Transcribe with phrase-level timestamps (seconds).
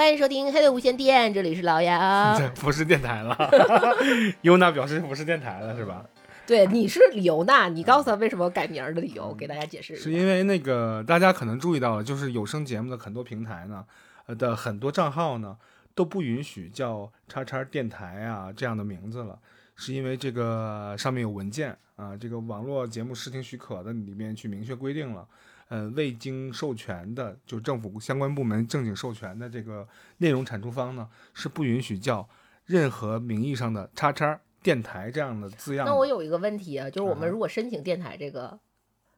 [0.00, 2.34] 欢迎收听《黑的无线电》，这里是老杨。
[2.34, 3.36] 这 不是电台了，
[4.40, 6.06] 优娜表示不是电台了，是吧？
[6.46, 9.94] 对，你是李尤娜，你告诉他为什么改名的理由，给大家解释。
[9.94, 13.84] 是因为那个大家可能注意到了，就是有声节目的很多平台呢，
[14.24, 15.54] 呃的很多账号呢
[15.94, 19.38] 都不允许叫“叉叉电台”啊这样的名字了，
[19.76, 25.28] 是因为这个上面有文件啊，这个网络节目视听许可的里面去明确规定了，
[25.70, 29.86] 呃，未经授权的，就政府相关部门正经授权的这个
[30.18, 32.28] 内容产出方呢，是不允许叫
[32.66, 35.92] 任何名义上的“叉叉电台”这样的字样的。
[35.92, 38.58] 那我有一个问题啊，就是我们啊如果申请电台这个，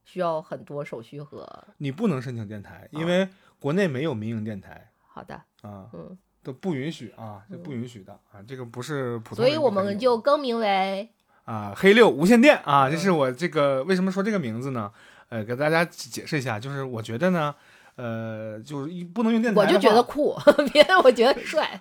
[0.04, 3.26] 需要很多手续和你不能申请电台，因为
[3.58, 11.08] 国内没有民营电台好的，啊，嗯，都不允许啊，这不允许的啊，这个不是普通所以我们就更名为
[11.44, 14.92] 啊黑六无线电啊，这嗯是我这个为什么说这个名字呢？
[15.32, 17.54] 呃，给大家解释一下，就是我觉得呢，
[17.96, 20.36] 呃，就是一不能用电台，我就觉得酷，
[20.74, 21.80] 别的我觉得帅。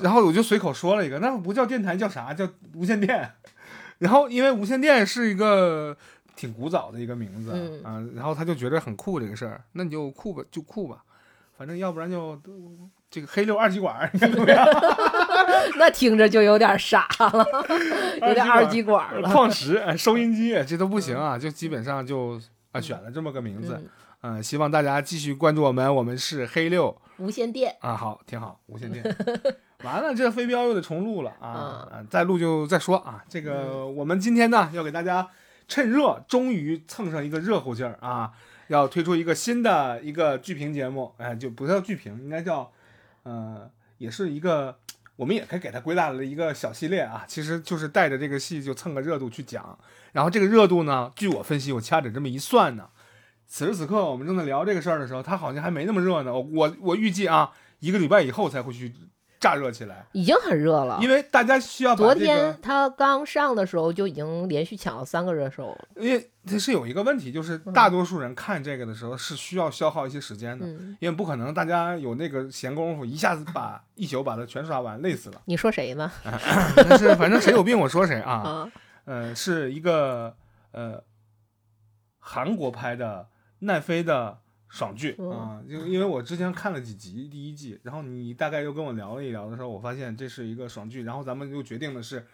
[0.00, 2.32] 然后我就随口说了一个，那不叫电台叫啥？
[2.32, 3.32] 叫无线电。
[4.00, 5.94] 然后因为无线电是一个
[6.34, 11.02] 挺古早的一个名字、嗯啊，然后他就觉得很酷这个事儿，那你就酷吧，就酷吧，
[11.58, 12.40] 反正要不然就
[13.10, 14.66] 这个黑六二极管，你看怎么样？
[15.76, 17.46] 那听着就有点傻了，
[18.26, 19.28] 有点二极管了。
[19.30, 22.40] 矿石、哎收音机这都不行啊，就基本上就
[22.72, 23.74] 啊选了这么个名字，
[24.22, 29.04] 嗯，嗯、希望大家继续关注我们，我们是黑六无线电，啊，好，挺好，无线电。
[29.82, 31.88] 完了，这飞镖又得重录了啊！
[31.90, 33.24] 嗯啊，再录就再说啊。
[33.30, 35.26] 这个我们今天呢，要给大家
[35.66, 38.30] 趁热，终于蹭上一个热乎劲儿啊！
[38.68, 42.70] 要推出一个新的一个剧评节目，哎，就不叫剧评，应该叫，
[43.22, 44.78] 呃，也是一个，
[45.20, 47.26] 我们也可以给它归纳了一个小系列啊。
[47.28, 49.78] 其实就是带着这个戏就蹭个热度去讲，
[50.12, 52.88] 然后这个热度呢，据我分析，我掐指这么一算呢，
[53.46, 56.32] 此时此刻我们正在聊这个事儿的时候，它好像还没那么热呢。
[56.32, 58.94] 我我我预计啊，一个礼拜以后才会去
[59.40, 60.98] 炸热起来，已经很热了。
[61.00, 65.74] 因为大家需要把昨这个天他刚上的时候就已经连续抢了三个热搜。
[65.96, 75.40] 因为它是有一个问题，就是大多数人看这个的时候是需要消耗一些时间的，嗯，因为不可能大家有那个闲工夫一下子把 一宿把它全刷完，累死了。
[75.46, 76.12] 你说谁呢？
[76.76, 78.70] 但是反正谁有病我说谁啊，
[79.06, 80.36] 嗯，呃，是一个
[80.72, 81.02] 呃
[82.18, 83.28] 韩国拍的
[83.60, 84.38] 奈飞的
[84.70, 92.24] 爽剧嗯啊，就因为我之前看了几集第一季，然后你大概又跟我聊了一聊的时候，我发现这是一个爽剧，然后咱们就决定的是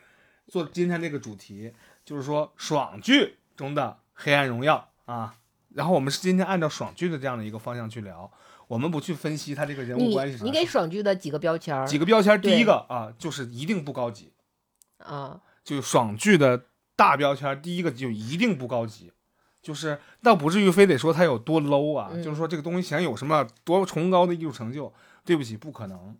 [0.47, 1.73] 做今天这个主题，
[2.05, 5.35] 就是说爽剧中的黑暗荣耀啊。
[5.75, 8.31] 然后我们是今天按照爽剧的这样的一个方向去聊，
[8.69, 14.33] 我们不去分析它这个人物关系你给爽剧的几个标签儿几个标签，第一个啊就是一定不高级，
[14.99, 15.41] 啊？
[15.65, 19.13] 就爽剧的大标签儿，第一个就一定不高级，
[19.67, 24.93] 就是倒不至于非得说它有多 low 啊，嗯就是说这个东西想有什么多崇高的艺术成就，
[25.25, 26.17] 对不起，不可能。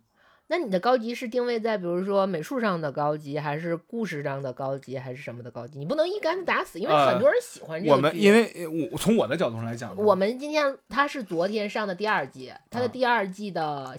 [0.49, 5.79] 那你的高级是定位在比如说美术上的高级，还是故事上的高级，还是什么的高级？
[5.79, 13.97] 你不能一竿子打死，因为呃很多人喜欢这个我们因为呃我从我的角度上来讲，我们今天它是昨天上的第二季，它的啊第二季的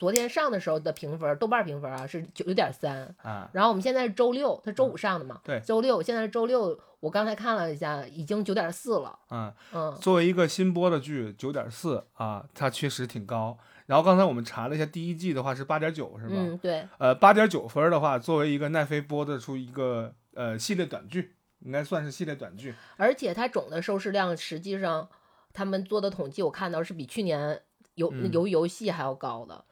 [0.00, 3.14] 昨天上的时候的评分，豆瓣评分啊是九点三。
[3.22, 5.38] 啊，然后我们现在是周六，它周五上的嘛？
[5.44, 9.18] 对周六现在是周六，我刚才看了一下，已经九点四了。
[9.30, 13.58] 嗯，嗯，作为一个新播的剧，九点四啊，它确实挺高。
[13.84, 16.34] 然后刚才我们查了一下，第一季的话是八点九，是吧？
[16.34, 22.74] 嗯，对，呃，八点九分的话，作为一个奈飞播的出一个呃系列短剧，应该算是系列短剧。
[22.96, 25.06] 而且它总的收视量实际上
[25.52, 27.60] 他们做的统计，我看到是比去年
[27.96, 29.66] 游嗯游游戏还要高的。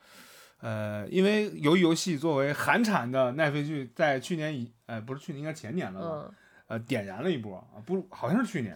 [0.60, 6.06] 呃，因为鱿鱼游戏作为韩产的奈飞剧，在去年以呃不是去年，应该前年了吧？
[6.26, 6.34] 嗯，
[6.66, 8.74] 呃，点燃了一波啊，不好像是去年，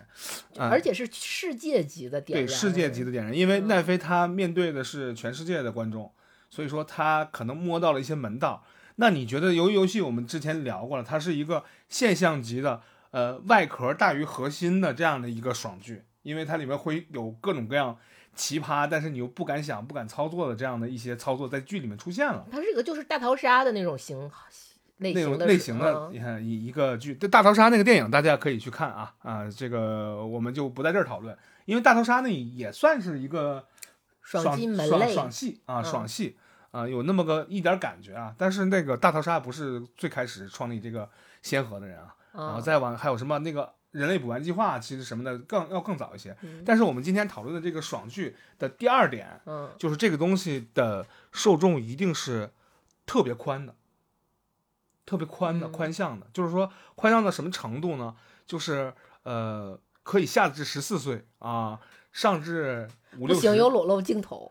[0.56, 6.12] 啊而且是世界级的点燃，对世界级的点燃，因为嗯奈飞它面对的是全世界的观众，
[6.48, 8.64] 所以说它可能摸到了一些门道。
[8.96, 17.98] 那你觉得鱿鱼游戏我们之前聊过了，它是一个现象级的，呃，外壳大于核心的这样的一个爽剧，因为它里面会有各种各样
[18.34, 22.46] 奇葩，但是你又不敢想、不敢操作的这样的一些操作在剧里面出现了。
[22.50, 24.30] 它是一个就是大逃杀的那种型
[24.98, 33.66] 类型的类型的，嗯你看一一个剧，这大逃杀那个电影大家可以去看啊啊，这个我们就不在这儿讨论，因为大逃杀呢也算是一个
[34.20, 34.56] 爽
[34.86, 36.36] 爽爽戏啊，嗯爽戏
[36.70, 38.34] 啊，有那么个一点感觉啊。
[38.38, 41.08] 但是那个大逃杀不是最开始创立这个
[41.42, 46.36] 先河的人啊，然后嗯再往还有什么那个人类补完计划，其实什么的更要更早一些。
[46.42, 52.50] 嗯但是我们今天讨论的这个爽剧的第二点，嗯就是这个东西的受众一定是
[53.06, 53.74] 特别宽的，
[55.04, 58.16] 特别宽的、嗯宽向的，就是说宽向到什么程度呢？
[58.46, 58.92] 就是
[59.22, 61.78] 呃，可以下至十四岁啊，
[62.12, 64.50] 上至五六不行，有裸露镜头。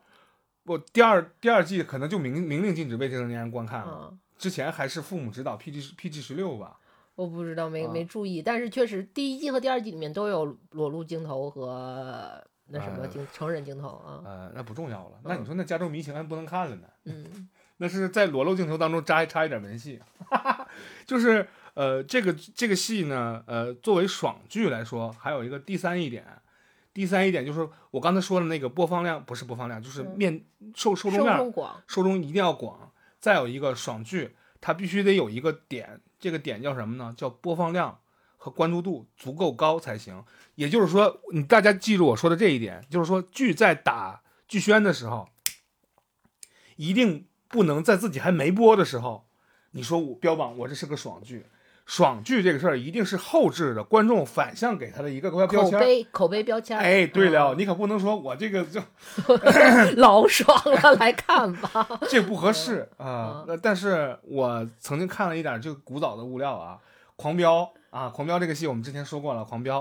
[0.64, 6.78] 不，第二第二季可能就明明令禁止未成年人观看了，嗯，之前还是父母指导 PG PG 十六吧。
[7.14, 7.90] 我不知道，没啊。
[7.92, 15.20] 没注意，但是确实第一季和第二季里面都有裸露镜头和那什么呃镜成人镜头啊，呃，那不重要了。
[15.24, 16.86] 那你说那加州迷情还不能看了呢？
[17.04, 17.48] 嗯。
[17.78, 20.00] 那是在裸露镜头当中插插一点文戏，
[21.04, 21.44] 就是
[21.74, 26.24] 呃，这个这个戏呢，呃，作为爽剧来说，还有一个第三一点，
[26.94, 30.14] 第三一点就是我刚才说的那个播放量不是播放量，就是嗯。
[30.16, 30.44] 面
[30.76, 32.92] 受受众受面众广，受众一定要广。
[33.18, 37.12] 再有一个爽剧，它必须得有一个点，这个点叫什么呢？
[37.16, 37.98] 叫播放量
[38.36, 40.24] 和关注度足够高才行。
[40.54, 45.28] 也就是说，你大家记住我说的这一点，就是说剧在打剧宣的时候，
[46.76, 49.26] 一定不能在自己还没播的时候，
[49.72, 51.46] 你说我标榜我这是个爽剧。
[51.84, 55.80] 爽剧这个事儿一定是后置的，观众反向给他的一个标口签儿。
[55.82, 58.80] 碑口碑标签儿，哎，对了，嗯你可不能说我这个就
[59.96, 61.86] 老爽了，来看吧。
[62.08, 66.78] 这不合适啊但是我曾经看了一点就古早的物料啊，
[67.16, 69.80] 《狂飙》啊，《狂飙》这个戏我们之前说过了，《狂飙》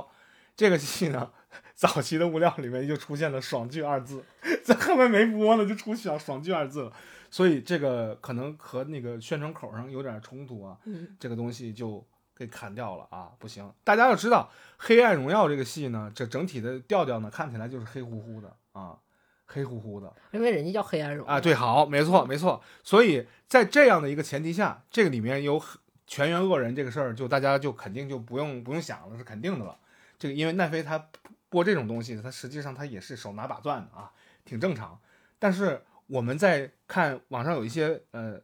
[0.56, 1.30] 这个戏呢，
[1.76, 4.24] 早期的物料里面就出现了“爽剧”二字，
[4.64, 6.92] 在后面没播呢就出现“爽剧”二字了，
[7.32, 12.06] 所以这个可能和那个宣传口上有点冲突啊，嗯这个东西就
[12.36, 13.72] 给砍掉了啊，不行。
[13.84, 18.98] 大家要知道，《黑暗荣耀》这个戏呢，这整体的调调呢，看起来就是黑乎乎的啊，
[19.46, 20.14] 黑乎乎的。
[20.32, 22.62] 因为人家叫黑暗荣啊，对，好，没错，没错。
[22.84, 25.62] 所以在这样的一个前提下，这个里面有
[26.06, 29.78] 全员恶人这个事儿，就大家就肯定就不用不用想了，是肯定的了。
[30.20, 31.08] 这个因为奈飞他
[31.48, 34.12] 播这种东西，他实际上他也是手拿把攥的啊，
[34.44, 35.00] 挺正常。
[35.40, 35.82] 但是
[36.12, 38.38] 我们在看网上有一些呃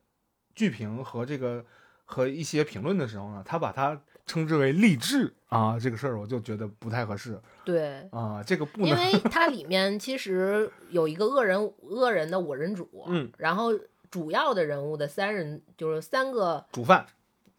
[0.56, 1.66] 剧评和这个
[2.06, 8.08] 和一些评论的时候呢，他把它称之为励志啊，这个事儿我就觉得不太合适对。
[8.12, 13.78] 啊，这个不因为 它里面其实有一个恶人，恶人的我人主，嗯，然后
[14.10, 17.06] 主要的人物的三人就是三个，主犯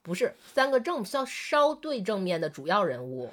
[0.01, 3.31] 不是三个正稍稍对正面的主要人物，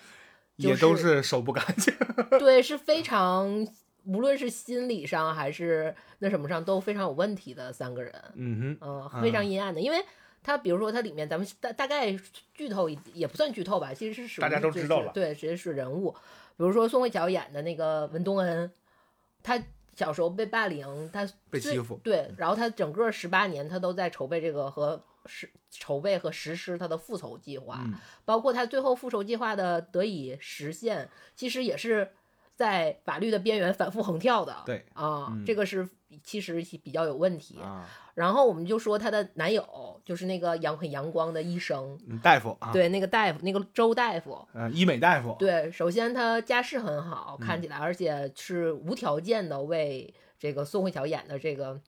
[0.57, 1.93] 就也都是是手不干净。
[2.37, 3.65] 对，是非常
[4.05, 9.11] 无论是心理上还是那什么上都非常有问题的三个人，嗯哼。
[9.13, 10.03] 嗯，非常阴暗的，因为。
[10.47, 12.15] 他比如说，他里面咱们大大概
[12.53, 16.11] 剧透也也不算剧透吧，其实是大家都知道了对，直接是人物。
[16.11, 18.71] 比如说宋慧乔演的那个文东恩，
[19.41, 19.59] 他
[19.95, 32.11] 小时候被霸凌，他被欺负对，然后他整个十八年他都在筹备这个和实筹备和实施他的复仇计划，嗯包括他最后复仇计划的得以实现，其实也是
[32.55, 34.55] 在法律的边缘反复横跳的。
[34.65, 35.87] 对啊，嗯这个是
[36.23, 37.59] 其实比较有问题。
[37.59, 44.47] 啊，然后我们就说她的男友就是那个阳很阳光的医生，嗯大夫啊，，对，那个大夫，那个周大夫。
[44.53, 51.79] 呃，医美大夫，对，首先他家世很好，嗯看起来，而且是无条件的为这个宋慧乔演的这个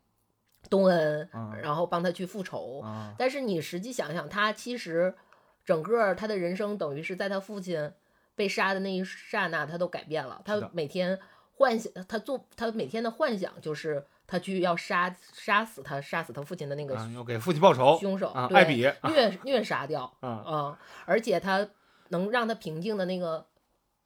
[0.69, 2.81] 东恩，啊然后帮他去复仇。
[2.81, 5.15] 啊，但是你实际想想，他其实
[5.63, 7.91] 整个他的人生等于是在他父亲
[8.38, 10.42] 被杀的那一刹那，他都改变了。
[10.45, 11.19] 他每天
[11.56, 21.68] 幻想，他做他每天的幻想就是他去要杀杀死他杀死他父亲的那个啊，要给父亲报仇凶手，艾比啊虐 虐杀掉啊啊、而且他
[22.10, 23.45] 能让他平静的那个。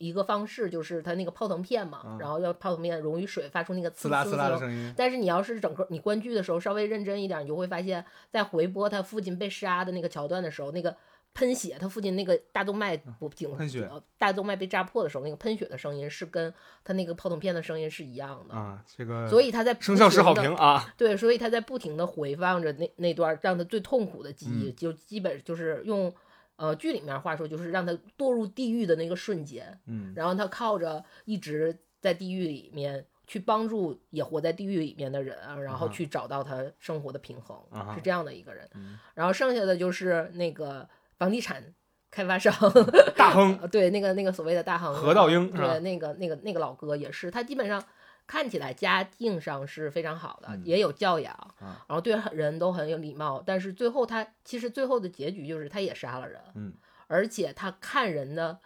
[0.01, 10.97] 一个方式就是他那个泡腾片嘛，嗯然后要泡腾片溶于水，发出那个呲啦呲啦的声音，但是你要是整个你观剧的时候稍微认真一点，你就会发现，在回播他父亲被杀的那个桥段的时候，那个
[11.33, 18.53] 喷血，他父亲那个大动脉不颈嗯喷血呃大动脉被扎破的时候，那个喷血的声音是跟他那个泡腾片的声音是一样的。
[18.53, 26.13] 啊，这个所以他在生效时好评啊，对，所以他在不停的回放着那那段让他最痛苦的记忆，嗯就基本就是用
[26.57, 37.57] 呃剧里面话说，就是让他堕入地狱的那个瞬间，嗯然后他靠着一直在地狱里面去帮助也活在地狱里面的人，然后去找到他生活的平衡，
[37.95, 38.69] 是这样的一个人。
[38.73, 40.87] 嗯然后剩下的就是那个
[41.21, 41.63] 房地产
[42.09, 42.51] 开发商，
[43.15, 47.79] 大亨呃对，那个那个所谓的大亨何道英对，那个那个那个老哥也是，他基本上
[48.25, 56.73] 看起来家境上是非常好的，嗯也有教养，啊然后对人都很有礼貌，但是最后他其实最后的结局就是他也杀了人，嗯
[57.05, 58.57] 而且他看人呢。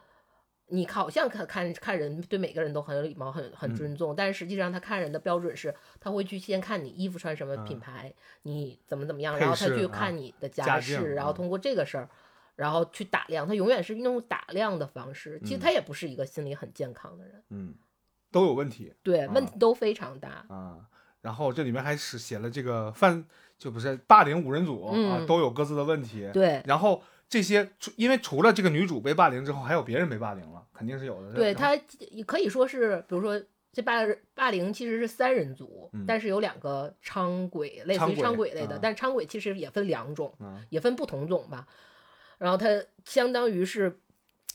[0.69, 12.09] 你好像看看看人对每个人都很有礼貌，很很嗯尊重，但是实际上他看人的标准是，他会去先看你衣服穿什么品牌，你怎么怎么样，然后他去看你的家家世，然后通过这个事儿，
[12.55, 15.39] 然后去打量，他永远是用打量的方式。
[15.43, 17.73] 其实嗯他也不是一个心理很健康的人，嗯，
[18.31, 20.45] 都有问题对，问啊题都非常大。
[20.49, 20.87] 啊。
[21.21, 23.25] 然后这里面还是写了这个犯，
[23.57, 26.29] 就不是霸凌五人组啊，嗯都有各自的问题。
[26.31, 31.33] 对，然后这些，除因为除了这个女主被霸凌之后，还有别人被霸凌了，肯定是有的。
[31.33, 33.41] 对他也可以说是，比如说
[33.73, 41.67] 这霸霸凌其实是三人组，嗯但是有两个伥鬼，类似于伥鬼类的，啊但伥鬼其实也分两种，嗯也分不同种吧。
[42.37, 42.67] 然后他
[43.05, 43.99] 相当于是，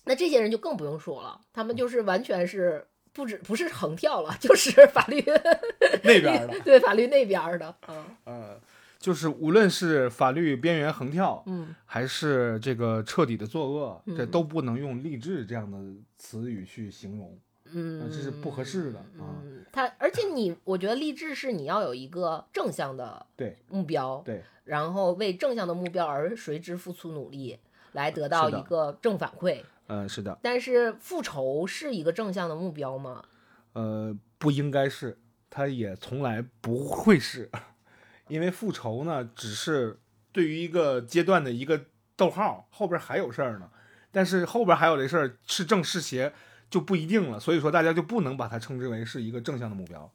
[0.04, 5.22] 那这些人就更不用说了，他们就是完全是不止不是横跳了， 就是法律
[6.02, 8.60] 那边儿的， 对法律那边儿的，嗯呃，
[8.98, 15.78] 就是无论是法律边缘横跳，嗯还是这个彻底的作恶，这嗯都不能用励志这样的
[16.16, 17.38] 词语去形容。
[17.72, 27.56] 嗯，这是不合适的啊嗯，他而且你，我觉得励志是你要有一个正向的对目标，对，然后为正向的目标而随之付出努力，
[27.92, 29.62] 来得到一个正反馈。
[29.86, 33.24] 嗯、是的，但是复仇是一个正向的目标吗？
[33.72, 35.18] 呃，不应该是，
[35.48, 37.50] 它也从来不会是，
[38.28, 39.98] 因为复仇呢，只是
[40.30, 43.68] 对于一个阶段的一个逗号，后边还有事儿呢。
[44.12, 46.32] 但是后边还有这事儿是正是邪
[46.68, 50.10] 就不一定了，所以说大家就不能把它称之为是一个正向的目标。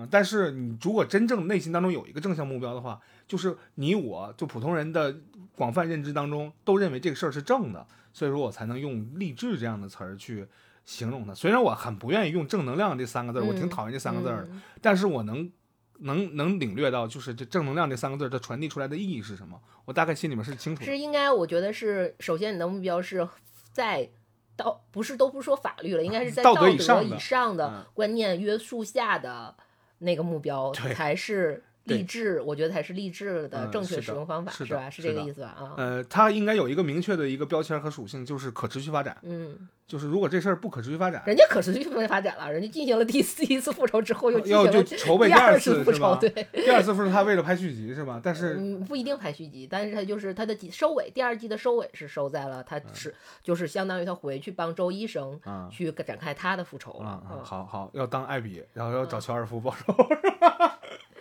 [0.00, 5.14] 啊、但是你如果真正内心当中有一个正向目标的话，就是你我就普通人的
[5.54, 10.46] 广泛认知当中都认为这个事儿是正的，所以说我才能用励志这样的词儿去
[10.84, 11.34] 形容它。
[11.34, 15.50] 虽然我很不愿意用正能量这三个字儿，我挺讨厌这三个字儿的，嗯但是我能
[15.98, 20.86] 能能领略到，就是这正能量这三个字儿它传递出来的意义是什么，我大概心里面是清楚的。
[20.86, 23.28] 是应该，我觉得是首先你的目标是
[23.72, 24.08] 在
[24.56, 29.54] 道，不是都不说法律了，应该是在道德德以上的以上嗯的观念约束下的
[30.00, 34.88] 那个目标才是对励志，我觉得才是励志的嗯正确使用方法，是是吧？
[34.90, 35.48] 是这个意思吧？
[35.58, 39.16] 啊，呃，它应该有一个明确的一个标签和属性，就是可持续发展。
[39.22, 46.16] 嗯，就是如果这事儿不可持续发展，人家可持续发展了，人家进行了第四一次复仇之后，又进要筹备第二次复仇？
[46.20, 46.30] 对。
[46.52, 48.20] 第二次复仇他为了拍续集是吧？
[48.22, 57.22] 但是嗯，不一定拍续集，但是他就是他的收尾，第二季的收尾是收在了他是、就是相当于他回去帮周医生去展开他的复仇了。
[57.30, 59.94] 嗯好好要当艾比，然后要找乔尔夫报仇。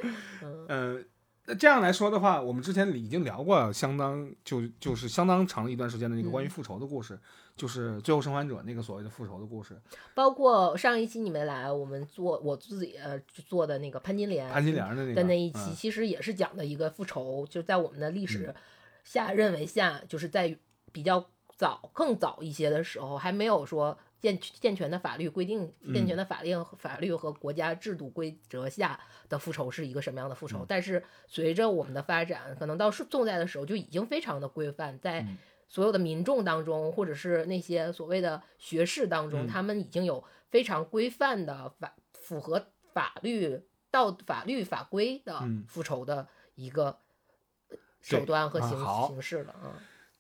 [0.68, 1.06] 嗯，
[1.46, 7.20] 那这样来说的话，我们之前已经聊过相当就就是相当长一段时间的那个关于复仇的故事，
[7.56, 9.80] 就是《最后生还者》那个所谓的复仇的故事。
[10.14, 18.54] 包括上一期你没来，我们做我自己呃做的那个潘金莲潘金莲的那个的那一期，嗯其实也是讲的一个复仇，就在我们的历史
[19.04, 20.56] 下认为下，就是在
[20.92, 21.26] 比较
[21.58, 29.00] 早更早一些的时候，还没有说健健全的法律规定、健全的法令、法律和国家制度规则下
[29.30, 30.66] 的复仇是一个什么样的复仇。
[30.68, 43.62] 但是随着我们的发展，可能到是宋代的时候就已经非常的规范，在嗯所有的民众当中，或者是那些所谓的学士当中，他们已经有非常规范的法符合法律
[43.92, 46.98] 道法律法规的嗯复仇的一个
[48.02, 49.78] 手段和形、形式了啊。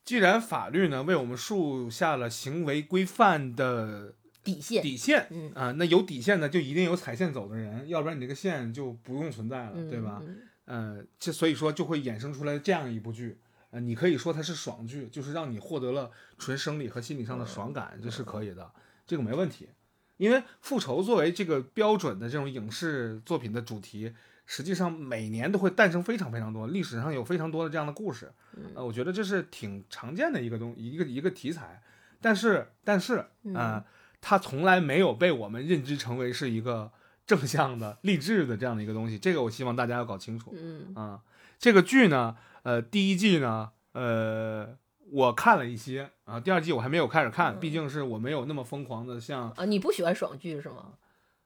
[0.09, 10.19] 既然法律呢为我们树下了行为规范的底线，底线，嗯啊、那有底线的就一定有踩线走的人，要不然你这个线就不用存在了，嗯，对吧？
[10.25, 10.37] 嗯？
[10.65, 13.37] 呃，这所以说就会衍生出来这样一部剧，
[13.69, 18.67] 呃，你可以说它是爽剧，就是让你获得了纯生理和心理上的爽感，这是可以的，
[19.05, 19.69] 这个没问题。
[20.17, 24.11] 因为复仇作为这个标准的这种影视作品的主题，
[24.51, 28.31] 实际上每年都会诞生非常非常多，历史上有非常多的这样的故事，
[28.73, 31.79] 呃，我觉得这是挺常见的一个东一个一个题材，
[32.19, 33.85] 但是但是呃，
[34.19, 36.91] 它从来没有被我们认知成为是一个
[37.27, 40.51] 正向的励志的这样的一个东西，这个我希望大家要搞清楚。
[40.57, 40.95] 嗯。
[40.95, 41.21] 啊，
[41.59, 44.75] 这个剧呢，呃，第一季呢，呃，
[45.11, 50.93] 我看了一些啊，第二季我还没有开始看，毕竟是我没有那么疯狂的像啊，你不喜欢爽剧是吗？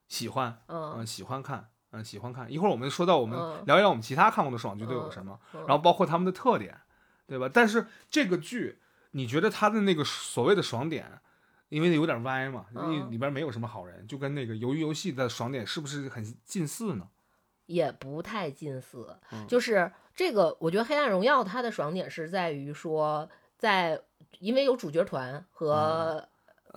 [0.07, 0.93] 喜欢，嗯。
[1.00, 2.52] 嗯、喜欢看，嗯、喜欢看。
[2.52, 6.78] 一会儿我们说到我们嗯聊一聊我们其他看过的爽剧都有什么，然后包括他们的特点，
[7.26, 7.50] 对吧？
[7.52, 8.80] 但是这个剧，
[9.12, 11.22] 你觉得它的那个所谓的爽点？
[11.70, 17.08] 因为有点歪嘛，因为嗯里边没有什么好人，就跟那个鱿鱼游戏的爽点是不是很近似呢？
[17.66, 24.00] 也不太近似，嗯就是这个，我觉得《黑暗荣耀》它的爽点是在于说，在
[24.40, 26.28] 因为有主角团和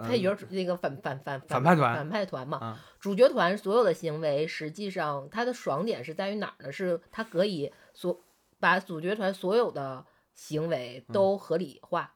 [0.04, 6.72] 配角那个反反反嗯反派团反派团嘛，啊主角团所有的行为，实际上他的爽点是在于哪儿呢？
[6.72, 8.20] 是他可以所
[8.60, 12.12] 把主角团所有的行为嗯都合理化。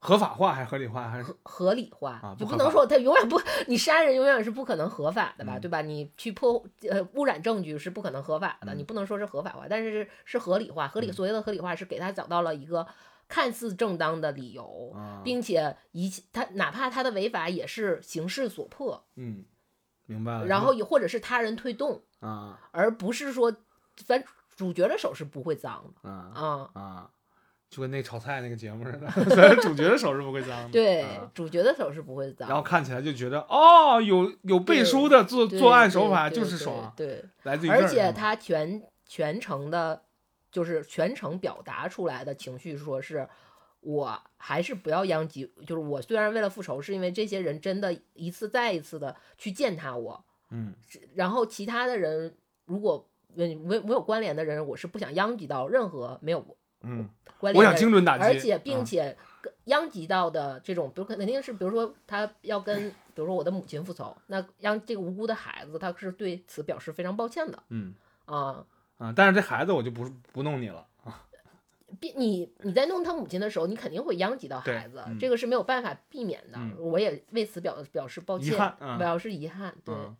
[0.00, 1.34] 合法化还是合理化还是？
[1.42, 5.82] 合理化，就不能说他永远不，你杀人永远是不可能合法的吧，嗯对吧？
[5.82, 10.86] 你去破呃污染证据是不可能合法的，嗯你不能说是合法化，但是是是合理化。
[10.86, 12.86] 合理所谓的合理化是给他找到了一个
[13.28, 19.44] 看似正当的理由，啊并且一切他哪怕他的违法也是形势所迫，嗯，
[20.06, 20.46] 明白了。
[20.46, 23.54] 然后也或者是他人推动，啊而不是说
[23.94, 24.24] 咱
[24.56, 26.70] 主角的手是不会脏的啊啊。
[26.72, 27.10] 啊，
[27.68, 30.70] 就跟那炒菜那个节目似的， 虽然主角的手是不会脏的。
[30.72, 40.02] 对啊，主角的手是不会脏，然后看起来就觉得哦，有有背书的作作案手法就是爽，对，来自于而且他全全程的，
[40.50, 43.28] 就是全程表达出来的情绪，说是
[43.80, 50.74] 我还是不要殃及，就是我虽然为了复仇，是因为这些人真的一次再一次的去践踏我，嗯
[51.14, 56.44] 然后其他的人如果没没没有关联的人，我是不想殃及到任何没有
[56.80, 57.64] 嗯，关联的人。
[57.64, 59.16] 我想精准打击，而且并啊且
[59.66, 68.64] 殃及到的这种，比如肯定是，比如说他要跟，比如说我的母亲复仇，那让这个无辜的孩子，他是对此表示非常抱歉的嗯啊。
[68.98, 71.24] 啊，但是这孩子我就不不弄你了啊，
[71.98, 76.58] 必你你在弄他母亲的时候，你肯定会殃及到孩子，嗯这个是没有办法避免的。
[76.58, 78.56] 嗯我也为此表表示抱歉，
[78.98, 79.74] 表示遗憾。
[79.84, 80.16] 对，嗯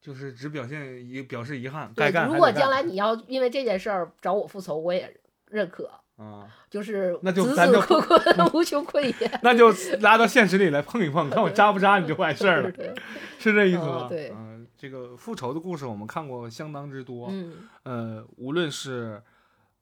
[0.00, 5.14] 就是只表现遗表示遗憾，对该干如果将来你要因为这件事儿找我复仇，我也
[5.50, 7.78] 认可，啊，就是那就子咱就
[8.54, 9.40] 无穷匮也。
[9.42, 12.94] 那就拉到现实里来碰一碰，看我扎不扎你就完事儿了， 对，
[13.38, 14.06] 是这意思嗯吗？
[14.08, 19.22] 对嗯，这个复仇的故事我们看过相当之多，嗯呃，无论是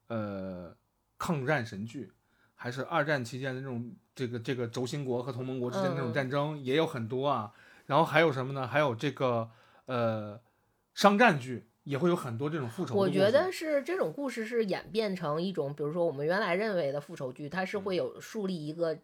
[0.07, 0.75] 呃
[1.17, 2.11] 抗战神剧，
[2.53, 7.53] 还是二战期间的这种这个这个轴心国和同盟国之间的那种嗯战争，也有很多啊。
[7.85, 8.67] 然后还有什么呢？
[8.67, 9.49] 还有这个
[9.85, 10.37] 呃
[10.93, 12.93] 商战剧也会有很多这种复仇。
[12.95, 18.99] 我觉得是这种故事是演变成一种，比如说我们原来认为的复仇剧，它是嗯会有树立一个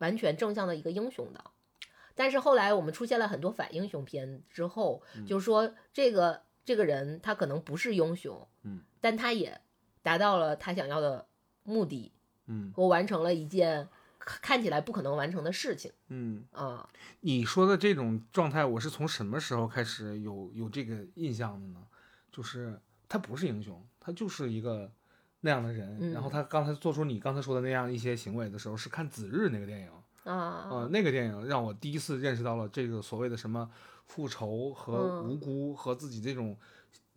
[0.00, 1.42] 完全正向的一个英雄的。
[2.20, 9.58] 但是后来我们出现了很多反英雄片之后，嗯就是说这个这个人他可能不是英雄，嗯，但他也
[10.02, 11.26] 达到了他想要的
[11.62, 12.12] 目的，
[12.44, 16.86] 嗯我完成了一件看看起来不可能完成的事情嗯，啊。
[17.20, 21.82] 你说的这种状态，我是从什么时候开始有有这个印象的呢？
[22.30, 24.92] 就是他不是英雄，他就是一个
[25.40, 25.96] 那样的人。
[25.98, 29.90] 嗯然后他刚才做出你刚才说的那样一些行为的时候，是看《子日》那个电影。
[30.24, 33.70] 啊，呃，那个电影让我第一次认识到了这个所谓的什么
[34.06, 36.56] 复仇和嗯无辜和自己这种、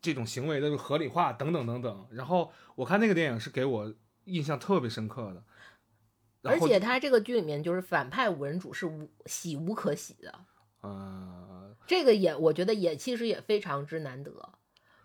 [0.02, 2.08] 这种行为的合理化等等等等。
[2.12, 3.94] 然后我看那个电影是给我
[4.26, 5.44] 印象特别深刻的。
[6.46, 10.40] 而且他这个剧里面就是反派五人组是无喜无可喜的，
[10.82, 14.50] 呃，这个也我觉得也其实也非常之难得，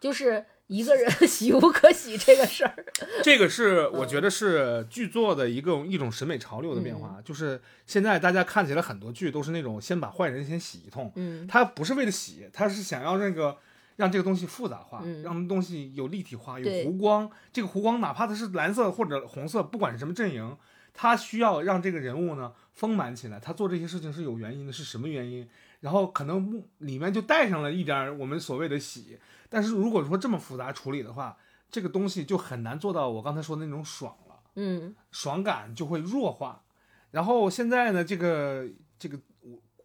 [0.01, 2.85] 就是一个人 喜无可喜这个事儿。
[3.23, 13.57] 这个是我觉得是剧作的一个一种审美潮流的变化，就是现在大家看起来很多剧都是那种先把坏人先洗一通，嗯他不是为了洗，他是想要那个
[13.97, 17.31] 让这个东西复杂化，嗯让东西有立体化，有对弧光。
[17.53, 20.57] 这个弧光哪怕它是蓝色或者红色，不管是什么阵营，
[20.93, 23.41] 他需要让这个人物呢丰满起来。
[23.41, 25.49] 他做这些事情是有原因的，是什么原因？
[25.81, 29.17] 然后可能里面就带上了一点儿我们所谓的洗。
[29.49, 31.37] 但是如果说这么复杂处理的话，
[31.71, 34.41] 这个东西就很难做到我刚才说的那种爽了。
[34.61, 36.65] 嗯爽感就会弱化。
[37.11, 38.67] 然后现在呢，这个
[38.99, 39.19] 这个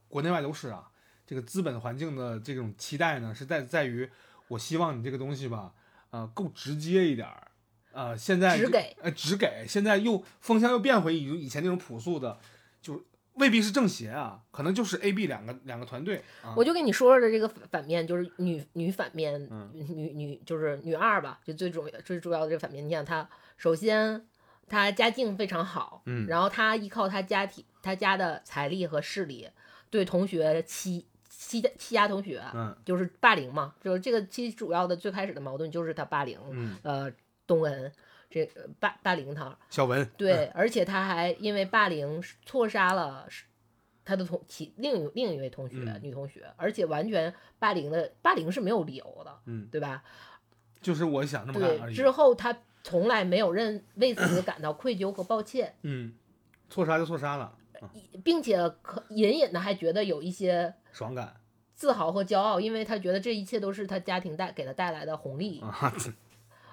[0.07, 0.89] 国内外都是啊，
[1.25, 4.09] 这个资本环境的这种期待呢，是在在于
[4.47, 5.73] 我希望你这个东西吧，
[6.09, 7.47] 呃，够直接一点儿。
[7.91, 12.39] 呃，现在只给呃只给，现在又风向又变回以以前那种朴素的，
[12.81, 16.53] 就未必是正邪啊，可能就是 A、B 两个两个团队啊。
[16.55, 22.85] 我就跟你说说的这个反面，就是女女反面，嗯女女就是女二吧，就最重要最主要的这个反面。
[22.85, 24.25] 你想她，首先
[24.67, 29.49] 她家境非常好，嗯然后她依靠她家庭她家的财力和势力，
[29.89, 37.11] 对同学欺欺欺压同学，嗯就是霸凌嘛，就是这个其实主要的最开始的矛盾就是她霸凌，嗯，呃，
[37.53, 37.91] 东恩
[38.29, 43.27] 这个霸霸凌他，小文对，而且他还因为霸凌错杀了
[44.03, 45.99] 他的同其另一另一位同学、嗯。
[46.01, 50.03] 女同学，而且完全霸凌的霸凌是没有理由的，嗯，对吧？
[50.81, 51.95] 就是我想这么干而对，已。
[51.95, 56.13] 之后他从来没有认为此感到愧疚和抱歉，嗯，
[56.69, 57.55] 错杀就错杀了，
[58.23, 61.35] 并且可隐隐的还觉得有一些爽感。
[61.75, 65.59] 自豪和骄傲，因为他觉得这一切都是他家庭带给他带来的红利。
[65.59, 65.93] 啊，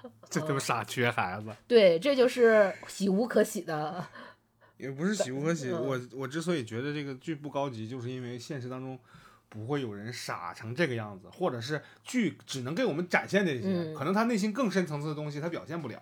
[0.29, 1.49] 这这他妈傻缺孩子。
[1.67, 4.05] 对，这就是喜无可喜的。
[4.77, 8.99] 也不是喜不可喜，嗯我我之所以觉得这个剧不高级，就是因为现实当中
[9.47, 16.01] 不会有人傻成这个样子，或者是剧只能给我们展现这些，嗯可能他内心更深层次的东西他表现不了，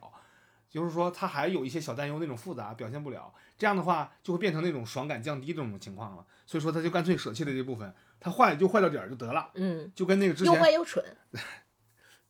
[0.69, 11.03] 就是说他还有一些小担忧那种复杂表现不了，这样的话就会变成那种爽感降低这种情况了，所以说他就干脆舍弃了这部分，他坏就坏到点儿就得了，嗯，就跟那个之又前，坏又蠢。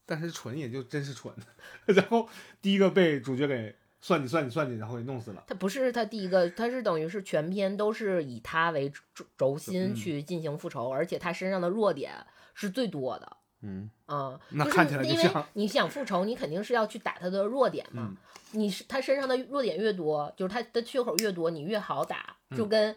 [0.09, 1.31] 但是蠢也就真是蠢，
[1.85, 2.27] 然后
[2.61, 5.43] 第一个被主角给算计算计算计，然后给弄死了。
[5.47, 12.13] 他不是他第一个，他是等于是全篇都是以他为轴轴心嗯去进行复仇，而且他身上的弱点
[12.55, 13.37] 是最多的。
[13.61, 18.07] 嗯，啊、那就是看起来就因为像你想复仇，你肯定是要去打他的弱点嘛。
[18.09, 18.17] 嗯
[18.51, 22.35] 你是他身上的弱点越多，就是他的缺口越多，你越好打。
[22.57, 22.95] 就嗯跟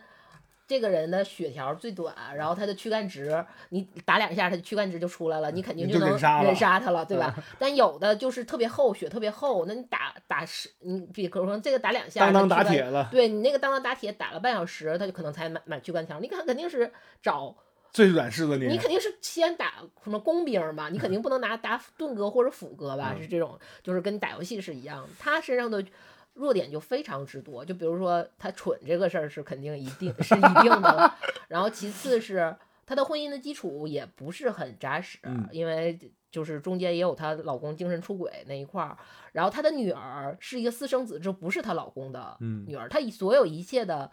[0.72, 7.34] 这个人的血条最短，然后他的躯干值，你打两下，他的躯干值就出来了，你肯定就能忍杀他了，对吧？
[7.58, 16.18] 但有的就是特别厚，血特别厚，那你打打十，你比可能这个打两下，当当打铁了，对你那个当当打铁打了半小时，他就可能才满满躯干条。
[16.18, 17.54] 你看肯定是找
[17.92, 18.78] 最软柿子你捏。
[18.78, 23.14] 肯定是先打什么工兵嘛，你肯定不能拿 打盾哥或者斧哥吧？
[23.14, 25.08] 嗯是这种，就是跟打游戏是一样的。
[25.18, 25.84] 他身上的
[26.34, 31.18] 弱点就非常之多，就比如说他蠢这个事儿是肯定一定是一定的了，
[31.48, 35.48] 然后其次是她的婚姻的基础也不是很扎实，嗯。
[35.52, 35.98] 因为
[36.30, 38.96] 就是中间也有她老公精神出轨那一块儿，
[39.32, 44.10] 然后她的女儿是一个私生子，这不是她老公的嗯女儿，她以所有一切的，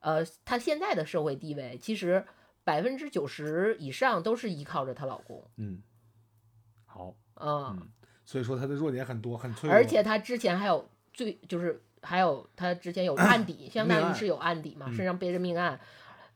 [0.00, 2.24] 呃，她现在的社会地位，其实
[2.64, 5.82] 百分之九十以上都是依靠着她老公，嗯，
[6.86, 7.88] 好，嗯，嗯
[8.24, 9.76] 所以说她的弱点很多，很脆弱。
[9.76, 15.78] 而且她之前还有最就是还有他之前有 案底，相当于是有案底嘛，嗯身上背着命案，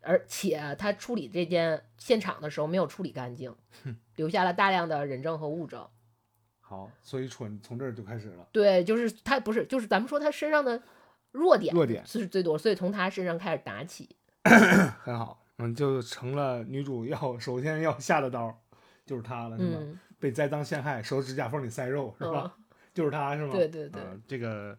[0.01, 3.55] 而且他处理这件现场的时候没有处理干净，
[4.17, 5.87] 留下了大量的人证和物证。
[6.61, 8.49] 好，所以蠢从这儿就开始了。
[8.51, 10.83] 对，就是他不是，就是咱们说他身上的
[11.31, 14.17] 弱点弱点是最多，所以从他身上开始打起。
[15.05, 18.53] 很好，嗯，就成了女主要 首先要下的刀，
[19.07, 19.79] 就是他了，是吧？
[19.81, 22.57] 嗯，被栽赃陷害，手指甲缝里塞肉，是吧？
[22.95, 23.53] 就是他，是吗？
[23.53, 24.79] 对对对呃这个，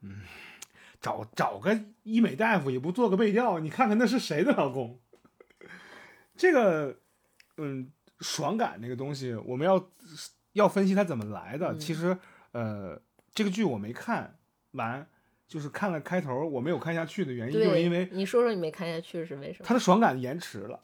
[0.00, 0.22] 嗯，
[1.00, 5.00] 找找个医美大夫也不做个背调，你看看那是谁的老公？
[6.36, 6.98] 这个，
[7.56, 9.90] 嗯，爽感这个东西，我们要
[10.52, 11.72] 要分析它怎么来的。
[11.72, 12.16] 嗯其实，
[12.52, 13.00] 呃，
[13.32, 14.38] 这个剧我没看
[14.72, 15.06] 完，
[15.46, 19.64] 就是看了开头，我没有看下去的原因，就是，因为你说说你没看下去是为什么？
[19.64, 20.82] 他的爽感延迟了。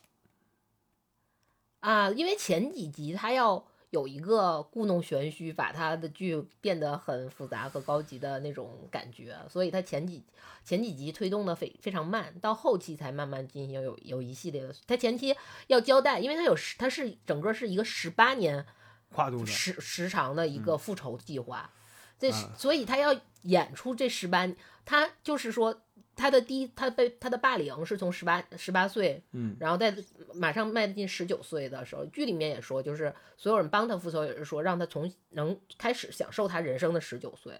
[1.80, 10.24] 啊，因为前几集他要有一个故弄玄虚，把他的剧变得很复杂和高级的那种感觉，所以他前几
[10.64, 14.72] 前几集推动的非非常慢，到后期才慢慢进行有有一系列的。
[14.86, 18.64] 他前期要交代，因为他有十，他是整个是一个十八年
[19.12, 21.70] 跨度的，时时长的一个复仇计划，
[22.16, 24.48] 这是啊所以他要演出这十八，
[24.84, 25.82] 他就是说
[26.20, 29.94] 他的第一，他被他的霸凌是从十八十八岁，嗯，然后在
[30.34, 37.54] 马上迈进十九岁的时候，剧里面也说，就是所有人帮他复仇，也是说让他从能开始享受他人生的十九岁。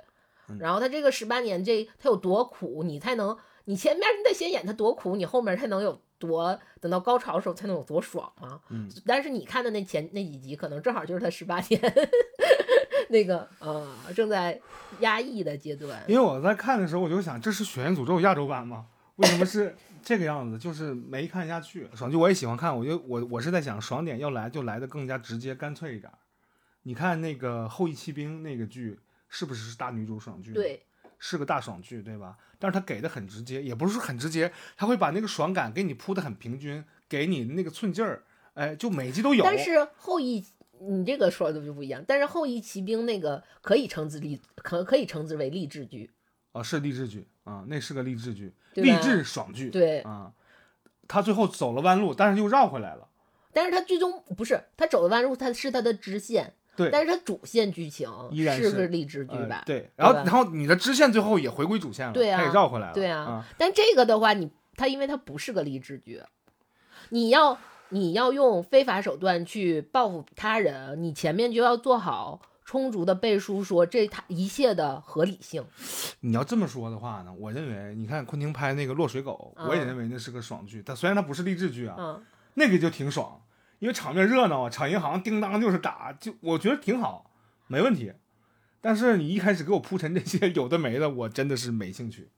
[0.49, 8.61] 嗯然后他这个十八年这他有多苦，你才能，你前面你得先演他多苦，你后面才能有多，等到高潮的时候才能有多爽嘛。
[8.69, 11.81] 嗯，但是你看的那前那几集，可能正好就是他十八年
[13.11, 14.59] 那个呃正在
[15.01, 16.03] 压抑的阶段。
[16.09, 18.87] 因为我在看的时候，我就想，这是《血缘诅咒》亚洲版吗？
[19.17, 20.57] 为什么是这个样子？
[20.59, 21.89] 就是没看下去。
[21.95, 26.19] 爽剧我也喜欢看，我就我我是在想，爽点要来就来的更加直接干脆一点儿。
[26.85, 30.83] 你看那个《后羿骑兵》那个剧，是不是大女主爽剧？，对，
[31.19, 32.39] 是个大爽剧，对吧？
[32.59, 38.23] 但是他给的很直接，也不是很直接，他会把那个爽感给你铺的很平均，给你那个寸劲儿，
[38.55, 39.45] 哎，就每集都有。
[39.45, 40.43] 但是后羿，
[40.81, 42.05] 你这个说的就不一样。
[42.07, 46.11] 但是后羿骑兵那个可以称之励，可可以称之为励志剧。
[46.53, 49.71] 啊，是励志剧啊，那是个励志剧，励志爽剧。
[49.71, 50.33] 对，啊，
[51.07, 53.09] 他最后走了弯路，但是又绕回来了。
[53.53, 56.55] 但是他最终不是他走的弯路，他是他的支线。
[56.77, 59.57] 对但是他主线剧情依然是是个励志剧吧？
[59.59, 62.95] 呃对，然后然后你的支线最后也回归主线了，对啊他也绕回来了。
[62.95, 66.23] 对啊啊，但这个的话，你他因为他不是个励志剧，
[67.11, 67.59] 你要
[67.91, 75.65] 你要用非法手段去报复他人，你前面就要做好充足的背书，说这他一切的合理性。
[76.21, 80.83] 你要这么说的话呢，我认为你看昆汀拍那个《落水狗》，嗯我也认为那是个爽剧。
[80.83, 82.23] 它虽然它不是励志剧啊，嗯，
[82.55, 83.43] 那个就挺爽，
[83.81, 87.31] 因为场面热闹啊，抢银行叮当就是打，就我觉得挺好，
[87.67, 88.13] 没问题。
[88.81, 92.29] 但是你一开始给我铺陈这些有的没的，我真的是没兴趣。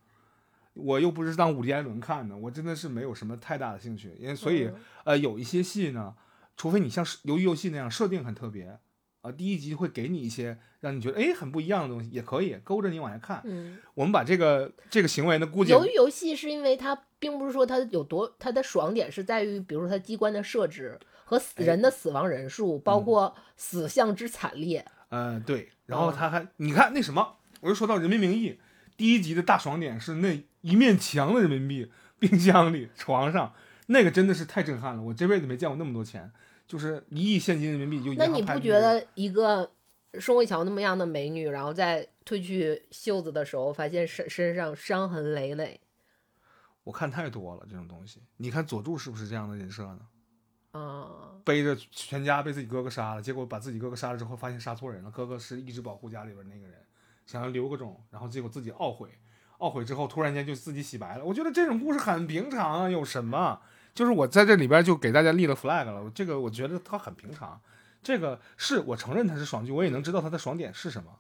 [0.75, 4.15] 我又不是当伍迪·艾伦看的，我真的是没有什么太大的兴趣。
[4.19, 6.15] 因为所以、嗯呃，有一些戏呢，
[6.57, 8.79] 除非你像是鱿鱼游戏那样设定很特别
[9.21, 13.41] 啊、第一集会给你一些让你觉得哎很不一样的东西，也可以勾着你往下看。
[13.45, 24.85] 嗯，我们把这个这个行为呢，估计鱿鱼游戏是因为它并不是说它有多，它的爽点是在于，比如说它机关的设置和死哎人的死亡人数，包嗯括死相之惨烈。
[25.11, 28.51] 呃对，然后嗯他还、你看那什么，我又说到《人民名义》
[29.03, 33.53] 第一集的大爽点是那一面墙的人民币，冰箱里、床上，
[33.87, 36.31] 那个真的是太震撼了，我这辈子没见过那么多钱，
[36.69, 39.73] 就是一亿现金人民币就银那你不觉得一个
[40.21, 45.81] 宋慧乔那么样的美女，然后在褪去袖子的时候，发现身身上伤痕累累？
[46.85, 48.23] 我看太多了这种东西。
[48.37, 50.01] 你看佐助是不是这样的人设呢？
[50.71, 56.77] 啊，背着全家被自己哥哥杀了，结果把自己哥哥杀了之后，发现杀错人了，哥哥是一直保护家里边那个人，
[57.33, 59.09] 想要留个种，然后结果自己懊悔，
[59.57, 61.25] 懊悔之后突然间就自己洗白了。
[61.25, 63.59] 我觉得这种故事很平常啊，有什么？
[63.95, 67.59] 就是我在这里边就给大家立了 flag 了，这个我觉得它很平常，
[68.03, 71.11] 这个是我承认它是爽剧，我也能知道它的爽点是什么，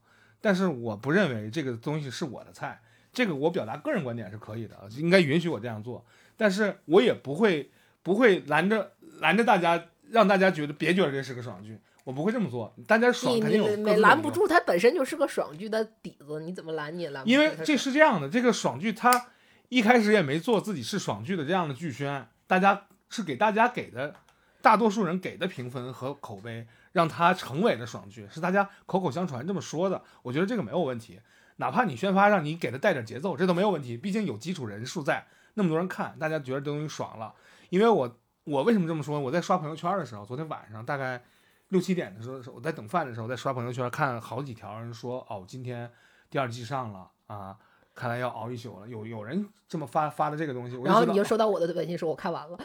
[0.42, 6.04] 但是我不认为这个东西是我的菜，这个我表达个人观点是可以的，应该允许我这样做，
[6.36, 7.70] 但是我也不会
[8.02, 17.32] 不会拦着拦着大家，让大家觉得别觉得这是个爽剧，我不会这么做，大家爽肯定有你各自的理由拦不住，它本身就是个爽剧的底子，你怎么拦你也拦不住。
[17.32, 19.28] 因为这是这样的，这个爽剧它
[19.68, 24.14] 一开始也没做自己是爽剧的这样的剧宣，大家是给大家给的，
[24.60, 30.02] 大多数人给的评分和口碑，让它成为了爽剧，是大家口口相传这么说的。
[30.22, 31.20] 我觉得这个没有问题，
[31.56, 37.32] 哪怕你宣发让你给它带点节奏，这都没有问题，毕竟有基础人数在，那么多人看，大家觉得这东西爽了。
[37.70, 39.20] 因为我我为什么这么说？
[39.20, 41.22] 我在刷朋友圈的时候，昨天晚上大概
[41.72, 45.90] 六七点的时候，我在等饭的时候，在刷朋友圈看好几条人说，哦，今天
[46.28, 47.56] 第二季上了啊，
[47.94, 48.86] 看来要熬一宿了。
[48.86, 52.58] 有有人这么发发的这个东西，然后你就收到我的微信说，我看完了，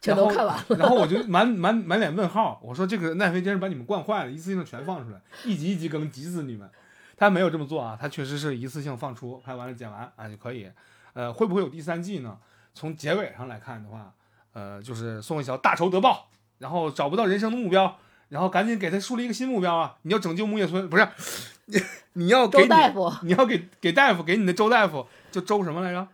[0.00, 0.64] 全都看完了。
[0.78, 6.70] 然后我就满满满脸问号，我说这个奈飞真是把你们惯坏了，一次性全放出来，一集一集更，急死你们。
[7.16, 10.70] 他没有这么做啊，他确实是一次性放出，拍完了剪完啊就可以。
[11.12, 12.38] 呃，会不会有第三季呢？
[12.72, 14.14] 从结尾上来看的话，
[14.52, 17.96] 呃，就是宋慧乔大仇得报，然后找不到人生的目标，
[18.34, 19.94] 然后赶紧给他树立一个新目标啊！
[20.02, 21.08] 你要拯救木叶村，不是
[21.66, 21.80] 你
[22.14, 26.08] 你要给周大夫，你要给给大夫给你的周大夫就周什么来着？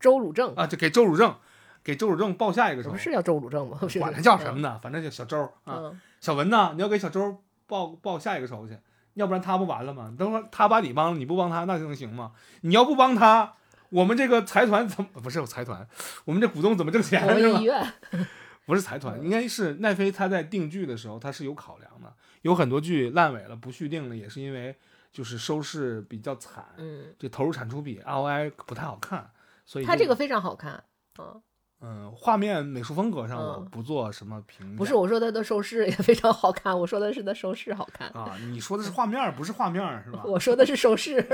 [0.00, 1.36] 周汝正，啊，就给周汝正，
[1.84, 2.96] 给周汝正报下一个仇。
[2.96, 3.78] 是叫周汝正吗？
[3.98, 5.74] 管他叫什么呢，反正就小周啊。
[5.76, 8.74] 嗯，小文呢，你要给小周报报下一个仇去，
[9.12, 10.10] 要不然他不完了吗？
[10.18, 12.32] 等会儿他把你帮了，你不帮他，那就能行吗？
[12.62, 13.56] 你要不帮他，
[13.90, 15.86] 我们这个财团怎么不是有财团？
[16.24, 17.64] 我们这股东怎么挣钱我是吧们医？
[17.64, 17.92] 院，
[18.68, 24.76] 不是财团，应该是奈飞他在定剧的时候他是有考量的，有很多剧烂尾了不续订了，也是因为
[25.10, 29.30] 就是收视比较惨，嗯，这投入产出比 ROI 不太好看，
[29.64, 30.84] 所以就他这个非常好看，
[31.18, 31.42] 嗯，
[31.80, 40.22] 嗯画面美术风格上我嗯不做什么评价，不是我说他的收视也非常好看，我说的是他收视好看，啊，你说的是画面，不是画面是吧？
[40.26, 41.26] 我说的是收视，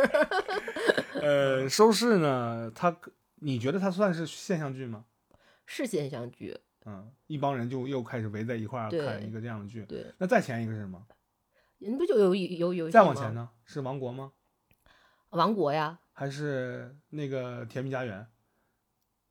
[1.20, 2.96] 呃，收视呢，它
[3.40, 5.04] 你觉得它算是现象剧吗？
[5.66, 9.84] 是现象剧，嗯，一帮人就又开始围在一块儿看一个这样的剧。
[9.86, 11.02] 对，那再前一个是什么？
[11.78, 13.34] 你不就有有有再往前？
[13.34, 13.50] 呢？
[13.64, 14.32] 是王国吗？
[15.30, 18.26] 王国呀，还是那个甜蜜家园？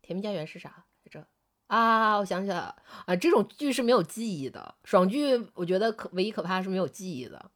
[0.02, 1.28] 甜蜜家园是啥来着？
[1.68, 7.52] 啊，我想起来了啊，这种剧是没有记忆的，爽剧我觉得可唯一可怕是没有记忆的。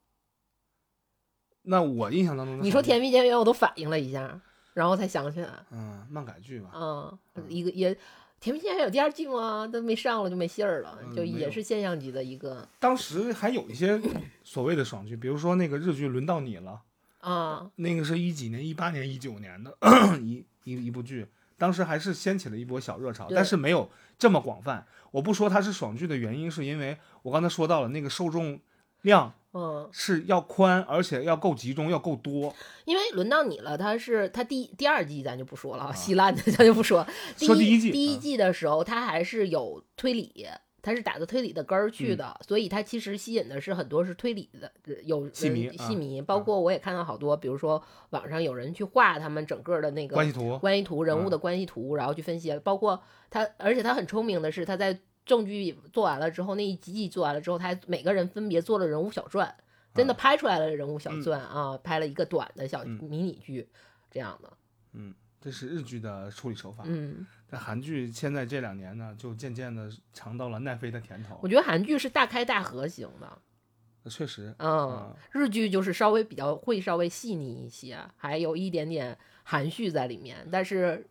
[1.63, 4.39] 那我印象当中的你说甜蜜家园，我都反应了一下，
[4.73, 6.71] 然后才想起来，嗯漫改剧吧？
[6.73, 7.97] 嗯嗯，一个也。
[8.39, 9.67] 甜蜜家园有第二季吗？
[9.67, 13.99] 都没上了就没信儿了，就也是现象级的一个当时还有一些
[14.43, 16.81] 所谓的爽剧，比如说那个日剧《轮到你了
[17.19, 18.65] 啊》，，那个是一几年？
[18.65, 19.75] 一八年、一九年的
[20.21, 21.25] 一一一部剧，
[21.57, 24.85] 当时还是掀起了一波小热潮，但是没有这么广泛。
[25.11, 28.59] 我不说它是爽剧的原因，是因为我刚才说到了那个受众
[29.07, 32.53] 量嗯，是要宽，而且要够集中，要够多。
[32.85, 37.03] 因为轮到你了，他是他第第二季咱就不说了，稀烂的 咱就不说。
[37.37, 40.45] 第第一季第一嗯季的时候，他还是有推理，
[40.83, 59.53] 他是打着推理的根儿去嗯的，所以他其实吸引的是很多是推理的呃有戏迷戏迷，包括我也看到好多，比如说网上有人去画他们整个的那个关系图，关系图、人物嗯的关系图，然后去分析，包括他，而且他很聪明的是，他在证据做完了之后，那一集集做完了之后，他还每个人分别做了人物小传，
[59.93, 62.97] 真的拍出来了人物小嗯传啊，拍了一个短的小嗯。
[63.03, 63.67] 迷你剧，
[64.09, 64.51] 这样的，
[64.93, 66.83] 嗯，这是日剧的处理手法。
[66.87, 71.39] 嗯，但韩剧现在这两年呢，就渐渐的尝到了奈飞的甜头。
[71.43, 71.47] 我。
[71.47, 81.05] 觉得韩剧是大开大合型的，确实，嗯嗯，日剧就是稍微比较会稍微细腻一些，还有一点点含蓄在里面，但是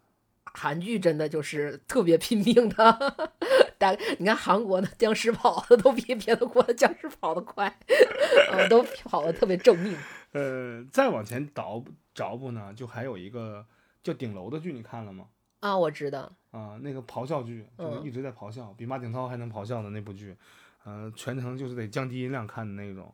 [0.45, 3.31] 韩剧真的就是特别拼命的。
[3.79, 7.67] 大你看韩国的僵尸跑的都比别的国的僵尸跑得快，
[8.53, 9.97] 呃，都跑得特别正命。
[10.33, 11.83] 呃，再往前倒
[12.15, 13.65] 找不呢，就还有一个
[14.03, 15.27] 叫《顶楼》的剧，你看了吗？
[15.61, 20.37] 啊，我知道，啊，那个咆哮剧，就是嗯一直在咆哮，比马景涛还能咆哮的那部剧，
[20.85, 23.13] 呃，全程就是得降低音量看的那种，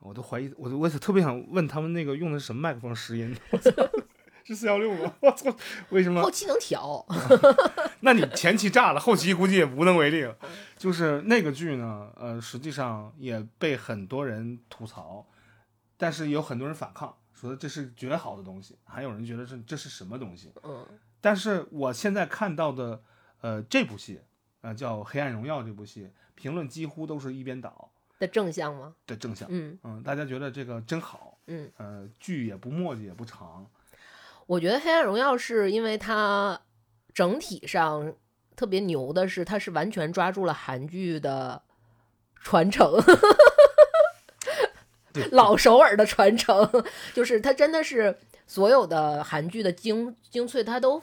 [0.00, 3.70] 我都怀疑，我都我特别想问他们那个用的是什么麦克风拾音，我操，
[4.44, 5.14] 是四幺六吗？
[5.22, 5.54] 我操，
[5.90, 6.30] 为什么后？
[6.30, 7.06] 期能调，
[8.00, 10.36] 那你前期炸了，后期估计也无能为力了。
[10.76, 15.26] 就是那个剧呢，呃，实际上也被很多人吐槽，
[15.96, 20.52] 但是有很多人反抗，说这是绝好的东西，还有人觉得这这是什么东西。
[20.62, 20.86] 嗯
[21.20, 23.02] 但是我现在看到的，
[23.40, 24.20] 呃，这部戏，
[24.60, 28.94] 呃，叫《黑暗荣耀》这部戏，评论几乎都是一边倒的正向吗？
[29.06, 29.48] 的正向。
[29.50, 31.38] 嗯嗯，大家觉得这个真好。
[31.48, 33.66] 嗯，呃，剧也不墨迹，也不长。
[34.46, 36.60] 我觉得《黑暗荣耀》是因为它
[37.16, 38.12] 整体上
[38.54, 41.62] 特别牛的是，它是完全抓住了韩剧的
[42.42, 42.92] 传承。
[45.14, 46.70] 对老首尔的传承，
[47.14, 48.14] 就是它真的是
[48.46, 51.02] 所有的韩剧的精精粹，它都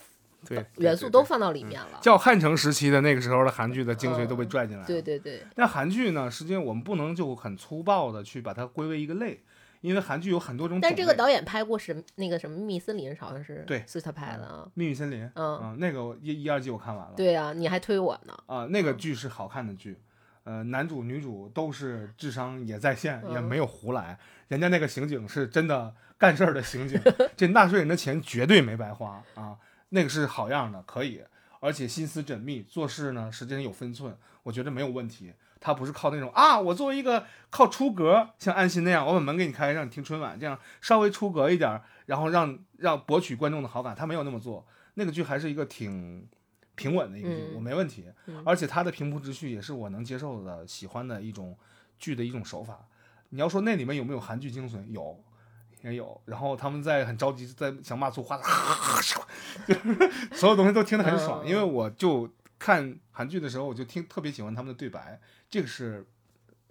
[0.77, 1.97] 元素都放到里面了。
[1.99, 4.87] 叫汉城时期的那个时候的韩剧的精髓都被嗯拽进来了。
[4.87, 9.41] 对对对，那韩剧呢，实际上我们不能就很粗暴的去把它归为一个类，
[9.83, 10.79] 因为韩剧有很多种。
[10.79, 14.67] 但这个导演拍过是那个什么《秘密森林》，好像是对是他拍的啊。
[14.73, 17.13] 秘密森林，嗯啊那个一一二季我看完了。
[17.15, 18.33] 对啊，你还推我呢。
[18.47, 19.99] 啊，那个剧是好看的剧，
[20.45, 24.17] 呃，男主女主都是智商也在线，也嗯没有胡来，
[24.47, 26.99] 人家那个刑警是真的干事儿的刑警，
[27.35, 29.57] 这纳税人的钱绝对没白花啊，
[29.89, 31.21] 那个是好样的，可以，
[31.59, 35.33] 而且心思缜密，做事呢时间有分寸，我觉得没有问题。
[35.63, 44.67] 他不是靠那种啊，我作为一个靠出格，像安心那样，我把门给你开，让你听春晚，这样稍微出格一点儿，然后让让博取观众的好感，他没有那么做。
[44.95, 46.27] 那个剧还是一个挺
[46.75, 48.05] 平稳的一个剧，嗯我没问题。
[48.25, 51.57] 嗯而且他的平铺直叙也是我能接受的、喜欢的一种
[51.97, 52.85] 剧的一种手法。
[53.29, 54.85] 你要说那里面有没有韩剧精髓？
[54.91, 55.17] 有，
[55.81, 56.19] 也有。
[56.25, 58.37] 然后他们在很着急，在想骂粗话，
[59.65, 61.41] 就是所有东西都听得很爽。
[61.45, 65.19] 嗯因为我就看韩剧的时候，我就听特别喜欢他们的对白，
[65.53, 66.05] 这个是。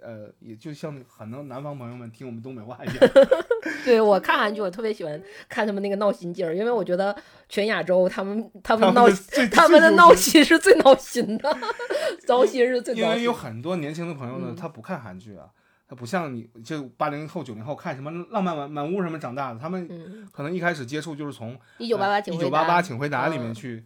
[0.04, 2.96] 呃，也就像很多南方朋友们听我们东北话一样，
[3.86, 7.16] 对 我看韩剧，我特别喜欢看他们那个闹心劲儿，因为我觉得
[7.48, 11.56] 全亚洲他们他们闹他们的最他们的闹心是最闹心的，
[12.26, 13.32] 糟心是最因为有。
[13.32, 15.46] 很多年轻的朋友呢，嗯他不看韩剧啊，
[15.88, 23.84] 他不像你就八零后、九零后看什么《浪漫满满屋》什么长大的，他们嗯，可能一开始接触就是从一九八八请回答，一九八八请回答里面嗯去，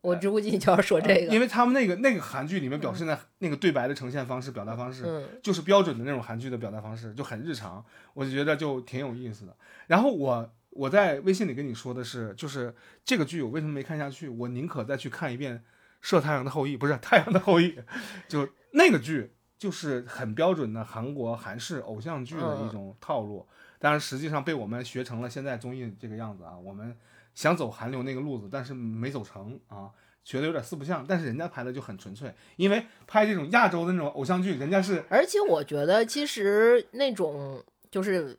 [0.00, 9.56] 我直估计你就要说这个，因为他们那个那个韩剧里面表现的那个对白的呈现方式、表达方式，嗯就是标准的那种韩剧的表达方式，就很日常，我就觉得就挺有意思的。
[9.88, 14.28] 然后我我在微信里跟你说的是，就是这个剧我为什么没看下去？
[14.28, 15.58] 我宁可再去看一遍
[16.00, 17.72] 《射太阳的后裔》，不是《太阳的后裔》，
[18.28, 23.44] 就那个剧就是很标准的韩国韩式偶像剧的一种套路，
[23.78, 26.94] 但是实际上被我们学成了现在综艺这个样子啊，我们
[27.36, 29.90] 想走韩流那个路子，但是没走成啊。
[30.24, 38.36] 觉得有点四不像，但是人家拍的就很纯粹，因为拍这种亚洲的那种偶像剧，人家是而且我觉得其实那种就是，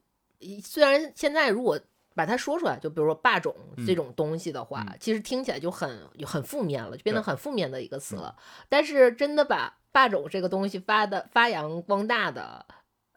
[0.62, 1.80] 虽然现在如果
[2.14, 3.56] 把它说出来，就比如说霸总
[3.86, 8.36] 这种东西的话，嗯其实听起来就很很负面了，就变得很负面的一个词了。
[8.68, 12.66] 但是真的把霸总这个东西发的发扬光大的，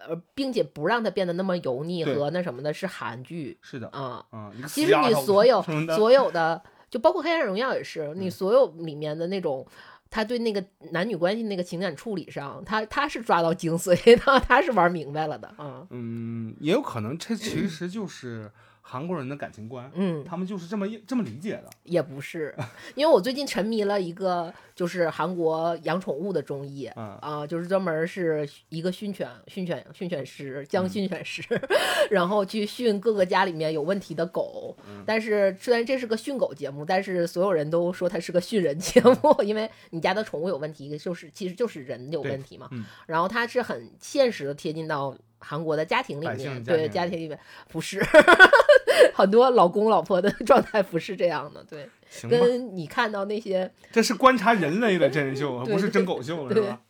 [0.08, 4.24] 呃，并且不让它变得那么油腻和那什么的，是韩剧是的，啊。
[4.32, 5.62] 嗯、其实你所有
[5.96, 9.66] 所有的，就包括《黑暗荣耀》也是，你嗯所有里面的那种，
[10.08, 15.86] 他对那个男女关系那个情感处理上，他他是抓到精髓的， 他是玩明白了的啊。
[15.90, 18.50] 嗯，也有可能这其 实就是
[18.82, 21.70] 韩国人的感情观，嗯，他们就是这么一这么理解的。
[21.84, 22.54] 也不是，
[22.94, 26.90] 因为我最近沉迷了一个就是韩国养宠物的综艺。
[26.96, 31.42] 嗯啊，就是专门是一个训犬、训犬、训犬师，将嗯训犬师，
[32.10, 34.76] 然后去训各个家里面有问题的狗。
[34.88, 42.68] 嗯但是虽然这是个训狗节目，但是所有人都说它是个训人节目， 因为你家的宠物有问题，就是其实就是人有问题嘛。
[42.72, 48.00] 嗯然后它是很现实的贴近到韩国的家庭里面，对家庭里面不是
[49.14, 51.88] 很多老公老婆的状态不是这样的，对，
[52.28, 56.80] 跟你看到那些这是观察人类的真人秀， 对不是真狗秀，是吧？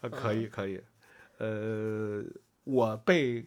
[0.00, 0.80] 呃，可以可以。
[1.38, 2.22] 呃，
[2.64, 3.46] 我被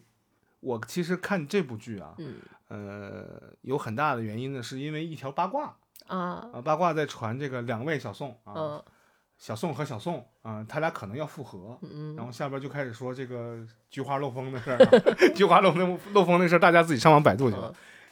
[0.60, 2.36] 我其实看这部剧啊，嗯。
[2.68, 5.76] 呃，有很大的原因呢，是因为一条八卦。
[6.06, 6.48] 啊。
[6.52, 8.84] 啊，八卦在传这个两位小宋啊，嗯
[9.38, 11.78] 小宋和小宋啊，他俩可能要复合。
[11.82, 13.58] 嗯然后下边就开始说这个
[13.90, 14.90] 菊花漏风的事儿、啊，
[15.34, 17.56] 菊花漏风漏风的事儿，大家自己上网百度去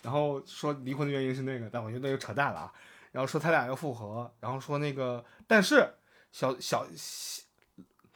[0.03, 2.73] 然后说离婚的原因是那个，但我觉得那就扯淡了啊。
[3.13, 5.95] 然后说他俩要复合，然后说那个，但是
[6.33, 6.85] 小小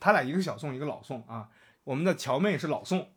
[0.00, 1.48] 他俩一个小宋，一个老宋啊。
[1.84, 3.10] 我们的乔妹是老宋，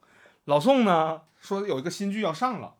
[0.45, 2.75] 老宋呢说有一个新剧要上了，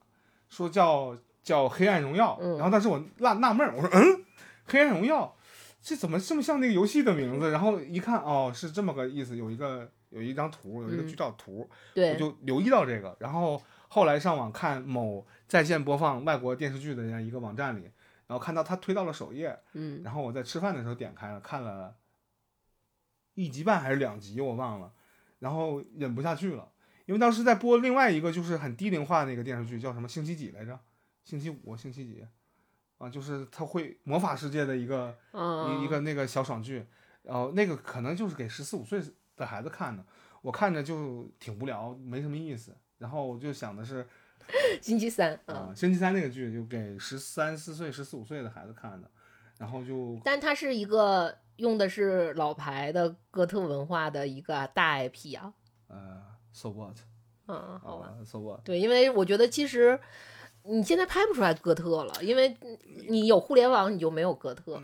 [0.49, 2.33] 说叫叫《黑暗荣耀》。
[2.39, 4.03] 嗯然后当时我纳纳闷儿，我说嗯，
[4.67, 5.35] 《黑暗荣耀》
[5.82, 7.52] 这怎么这么像那个游戏的名字？
[7.52, 17.84] 然后一看哦，是这么个意思，有一个有一张图，有一个嗯剧照图，我对，就留意到这个，然后后来上网看某在线播放外国电视剧的这样一个网站里，
[18.27, 21.96] 然后看到他推到了首页，嗯然后我在吃饭的时候点开了，看了
[23.36, 24.92] 一集半还是两集，我忘了，
[25.40, 26.69] 然后忍不下去了，
[27.06, 30.77] 因为当时在播另外一个就是很低龄化的那个电视剧，叫什么星期几来着？
[31.23, 32.25] 星期五、星期几？
[33.00, 36.85] 啊，就是他会魔法世界的一个一一嗯个那个小爽剧，
[37.23, 39.02] 然后那个可能就是给十四五岁
[39.35, 40.06] 的孩子看的，
[40.43, 42.75] 我看着就挺无聊，没什么意思。
[42.97, 44.06] 然后我就想的是，
[44.81, 49.10] 星期三啊，星期三那个剧就给十三四岁、十四五岁的孩子看的，
[49.58, 55.54] 然后就，但它是一个用的是老牌的哥特文化的一个大 IP 啊。
[55.87, 56.21] 呃
[56.52, 56.97] ，So what？
[57.47, 58.62] 嗯，好吧，So what？
[58.65, 60.00] 对，因为我觉得其实
[60.69, 62.55] 你现在拍不出来哥特了，因为
[63.07, 64.81] 你有互联网，你就没有哥特。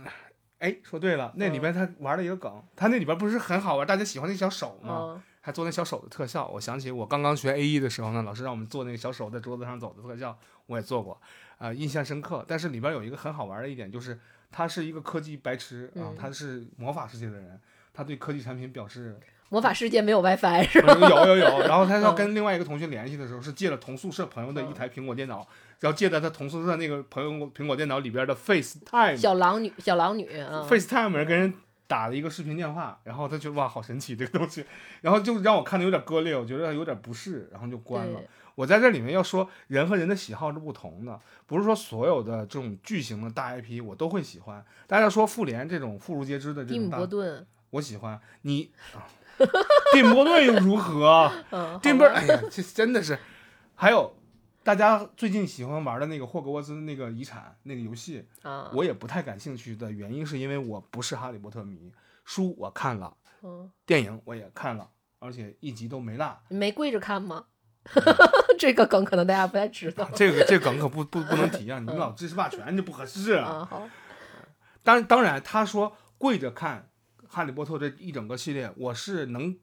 [0.58, 5.22] 哎，说对了，那里边他玩了一个梗，他那里边不是很好玩，大家喜欢那小手吗？
[5.42, 6.48] 还做那小手的特效。
[6.48, 11.22] 我想起我刚刚学 A E 的时候呢，老师让我们做那个小手在桌子上走的特效，我也做过，
[11.60, 12.44] 啊，印象深刻。
[12.48, 14.20] 但是里边有一个很好玩的一点，就是
[14.52, 17.62] 他是一个科技白痴啊，他是魔法世界的人，
[17.94, 19.20] 他对科技产品表示。
[19.50, 20.94] 魔法世界没有 WiFi 是吧？
[20.94, 25.48] 有有有，然后他要跟另外一个同学联系的时候，是借了同宿舍朋友的一台苹果电脑，
[25.80, 30.28] 然后借在他同宿舍那个朋友苹果电脑里边的 FaceTime 小狼女小狼女
[30.68, 31.54] FaceTime 人跟人
[31.88, 34.66] 打了一个视频电话，然后他觉得哇好神奇这个东西，
[35.02, 38.20] 然后就让我看的有点割裂，我觉得有点不适，然后就关了。
[38.56, 44.66] 我在这里面要说，人和人的喜好是不同的，不是说所有的这种巨型的大 IP 我都会喜欢。
[44.88, 46.98] 大家说复联这种妇孺皆知的这种大，
[47.70, 48.64] 我喜欢你。
[48.64, 48.72] 蒂
[50.04, 51.32] 姆·波顿又如何？
[51.82, 53.18] 蒂姆·波顿，哎呀，这真的是。
[53.76, 54.16] 还有，
[54.64, 61.92] 大家最近喜欢玩的那个霍格沃兹那个遗产那个游戏，啊我也不太感兴趣的原因是因为我不是哈利波特迷。
[62.24, 63.16] 书我看了，
[63.86, 66.40] 电影我也看了，而且一集都没落。
[66.50, 67.46] 你没跪着看吗？
[68.58, 70.10] 这个梗可能大家不太知道。
[70.16, 71.78] 这个这梗可不不不能提啊！
[71.78, 73.68] 你们老知识霸权就不合适啊。
[73.70, 73.88] 好。
[74.82, 76.90] 当当然，他说跪着看。
[77.36, 79.60] 哈利波特这一整个系列，我是能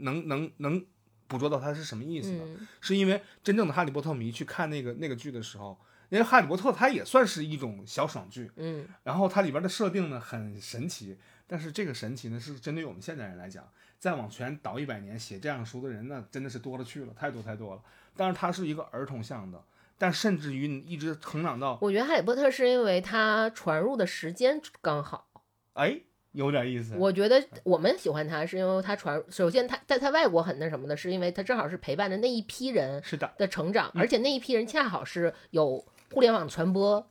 [0.00, 0.84] 能能能
[1.26, 2.44] 捕捉到它是什么意思的，
[2.78, 13.66] 是因为真正的哈利波特迷去看那个那个剧的时候，因为哈利波特它也算是一种小爽剧，嗯，然后它里边的设定呢很神奇，但是这个神奇呢是针对于我们现代人来讲，
[13.98, 17.80] 再往前倒一百年写这样书的人呢真的是多了去了，太多太多了。
[18.14, 19.64] 但是它是一个儿童向的，
[19.96, 25.26] 但甚至于你一直成长到，我觉得哈利波特是因为它传入的时间刚好，
[25.72, 26.02] 哎。
[26.36, 35.82] 有点意思，我觉得我们喜欢他是因为他传，首先他在他外国很那什么的，是因为他正好是陪伴的那一批人是的的成长，而且那一批人恰好是有
[36.12, 37.06] 互联网传播，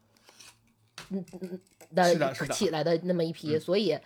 [1.09, 1.59] 嗯嗯
[1.95, 3.97] 的起来的那么一批，所以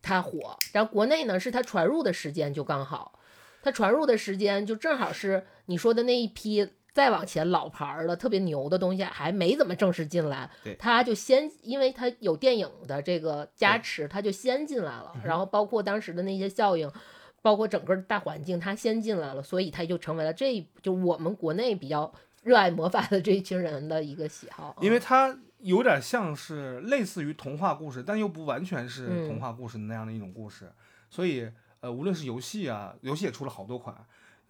[0.00, 0.56] 他火。
[0.72, 3.18] 然后国内呢，是他传入的时间就刚好，
[3.62, 6.68] 他传入的时间就正好是你说的那一批。
[7.00, 15.10] 再往前，老牌儿的特别牛的东西还没怎么正式进来，他就先，因为他有电影的这个加持，他就先进来了。
[15.24, 16.92] 然后包括当时的那些效应，
[17.40, 24.76] 包括整个大环境，他先进来了，所以他就成为了这一就我们国内比较热爱魔法的这一群人的一个喜好。
[24.82, 30.70] 因为它有点像是类似于童话故事，但又不完全是童话故事那样的一种故事。
[31.08, 33.96] 所以，呃，无论是游戏啊，游戏也出了好多款。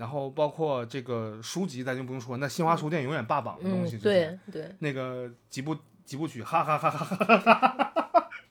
[0.01, 5.77] 然后包括这个书籍，咱就不用说，那新华书店永远霸榜的东西、就是，对对，那个几部
[6.07, 7.91] 几部曲，哈哈哈哈哈哈。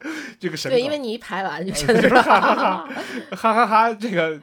[0.39, 2.89] 这个神对，因为你一排完就 真的哈哈哈，
[3.35, 4.39] 哈哈哈，这个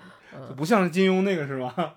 [0.57, 1.72] 不像是金庸那个是吧？《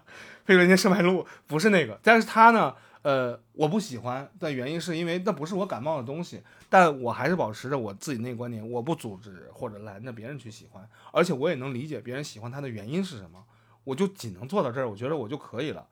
[0.46, 13.44] 飞人间圣脉录》不是那个，但是他呢，呃，我不喜欢的原因是因为那不是我感冒的东西，但我还是保持着我自己那个观点，我不组织或者拦着别人去喜欢，而且我也能理解别人喜欢他的原因是什么。
[13.84, 15.88] 我就仅能做到这儿，我觉得我就可以了。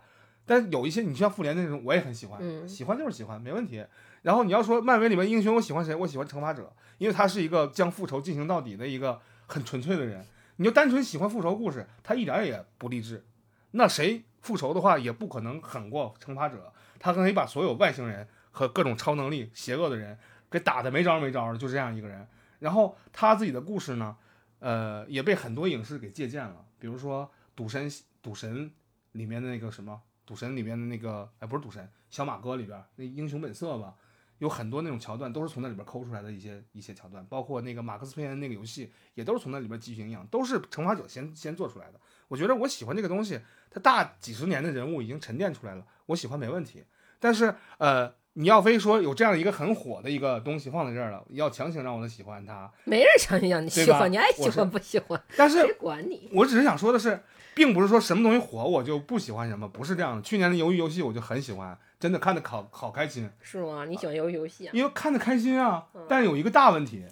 [0.45, 3.85] 但有一些，你像复联那种，我也很喜欢，喜欢就是喜欢，没问题。
[4.21, 5.93] 然后你要说漫威里面英雄，我喜欢谁？
[5.93, 10.25] 我喜欢惩罚者，因为他是一个将复仇进行到底的一个很纯粹的人。
[10.55, 13.25] 你就单纯喜欢复仇故事，他一点也不励志。
[13.71, 16.71] 那谁复仇的话，也不可能狠过惩罚者。
[16.97, 20.17] 他可以把所有外星人和各种超能力、邪恶的人
[20.49, 22.25] 给打得没招没招的，就这样一个人。
[22.59, 24.15] 然后他自己的故事呢，
[24.59, 27.29] 呃，也被很多影视给借鉴了，比如说。
[27.57, 27.89] 赌神，
[28.21, 28.71] 赌神
[29.13, 33.95] 里面的那个什么，赌神里面的那个，哎，不是赌神，小马哥里边那英雄本色吧，
[34.37, 41.99] 有很多那种桥段都是从那里边抠出来的一些一些桥段，包括那个马克思佩恩那个游戏，也都是从那里边汲取营养，都是惩罚者先先做出来的。
[42.27, 43.41] 我觉得我喜欢这个东西，
[43.71, 46.85] 它大几十年的人物已经沉淀出来了，我喜欢没问题。
[47.19, 48.15] 但是，呃。
[48.39, 56.29] 你要非说有这样一个很火的一个东西放在这儿了，要强行让我喜欢它，没人强行让你喜欢，你爱喜欢不喜欢，但是管你。
[56.31, 57.19] 我只是想说的是，
[57.55, 60.21] 并不是说什么东西火我就不喜欢什么，不是这样的。
[60.21, 63.27] 去年的鱿鱼游戏我就很喜欢，真的看的好好开心。
[63.41, 63.85] 是吗？
[63.85, 64.67] 你喜欢鱿鱼游戏？
[64.67, 65.87] 啊因为看的开心啊。
[66.07, 67.05] 但有一个大问题，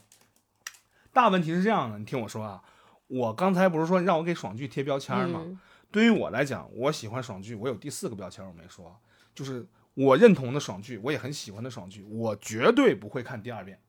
[1.11, 2.61] 大问题是这样的，你听我说啊，
[3.07, 5.43] 我刚才不是说让我给爽剧贴标签吗？
[5.89, 8.95] 对于我来讲，我喜欢爽剧，我有第四个标签我没说，
[9.33, 9.65] 就是。
[9.95, 13.81] 我认同的爽剧，我也很喜欢的爽剧，我绝对不会看第二遍。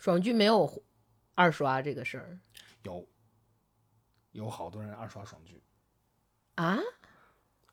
[0.00, 0.82] 爽剧没有
[1.34, 2.38] 二刷这个事儿，
[2.82, 3.06] 有
[4.32, 5.62] 有好多人二刷爽剧。
[6.54, 6.78] 啊，《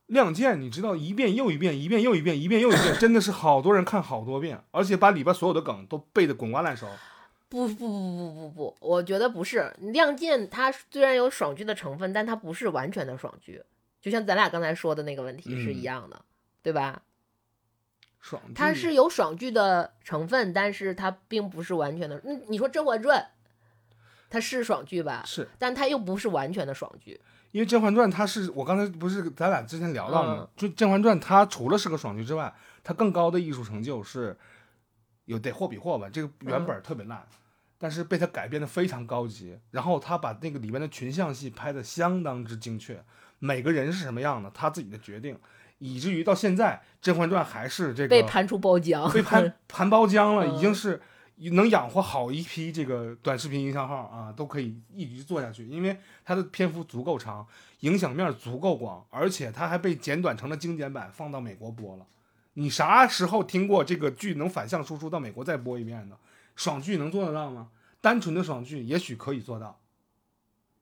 [0.07, 6.87] 亮剑》，你知道一遍又一遍，一遍又一遍，一遍又一遍，真的是好多人看好多遍，而且把里边所有的梗都背得滚瓜烂熟。
[7.49, 9.59] 不不不不不不，我觉得不是
[9.93, 13.63] 《亮剑》，它虽然有爽剧的成分，但它不是完全的爽剧，
[14.01, 16.25] 就像咱俩刚才说的那个问题是一嗯样的，
[16.61, 17.01] 对吧？
[18.28, 22.21] 爽剧它是有爽剧的成分，但是它并不是完全的。
[22.25, 23.19] 嗯，你说《甄嬛传》，
[24.30, 25.23] 它是爽剧吧？
[25.25, 27.21] 是但它又不是完全的爽剧。
[27.51, 30.47] 因为《甄嬛传》它是我刚才不是咱俩之前聊到嗯吗？
[30.57, 32.53] 就《甄嬛传》它除了是个爽剧之外，
[32.84, 34.38] 它更高的艺术成就是
[35.23, 36.09] 有得货比货吧。
[36.11, 37.25] 这个原本特别烂，
[37.78, 43.01] 但是被它改编的非常高级，然后他把那个里面的群像戏拍的相当之精确，
[43.39, 45.39] 每个人是什么样的，他自己的决定，
[45.80, 51.01] 以至于到现在《甄嬛传》还是这个被盘出包浆，被盘 盘包浆了，嗯已经是
[51.51, 57.45] 能养活好一批这个短视频营销号啊，都可以一直做下去，因为它的篇幅足够长，
[57.82, 62.05] 影响面足够广，而且它还被剪短成了精简版，放到美国播了。
[62.53, 66.17] 你啥时候听过这个剧能反向输出到美国再播一遍的？
[66.55, 67.69] 爽剧能做得到吗？
[68.01, 69.80] 单纯的爽剧也许可以做到，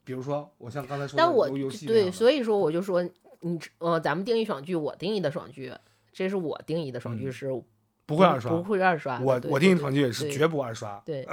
[0.05, 3.03] 比如说我像刚才说的但我游游戏对，所以说我就说
[3.45, 5.71] 你呃，咱们定义爽剧，我定义的爽剧，
[6.11, 7.63] 这是我定义的爽剧嗯是
[8.07, 9.19] 不会二刷不，会二刷。
[9.19, 10.99] 我我定义爽剧也是绝不二刷。
[11.05, 11.27] 对，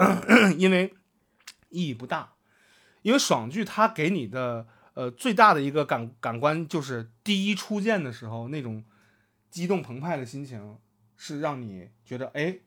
[0.58, 0.92] 因为
[1.70, 2.34] 意义不大，
[3.00, 8.84] 因为爽剧它给你的呃最大的一个感感官就是第一初见的时候那种
[9.50, 10.76] 激动澎湃的心情，
[11.16, 12.58] 是让你觉得哎，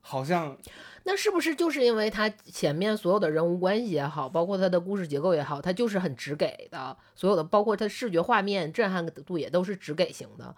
[0.00, 0.56] 好像
[1.04, 10.54] 那是不是就是因为它前面所有的人物关系也好，包括它的故事结构也好，它就是很直给的，所有的包括它视觉画面震撼度也都是直给型的。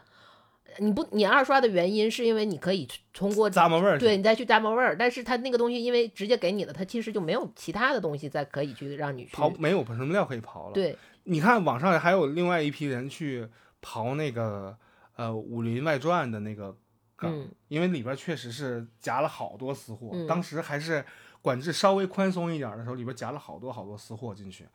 [0.79, 3.99] 你不，你二刷的原因是因为你可以通过咂摸味儿。
[3.99, 10.73] 对你再去咂摸味儿，但是它那个东西因为直接给你了，它其实就没有其他的东西再可以去让你去刨没有什么料可以刨了。
[10.73, 13.49] 对，你看网上还有另外一批人去
[13.83, 14.77] 刨那个
[15.17, 16.77] 呃《武林外传》的那个
[17.21, 21.05] 梗，嗯因为里边确实是夹了好多私货，嗯当时还是
[21.43, 24.67] 管制稍微宽松一点的时候，里边夹了好多好多私货进去。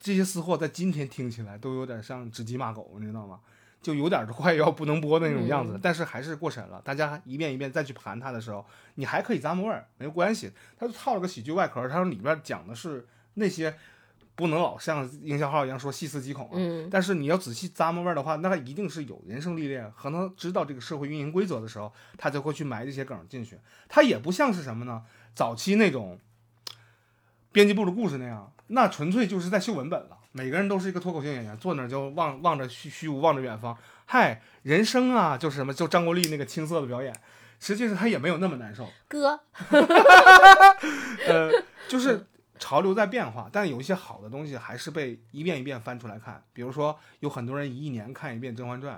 [0.00, 3.40] 这些私货在今天听起来都有点像指鸡骂狗，你知道吗？
[3.80, 6.82] 就有点快要不能播的那种样子，嗯但是还是过审了。
[6.84, 8.64] 大家一遍一遍再去盘它的时候，
[8.96, 10.50] 你还可以咂摸味儿，没有关系。
[10.76, 13.76] 它就套了个喜剧外壳，它说里边讲的是那些
[14.38, 23.58] 不能老像营销号一样说细思极恐啊，嗯但是你要仔细咂摸味儿的话，那他一定是有人生历练，和能知道这个社会运营规则的时候，他才会去埋这些梗进去。
[23.88, 25.02] 他也不像是什么呢？
[25.34, 26.20] 早期那种
[27.50, 30.16] 编辑部的故事那样，那纯粹就是在秀文本了。
[30.30, 33.76] 每个人都是一个脱口秀演员，坐那儿就望望着虚虚无，望着远方。
[34.06, 37.12] 嗨，人生啊，就是什么，就张国立那个青涩的表演，
[37.58, 38.88] 实际上他也没有那么难受。
[39.08, 39.40] 哥，
[41.26, 41.50] 呃，
[41.88, 42.24] 就是
[42.58, 46.42] 潮流在变化，但有一些好的东西还是被一遍一遍翻出来看。
[46.52, 48.96] 比如说，有很多人一年看一遍《甄嬛传》，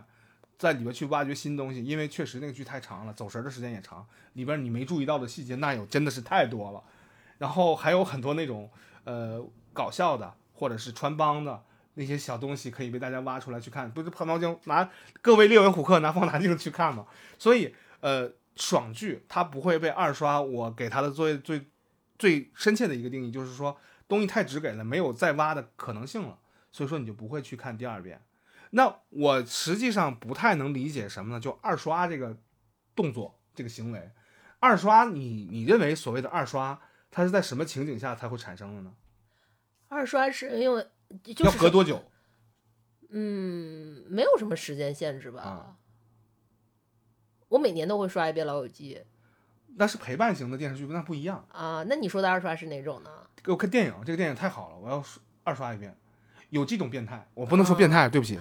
[0.58, 6.82] 在里边去挖掘新东西，因为确实那个剧太长了，走神的时间也长，里边你没注意到的细节那有真的是太多了。
[7.38, 8.70] 然后还有很多那种
[9.04, 9.42] 呃
[9.72, 11.62] 搞笑的或者是穿帮的
[11.94, 13.90] 那些小东西，可以被大家挖出来去看。
[13.90, 14.90] 不是潘毛精拿
[15.22, 17.06] 各位猎文虎克拿放大镜去看嘛？
[17.38, 20.40] 所以呃，爽剧它不会被二刷。
[20.40, 21.66] 我给它的最最
[22.20, 26.38] 最深切的一个定义就是说，东西太直给了，没有再挖的可能性了，
[26.70, 28.20] 所以说你就不会去看第二遍。
[28.72, 31.40] 那我实际上不太能理解什么呢？
[31.40, 32.36] 就二刷这个
[32.94, 34.10] 动作这个行为，
[34.58, 36.78] 二刷你你认为所谓的二刷，
[37.10, 38.94] 它是在什么情景下才会产生的呢？
[39.88, 40.86] 二刷是因为
[41.24, 42.04] 就要隔多久？
[43.08, 45.40] 嗯，没有什么时间限制吧。
[45.40, 45.76] 啊
[47.48, 49.04] 我每年都会刷一遍《老友记
[49.76, 51.84] 那是陪伴型的电视剧，那不一样。》啊。
[51.88, 53.10] 那你说的二刷是哪种呢？
[53.42, 55.02] 给我看电影，这个电影太好了，我要
[55.44, 55.94] 二刷一遍。
[56.50, 58.36] 有这种变态，我不能说变态，对不起。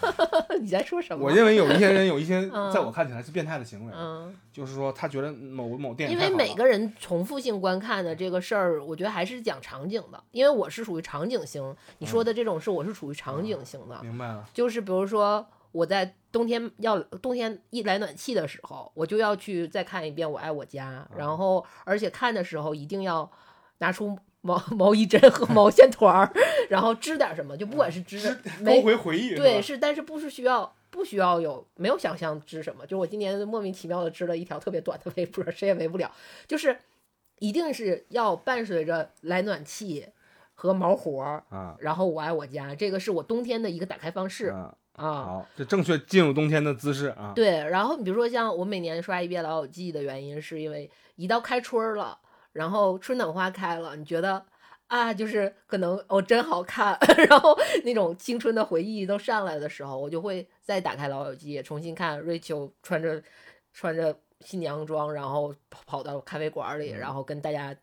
[0.62, 1.26] 你在说什么？
[1.26, 10.24] 我认为有一些人有一些 嗯在我看起来是变态的行为，嗯，就是说他觉得某某电影因为每个人重复性观看的这个事儿，我觉得还是讲场景的。
[10.30, 23.30] 因为我是属于场景型，你说的这种是我是属于场景型的，明白了，就是比如说我在冬天要冬天一来暖气的时候，我就要去再看一遍《我爱我家》，然后而且看的时候一定要
[23.78, 26.32] 拿出毛 毛衣针和毛线团儿，
[26.68, 32.86] 然后织点什么，就不管是织的勾 回回忆，对，是但是不是需要不需要有没有想象织什么？
[32.86, 36.10] 就我今年莫名其妙的织了一条特别短的围脖，谁也围不了。
[36.48, 36.76] 就是
[37.38, 40.06] 一定是要伴随着来暖气
[40.54, 45.12] 和毛活儿，啊然后我爱我家，这个是我冬天的一个打开方式啊，啊。
[45.24, 52.18] 好，这正确进入冬天的姿势啊，对，然后你比如说像我每年刷一遍《老友记》的原因，是因为一到开春儿了，
[52.52, 54.44] 然后春暖花开了，你觉得
[54.88, 63.22] 啊，就是可能哦真好看， 然后那种青春的回忆都上来的时候，我就会再打开《老友记》，重新看瑞秋穿着
[63.72, 67.76] 穿着新娘装，然后跑跑到咖啡馆里，然后跟大家一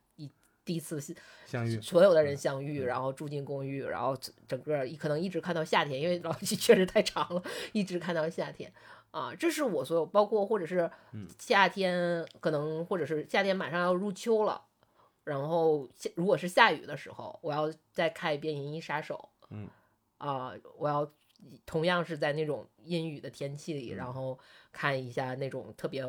[0.70, 1.02] 第一次
[1.48, 4.16] 相遇，所有的人相遇，然后住进公寓，然后
[4.48, 7.42] 整个可能一直看到夏天，因为《老友记》确实太长了，
[7.72, 8.72] 一直看到夏天。
[9.10, 10.88] 啊，这是我所有，包括或者是
[11.40, 14.64] 夏天，可能或者是夏天马上要入秋了，
[15.24, 19.30] 然后下如果是下雨的时候，我要再看一遍《银翼杀手》。
[19.50, 19.68] 嗯，
[20.20, 21.12] 啊，我要
[21.66, 24.38] 同样是在那种阴雨的天气里，然后
[24.72, 26.06] 看一下那种特别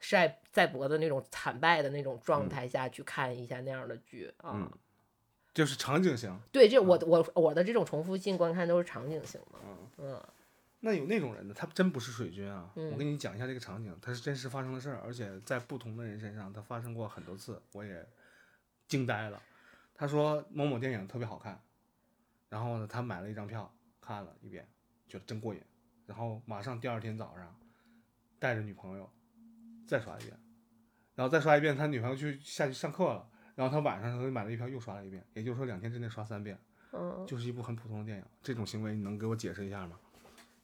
[0.00, 4.70] 晒在博的那种惨败的那种状态下去看一下那样的剧啊，
[5.54, 6.38] 就是场景型。
[6.52, 9.58] 对，这我我我的这种重复性观看都是场景型的。
[9.64, 10.24] 嗯嗯。
[10.80, 12.70] 那有那种人呢，他真不是水军啊！
[12.76, 18.06] 我跟你讲一下这个场景，他是真实发生的事儿，而且在不同的人身上，他发生过很多次，我也
[18.86, 19.42] 惊呆了。
[19.92, 21.60] 他说某某电影特别好看，
[22.48, 23.68] 然后呢，他买了一张票
[24.00, 24.68] 看了一遍，
[25.08, 25.60] 觉得真过瘾，
[26.06, 27.58] 然后马上第二天早上
[28.38, 29.10] 带着女朋友
[29.88, 30.38] 再刷一遍，
[31.14, 33.26] 然后再刷一遍，他女朋友去下去上课了，
[33.56, 36.56] 然后他晚上他就买了一票又刷了一遍，也就是说两天之内刷三遍，
[36.92, 38.24] 嗯，就是一部很普通的电影。
[38.42, 39.96] 这种行为你能给我解释一下吗？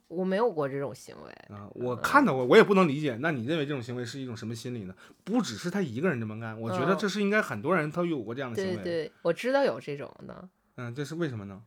[0.08, 3.16] 我没有过这种行为啊，我看到过，我也不能理解。
[3.20, 4.94] 那你认为这种行为是一种什么心理呢？
[5.24, 8.76] 不只是他一个人这么干，我觉得这是应该很多人都有过这样的行为。
[8.76, 10.48] 对对，我知道有这种的。
[10.76, 11.62] 嗯，这是为什么呢？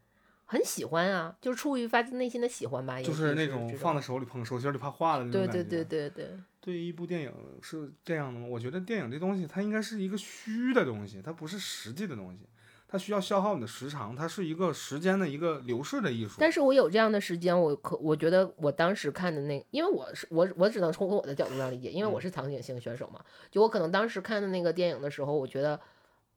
[0.46, 3.02] 很喜欢啊，就是出于发自内心的喜欢吧。
[3.02, 5.64] 就是那种放在手里捧，手心里怕化了那种感觉。
[5.64, 6.38] 对对对对对。
[6.68, 8.46] 对于一部电影是这样的吗？
[8.46, 12.42] 我觉得电影这东西它应该是一个虚的东西，它不是实际的东西。
[12.90, 16.36] 它需要消耗你的时长，它是一个时间的一个流逝的艺术。
[16.38, 23.24] 但是我有这样的时间，我可我觉得我当时看的那，因为我是我我只能从我的角度上理解，因为我是场景性选手嘛。
[23.50, 25.80] 就我可能当时看的那个电影的时候，我觉得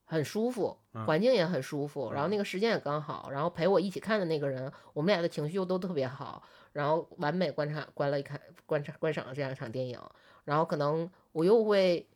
[0.04, 6.40] 很舒服，环境也很舒服，然后那个时间也刚好，然后陪我一起看的那个人，我们俩的情绪又都特别好，
[6.72, 9.98] 然后完美观察观了一看观察观赏了这样一场电影，
[10.44, 12.08] 然后可能我又会，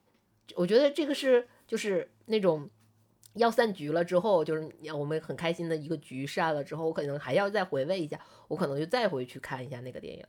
[0.55, 2.69] 我觉得这个是就是那种。
[3.37, 10.25] 要散局了之后，就是我们很开心的一个局散了之后，我可能还要再回味一下，我可能就再回去看一下那个电影。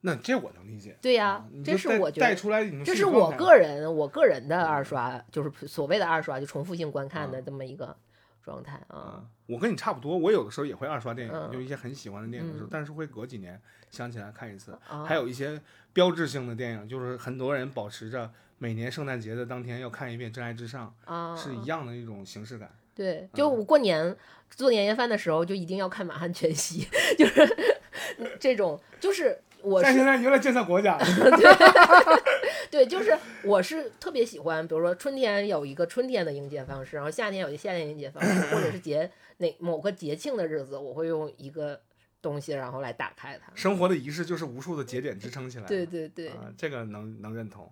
[0.00, 0.98] 那这我能理解。
[1.00, 7.96] 对呀，这是我觉得带出来，这是我个人我个人的二刷，就是所谓的二刷，就重复性观看的这么一个
[8.42, 9.24] 状态啊。
[9.46, 13.60] 我跟你差不多，我有的时候也会二刷电影，就一些很喜欢的电影的时候，但是会隔几年
[13.90, 14.78] 想起来看一次。
[15.06, 15.60] 还有一些
[15.92, 18.30] 标志性的电影，就是很多人保持着。
[18.62, 22.70] 每年圣诞节的当天要看一遍《真爱至上》，啊，是一样的一种形式感。
[22.94, 24.14] 对，就我过年
[24.50, 26.84] 做年夜饭的时候，就一定要看《满汉全席》，
[27.16, 27.72] 就是
[28.38, 29.80] 这种，就是我。
[29.82, 30.98] 但现在有点建设国家。
[30.98, 31.06] 对，
[32.86, 41.80] 就是我是特别喜欢，比如说春天有一个春天的迎接方式，然后夏天有一个夏天迎接方式，或者是节哪某个节庆的日子，我会用一个
[42.22, 43.52] 东西然后来打开它。
[43.54, 45.66] 生活的仪式就是无数的节点支撑起来。
[45.66, 47.70] 对对对，啊，这个能能认同。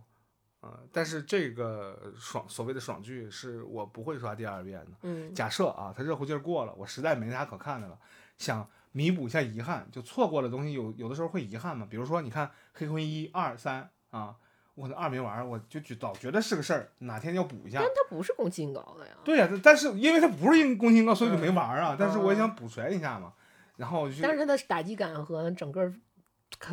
[0.60, 4.90] 啊，但是这个爽所谓的爽剧是我不会刷第二遍的。
[5.02, 7.96] 嗯，假设啊，它热乎劲儿过了，我实在没啥可看的了，
[8.38, 11.86] 想弥补一下遗憾，就错过了东西，有有的时候会遗憾嘛。
[11.88, 14.34] 比如说，你看《黑魂》一二三啊，
[14.78, 17.80] 我可能二没玩，我就觉老觉得是个事儿，哪天要补一下。
[17.80, 19.12] 但它不是宫崎高的呀。
[19.24, 21.96] 对呀，但是因为它不是因宫崎高，所以就没玩啊。
[21.98, 23.32] 但是我也想补全一下嘛，
[23.76, 25.92] 然后但是它的打击感和整个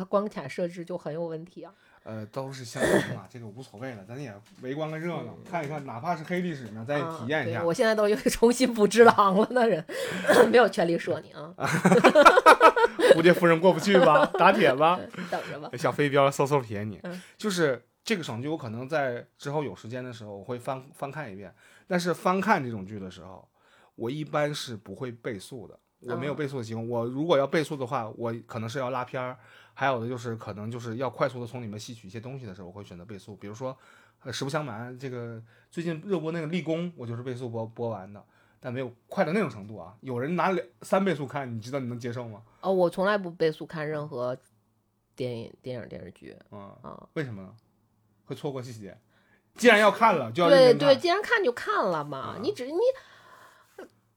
[0.08, 1.72] 关卡设置就很有问题啊。
[2.04, 7.64] 呃，都是相同嘛，这个无所谓了，咱也围观个热闹，看一看，哪怕是黑历史呢，咱也体验一下。
[7.64, 9.84] 我现在都又重新补只狼了那人，
[10.48, 11.52] 没有权利说你啊。
[13.16, 14.24] 蝴蝶夫人过不去吧？
[14.38, 15.00] 打铁吧？
[15.30, 15.68] 等着吧。
[15.76, 17.00] 小飞镖嗖嗖撇你。
[17.36, 21.52] 就是这个爽剧，我可能在之后有时间的时候，我会翻翻看一遍。
[21.88, 23.46] 但是翻看这种剧的时候，
[23.96, 25.76] 我一般是不会倍速的。
[26.02, 26.88] 我没有倍速的习惯。
[26.88, 29.36] 我如果要倍速的话，我可能是要拉片儿。
[29.74, 33.34] 还有的就是可能就是要快速的从里面吸取一些东西的时候，我会选择倍速。
[33.34, 33.76] 比如说，
[34.22, 38.24] 呃，实不相瞒，这个最近热播那个立功，我就是倍速播播完的，
[38.60, 39.96] 但没有快到那种程度啊。
[40.00, 42.42] 有人拿两三倍速看，你知道你能接受吗？
[42.60, 44.38] 哦，我从来不倍速看任何
[45.16, 46.36] 电影、电影、电视剧。
[46.52, 47.52] 嗯啊，为什么？
[48.26, 48.96] 会错过细节。
[49.56, 52.36] 既然要看了，就要对对，既然看就看了嘛。
[52.42, 52.78] 你只你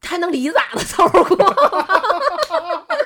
[0.01, 1.37] 还能理咋的凑合过？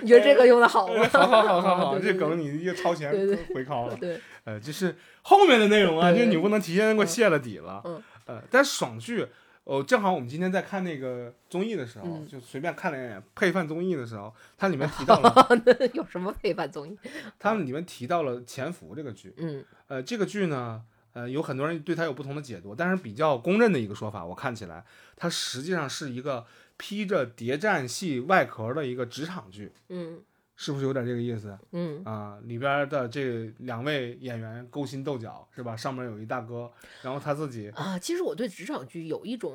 [0.00, 1.08] 你觉得这个用的好吗？
[1.12, 3.10] 好好好好好， 这梗你又超前
[3.54, 3.96] 回拷了。
[3.96, 7.82] 对，呃，就是后面的内容啊，就是你不能提前给我泄了底了。
[7.84, 8.02] 嗯。
[8.26, 9.26] 呃，但爽剧，
[9.68, 15.30] 哦，正好我们今天在看那个综艺的时候，就随便看了一眼配饭综艺的时候，它里面提到了
[15.92, 16.98] 有什么配饭综艺？
[17.38, 19.34] 它们里面提到了《潜伏》这个剧。
[19.36, 19.62] 嗯。
[19.88, 24.82] 呃，这个剧呢，呃，有很多人对它有不同的解读，但是比较公认的一个说法，我看起来
[25.16, 26.46] 它实际上是一个
[26.78, 30.22] 披着谍战戏外壳的一个职场剧，嗯
[30.60, 32.36] 是不是有点这个意思嗯啊？
[32.42, 35.76] 里边的这两位演员勾心斗角是吧？
[35.76, 36.68] 上面有一大哥，
[37.00, 39.54] 然后他自己啊，其实我对职场剧有一种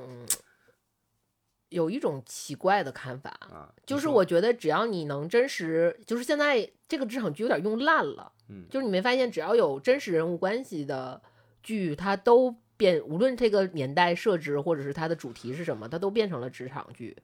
[1.68, 11.22] 有一种奇怪的看法，啊，就是我觉得只要你能真实，就是现在这个职场剧有点用烂了，嗯就是你没发现只要有真实人物关系的
[11.62, 17.18] 剧，它都变，无论这个年代设置或者是它的主题是什么，它都变成了职场剧，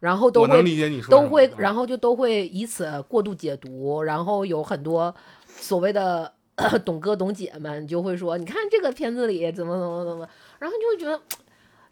[0.00, 0.62] 然后都会
[1.08, 5.14] 都会然后就都会以此过度解读，然后有很多
[5.46, 6.32] 所谓的
[6.84, 10.28] 懂哥懂姐们就会说，你看这个片子里怎么怎么怎么，
[10.58, 11.20] 然后就会觉得，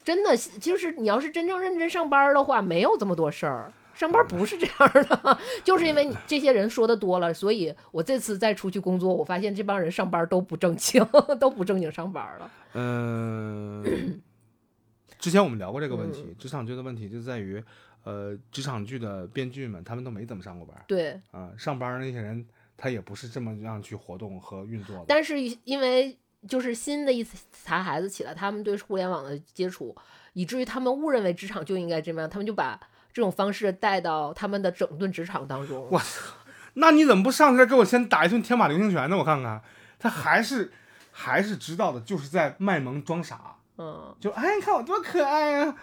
[0.03, 3.73] 真的就是你要是真正认真上班的话，没有这么多事儿。
[3.95, 4.75] 上班不是这样
[5.09, 11.07] 的， 就是因为你这些人说的多了，所以我这次再出去工作，我发现这帮人上班都不正经，
[11.39, 12.51] 都不正经上班了。
[12.73, 14.21] 嗯，
[15.21, 17.63] 之前我们聊过这个问嗯题，职场剧的问题就在于，
[18.05, 22.47] 呃，职场剧的编剧们他们都没怎么上过班对，啊，上班那些人
[22.77, 25.05] 他也不是这么样去活动和运作的。
[25.09, 27.27] 但是因为就是新的一
[27.65, 29.97] 茬孩子起来，他们对互联网的接触，
[30.35, 32.79] 以至于他们误认为职场就应该这么样，他们就把
[33.13, 35.89] 这种方式带到他们的整顿职场当中。
[35.91, 36.35] 我操，
[36.75, 39.17] 那你怎么不上这给我先打一顿天马流星拳呢？
[39.17, 39.63] 我看看，
[39.99, 40.71] 他还是
[41.11, 45.75] 还是知道的，就是在卖萌装傻，嗯，就哎，你看我多可爱呀、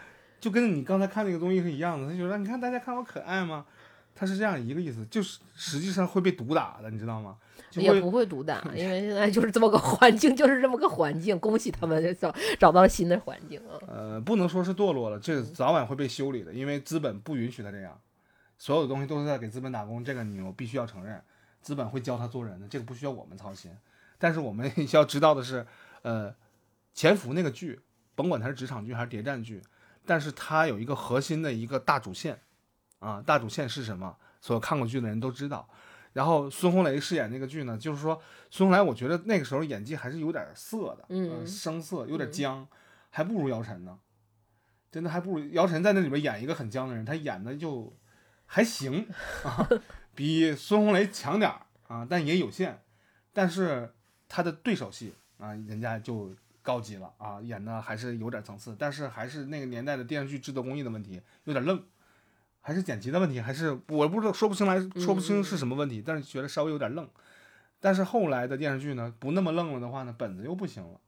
[0.41, 2.11] 就跟你刚才看那个东西是一样的。
[2.11, 3.65] 他就说，你看大家看我可爱吗？
[4.13, 7.37] 他是这样一个意思，就是实际上会被毒打的，你知道吗？
[7.71, 11.39] 也不会毒打， 因为现在就是这么个环境，就是这么个环境。
[11.39, 13.79] 恭喜他们找找到了新的环境啊！
[13.87, 17.97] 呃，不能说是堕落了，这早晚会被修理的，因为资本不允许他这样，
[18.57, 21.21] 所有的东西都是在给资本打工，这个你我必须要承认，
[21.61, 23.71] 资本会教他做人的，这个不需要我们操心。
[24.19, 25.65] 但是我们需 要知道的是，
[26.01, 26.35] 呃，
[26.93, 27.79] 潜伏那个剧，
[28.15, 29.61] 甭管它是职场剧还是谍战剧，
[30.05, 32.41] 但是它有一个核心的一个大主线，
[32.99, 34.17] 啊，大主线是什么？
[34.39, 35.67] 所有看过剧的人都知道。
[36.13, 42.67] 然后孙红雷饰演那个剧呢，就是说孙红雷，我觉得那个时候演技还是有点涩的，嗯呃生涩，有点嗯僵，
[43.09, 43.97] 还不如姚晨呢。
[44.91, 47.95] 真的还不如姚晨在那里边演一个很僵的人，他演的就
[48.45, 49.07] 还行
[49.45, 49.65] 啊，
[50.13, 52.83] 比孙红雷强点儿啊，但也有限。
[53.31, 53.93] 但是
[54.27, 61.83] 他的对手戏啊，人家就高级了啊，演的还是有点层次，但是还是那个年代的电视剧制作工艺的问题，有点愣，
[62.61, 67.09] 还是剪辑的问题，还是我不知道说不清来说不清是什么问题，但是觉得稍微有点愣。
[67.79, 70.99] 但是后来的电视剧呢，不那么愣了的话呢，本子又不行了，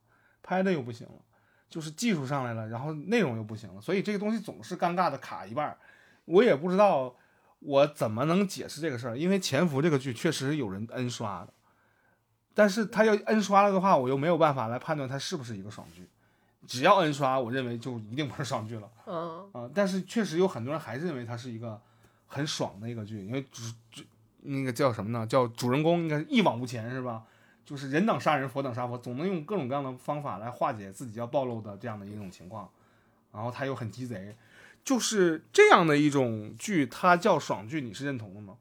[0.42, 1.22] 拍的又不行了，
[1.70, 5.78] 就是技术上来了，然后内容又不行了，所以这个东西总是尴尬的卡一半儿。
[6.26, 7.16] 我也不知道
[7.60, 11.54] 我怎么能解释这个事儿，因为《潜伏》这个剧确实有人 N 刷的，
[12.54, 16.08] 但是他要 N 刷了的话，我又没有办法来判断它是不是一个爽剧。
[16.66, 21.80] 只要 N 刷，我认为就一定不是爽剧了 嗯啊、但是确实有很多人还是认为它是一个
[22.28, 24.02] 很爽的一个剧，因为主主
[24.44, 25.28] 那个叫什么呢？
[25.28, 27.24] 叫主人公应该是一往无前是吧？
[27.66, 32.70] 就是人等杀人，佛等杀佛，总能用各种各样的方法来化解自己要暴露的这样的一种情况。
[33.32, 34.36] 然后他又很鸡贼，
[34.86, 38.56] 就是这样的一种剧，它叫爽剧，你是认同的吗？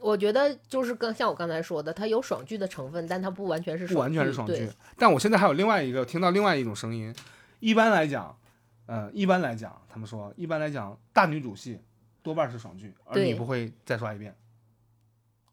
[0.00, 4.68] 我觉得就是跟像我刚才说的，它有爽剧的成分，但它不完全是不完全是爽剧。
[4.96, 7.14] 但我现在还有另外一个听到另外一种声音，
[7.60, 8.38] 一般来讲，
[8.86, 11.80] 呃，一般来讲，他们说一般来讲，大女主戏
[12.22, 14.36] 多半是爽剧，而你不会再刷一遍，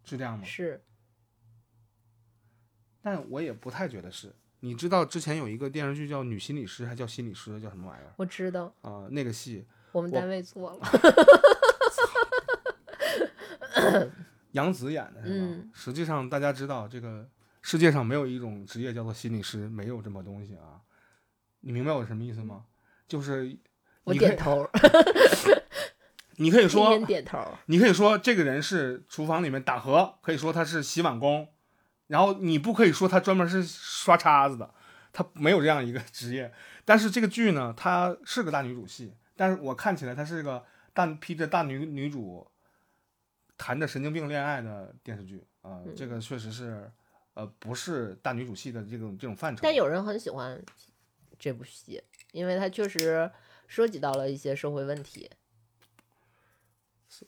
[0.03, 0.45] 是这样吗？
[0.45, 0.81] 是
[3.01, 4.33] 但我也不太觉得是。
[4.61, 10.79] 你知道之前有一个电视剧叫《女心理师》，还叫心理师，叫什么玩意儿我知道，啊、那个戏我我们单位做了。
[14.55, 15.35] 杨紫演的是吧？
[15.37, 17.29] 嗯实际上大家知道，这个
[17.61, 20.81] 世界上没有一种职业叫做心理师，没有这么东西啊。
[21.59, 22.65] 你明白我什么意思吗？
[23.07, 23.57] 就是
[24.03, 24.67] 我你点头，
[26.37, 27.39] 你可以说点头。
[27.65, 31.49] 你可以说这个人是厨房里面打荷，可以说他是洗碗工，
[32.07, 34.73] 然后你不可以说他专门是刷叉子的，
[35.11, 36.53] 他没有这样一个职业。
[36.85, 42.47] 但是这个剧呢，它是个大女主戏，但是我看起来它是个大披着大女女主
[43.57, 46.91] 谈着神经病恋爱的电视剧啊、呃这个确实是
[47.33, 49.61] 呃不是大女主戏的这种这种范畴。
[49.63, 50.61] 但有人很喜欢
[51.39, 53.29] 这部戏，因为它确实
[53.67, 55.29] 涉及到了一些社会问题。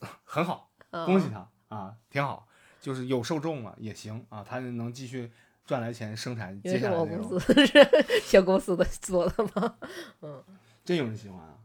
[0.24, 2.46] 很好，嗯、恭喜他啊，挺好，
[2.80, 5.32] 就是有受众了也行啊，他能继续
[5.64, 7.40] 赚来钱生产接因为是我下来的公。
[7.40, 9.78] 司是小公司的做的吗？
[10.20, 10.44] 嗯，
[10.84, 11.57] 真有人喜欢啊！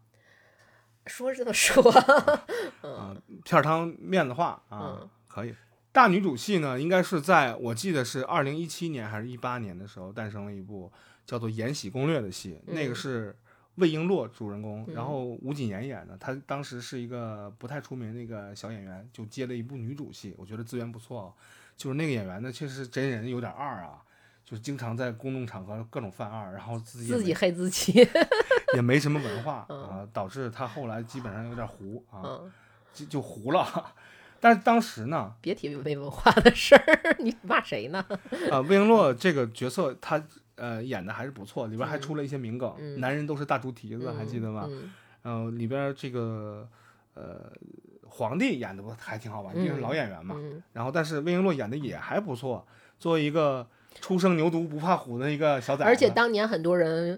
[1.06, 1.84] 说是这么说，
[2.84, 5.54] 嗯，片儿汤面子话啊，嗯可以。
[5.91, 10.91] 大女主戏呢，应该是在我记得是二零一七年还是一八年的时候诞生了一部
[11.26, 13.36] 叫做《延禧攻略》的戏，那个嗯是
[13.76, 16.18] 魏璎珞主人公，嗯然后吴谨言演的。
[16.18, 21.34] 她当时是一个不太出名的一个小演员，就接了一部女主戏，我觉得资源不错哦。
[21.78, 24.01] 就是那个演员呢，确实真人有点二啊，
[24.43, 28.08] 就是经常在公众场合各种犯二，然后自己自己黑自己。
[28.74, 32.51] 也没什么文化 嗯啊，导致他后来基本上有点糊啊，嗯，
[32.93, 33.65] 就就糊了。
[34.39, 38.05] 但是当时呢， 别提没文化的事儿，你骂谁呢？
[38.51, 40.21] 啊，魏璎珞这个角色，她
[40.55, 44.67] 呃演的还是不错，里边还嗯出了一些名梗，嗯男人都是大猪蹄子，还记得吗？
[45.24, 46.67] 嗯里边这个
[47.13, 47.49] 呃
[48.05, 50.36] 皇帝演的不还挺好玩，毕竟是老演员嘛。
[50.38, 52.67] 嗯然后，但是魏璎珞演的也还不错，
[52.99, 53.65] 作为一个
[54.01, 57.17] 初生牛犊不怕虎的一个小崽子，而且当年很多人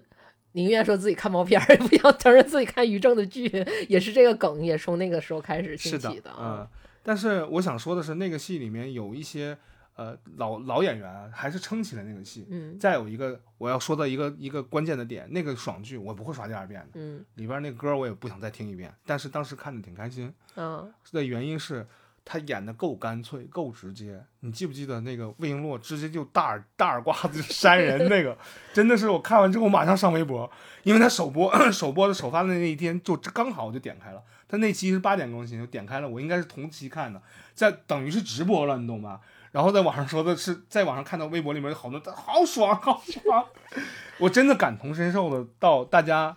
[0.55, 3.45] 宁愿说自己看毛片儿，也不想承认自己看于正的剧，
[3.89, 6.69] 也是这个梗，也从那个时候开始兴起的。
[7.03, 9.57] 但是我想说的是，那个戏里面有一些
[9.95, 12.47] 呃老老演员啊还是撑起了那个戏。
[12.49, 20.33] 嗯再有一个我要说的一个一个关键的点，那个爽剧我不会刷第二遍的，嗯里边那歌我也不想再听一遍，但是当时看的挺开心。
[20.55, 21.85] 嗯的原因是
[22.25, 24.25] 他演的够干脆，够直接。
[24.39, 28.35] 你记不记得那个魏璎珞直接就大耳大耳刮子就扇人那个，
[28.73, 30.49] 真的是我看完之后马上上微博，
[30.83, 37.21] 因为他首播 首播的首发的那一天就刚好我就点开了，他那期是八点更新，就点开了，我应该是同期看的，
[37.53, 39.21] 在等于是直播了，你懂吗？
[39.51, 43.45] 然后在网上说的是，在网上看到微博里面有好多好爽好爽，
[44.19, 46.35] 我真的感同身受的到大家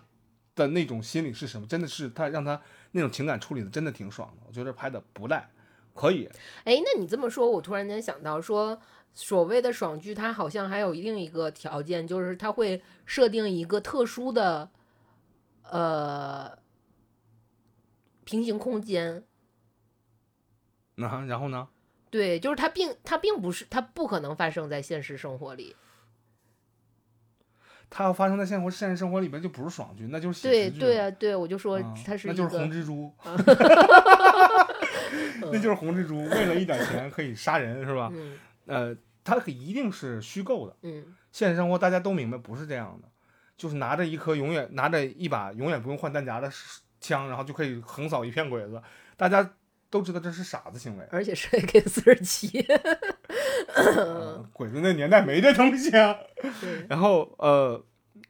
[0.54, 2.60] 的那种心理是什么，真的是他让他
[2.92, 5.48] 那种情感处理的真的挺爽的，我觉得拍的不赖，
[5.98, 6.28] 可以。
[6.64, 8.80] 哎，那你这么说，我突然间想到说，
[9.12, 14.70] 所谓的爽剧，它好像还有另一个条件，就是它会设定一个特殊的
[15.70, 16.56] 呃
[18.24, 19.24] 平行空间。
[20.94, 21.68] 那、然后呢？
[22.10, 25.76] 对，就是它并它并不是它不可能发生在现实生活里。
[27.90, 33.10] 它要发生在现活现实生活里边，就不是爽剧，那就是写对对啊，对，我就说啊它是一那就是红蜘蛛，
[35.52, 38.10] 那就是红蜘蛛，为了一点钱可以杀人，是吧？
[38.14, 43.08] 嗯呃，它一定是虚构的，嗯现实生活大家都明白不是这样的，
[43.56, 46.50] 就是拿着一颗永远拿着一把永远不用换弹夹的
[47.00, 48.82] 枪，然后就可以横扫一片鬼子，
[49.16, 49.54] 大家
[49.90, 51.06] 都知道这是傻子行为。
[51.10, 52.66] 而且是 AK 四十七。
[53.74, 56.16] 呃 鬼子那年代没这东西啊。
[56.88, 57.82] 然后呃，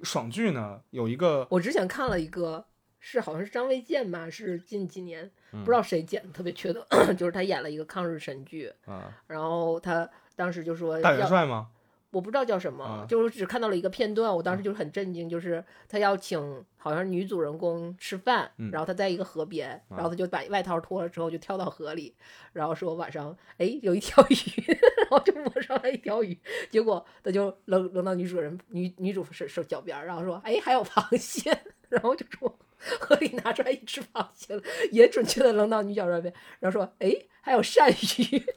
[0.03, 2.66] 爽剧呢有一个我之前看了一个，
[3.01, 11.68] 是好像是张卫健吧，是近几年嗯不知道谁剪的，特别缺德， 就是他演了一个抗日神剧，啊、然后他当时就说大元帅吗？
[12.11, 22.14] 我不知道叫什么，啊就是只看到了一个片段，我当时就是很震惊，就是他要请好像女主人公吃饭，嗯然后他在一个河边，然后他就把外套脱了之后就跳到河里，
[22.55, 24.34] 然后说晚上哎有一条鱼，
[25.03, 26.36] 然后就摸上来一条鱼，
[26.70, 31.57] 结果他就扔扔到女主人女女主手手脚边，然后说哎还有螃蟹，
[31.90, 32.59] 然后就说。
[33.01, 34.62] 河里拿出来一只螃蟹了，
[34.93, 37.91] 也准确的扔到女角那边，然后说：“哎，还有鳝
[38.33, 38.43] 鱼。”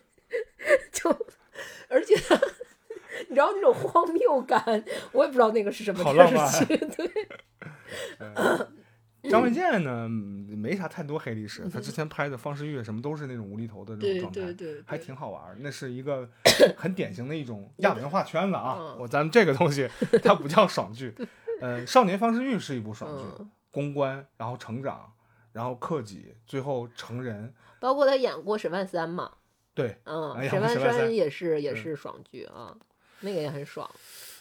[0.93, 1.09] 就，
[1.89, 2.15] 而且
[3.28, 4.63] 你知道那种荒谬感，
[5.11, 6.78] 我也不知道那个是什么电视剧。
[6.78, 7.09] 对，
[9.30, 15.55] 张卫健呢，嗯没啥太多黑历史，他之前拍的《方世玉》什么都是那种无厘头的这种状态，对对，还挺好玩。
[15.59, 16.30] 那是一个
[16.78, 18.78] 很典型的一种亚文化圈子啊。
[18.80, 19.89] 嗯我咱们这个东西
[20.24, 21.13] 它不叫爽剧，
[21.59, 25.11] 呃，《少年方世玉》是一部爽剧，嗯，公关，然后成长，
[25.51, 27.53] 然后克己，最后成人。
[27.80, 29.32] 包括他演过沈万三嘛，
[29.74, 32.78] 对，嗯，沈万三三也是也是爽剧啊，
[33.22, 33.89] 那个也很爽。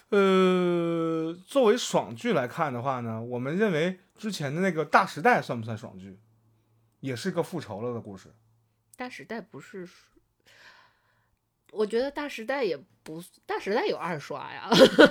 [0.09, 6.19] 呃，作为爽剧来看的话呢，我们认为之前的那个《大时代》算不算爽剧？
[6.99, 8.29] 也是个复仇了的故事。
[8.95, 9.89] 大时代不是，
[11.71, 14.69] 我觉得大时代也不，大时代有二刷呀，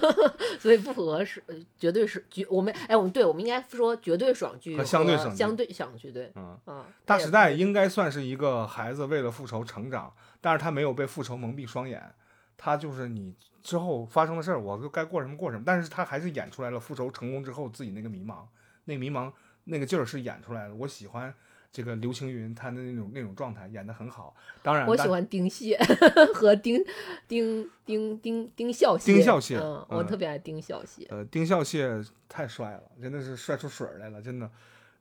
[0.61, 12.15] 所以不合适，呃绝对是绝我们哎，我们对我们应该说绝对爽剧和相对爽剧相对爽剧对，嗯，嗯，大时代应该算是一个孩子为了复仇成长，但是他没有被复仇蒙蔽双眼，
[12.57, 18.45] 他就是你之后发生的事儿，我就该过什么过什么，但是他还是演出来了复仇成功之后自己那个迷茫，
[18.85, 19.33] 那迷茫
[19.65, 20.75] 那个劲儿是演出来的。
[20.75, 21.35] 我喜欢
[21.73, 25.79] 这个刘青云他的那种那种状态演得很好，当然我喜欢丁蟹
[26.35, 26.83] 和丁
[27.29, 34.51] 丁丁丁丁孝丁谢，孝谢嗯，我嗯特别爱丁孝谢，呃，丁孝谢太帅了，真的是帅出水儿来了，真的。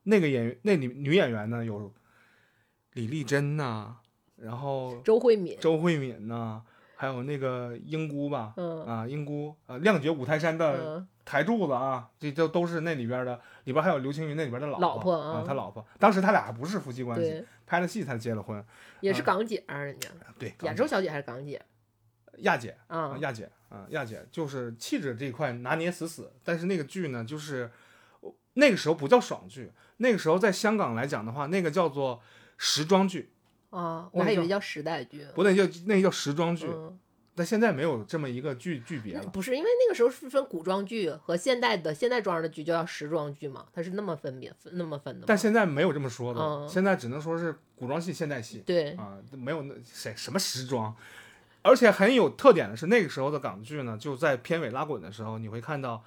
[0.03, 1.91] 那个演员，那女女演员呢，有
[2.93, 3.97] 李丽珍呐、
[4.38, 6.61] 然后 周慧敏，周慧敏呐、
[6.95, 18.65] 还有那个英姑吧，嗯啊，英姑，呃，亮绝五台山的嗯，台柱子啊，这都都是那里边的，里边还有刘青云那里边的老婆啊，他老婆，当时他俩还不是夫妻关系，拍了戏才结了婚，
[18.99, 20.09] 也是啊港姐啊，人家。
[20.39, 21.61] 对，亚洲小姐还是港姐？
[22.38, 22.75] 亚姐。
[22.88, 23.17] 啊，啊？
[23.19, 27.69] 亚姐啊，亚姐就是气质这一块拿捏死死，但是那个剧呢，就是
[28.53, 32.19] 那个时候不叫爽剧，那个时候在香港来讲的话，那个叫做
[32.57, 33.32] 时装剧，
[33.69, 35.27] 啊，我还以为叫时代剧。
[35.36, 36.97] 不，对叫那个叫时装剧，嗯，
[37.39, 39.23] 但现在没有这么一个剧剧别了。
[39.27, 45.25] 不是因为那个时候是分古装剧和现代的现代装的剧就叫时装剧嘛，它是那么分别分那么分的。
[45.25, 50.93] 但现在没有这么说的，嗯现在只能说是古装戏、现代戏对，啊，没有那谁什么时装。
[51.61, 56.03] 而且很有特点的是，那个时候的港剧呢，就在片尾拉滚的时候，你会看到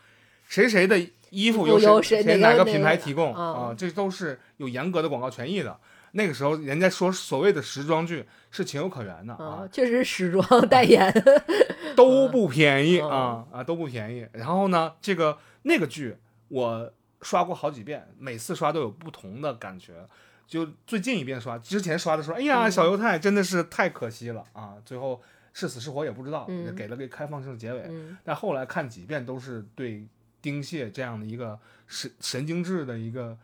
[0.47, 5.79] 谁谁的衣服衣服由谁谁哪个品牌提供啊啊，这都是有严格的广告权益的。
[6.13, 11.13] 那个时候，人家说所谓的时装剧是情有可原的啊啊，，确实时装代言。
[11.97, 14.27] 都不便宜嗯啊啊，都不便宜。
[14.33, 16.17] 然后呢，这个那个剧
[16.49, 20.07] 我刷过好几遍，每次刷都有不同的感觉。
[20.47, 24.75] 就最近一遍刷，之前刷的时候，哎呀，嗯小犹太真的是太可惜了啊！
[24.85, 25.21] 最后
[25.55, 27.85] 是死是活也不知道，嗯给了个开放性结尾。
[27.89, 30.07] 嗯但后来看几遍都是对
[30.43, 33.37] 丁蟹这样的一个神神经质的一个，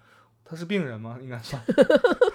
[0.45, 1.19] 他是病人吗？
[1.23, 1.63] 应该算，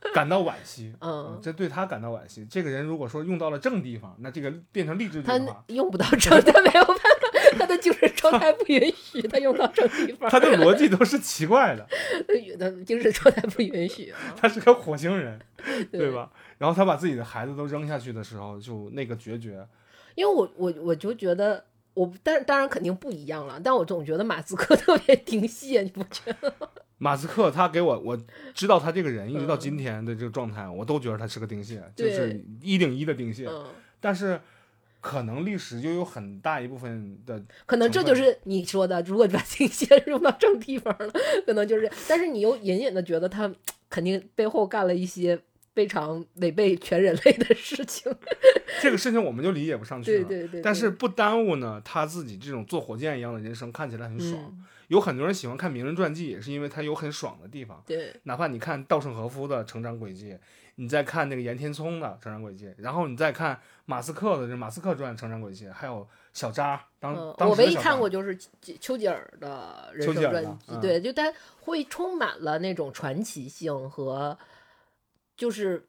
[0.14, 0.94] 感到惋惜。
[1.00, 2.46] 嗯，这对他感到惋惜。
[2.50, 11.86] 这个人如果说用到了正地方，那这个变成励志的话，用不到正，他没有办法，他的精神状态不允许他用到正地方， 他的逻辑都是奇怪的。
[12.58, 14.18] 他精神状态不允许啊。
[14.36, 15.38] 他是个火星人，
[15.90, 16.12] 对对？
[16.12, 16.30] 吧？
[16.58, 19.66] 然后他把自己的孩子都扔下去的时候，就那个决绝。
[20.14, 21.64] 因为我我我就觉得。
[21.92, 26.54] 我但当然肯定不一样了，但我总觉得马斯克特别顶戏，你不觉得？
[27.02, 28.18] 马斯克他给我，我
[28.52, 29.58] 知道他这个人一直到嗯。
[29.58, 33.46] 今天的这个状态，我都觉得他是个丁蟹，就是一顶一的丁蟹。
[33.48, 33.64] 嗯，
[33.98, 34.38] 但是
[35.00, 38.38] 可能历史就有很大一部分的，可能这就是。
[38.44, 41.10] 你说的，如果把丁蟹 用到正地方了，
[41.46, 43.50] 可能就是，但是你又隐隐的觉得他
[43.88, 45.40] 肯定背后干了一些
[45.80, 48.14] 非常违背全人类的事情。
[48.82, 50.24] 这个事情我们就理解不上去了。
[50.24, 54.34] 对对对，但是不耽误呢，他自己这种坐火箭一样的人生看起来很爽。
[54.34, 57.80] 嗯有很多人喜欢看名人传记，也是因为他有很爽的地方。
[57.86, 60.36] 对，哪怕你看稻盛和夫的成长轨迹，
[60.74, 68.50] 你再看那个岩田聪的成长轨迹，然后你再看马斯克的这《马斯克传》成长轨迹，还有小扎当、嗯，当我唯一看过就是丘
[68.80, 74.36] 丘吉尔的人生传记，嗯对，就他会充满了那种传奇性和，
[75.40, 75.88] 就是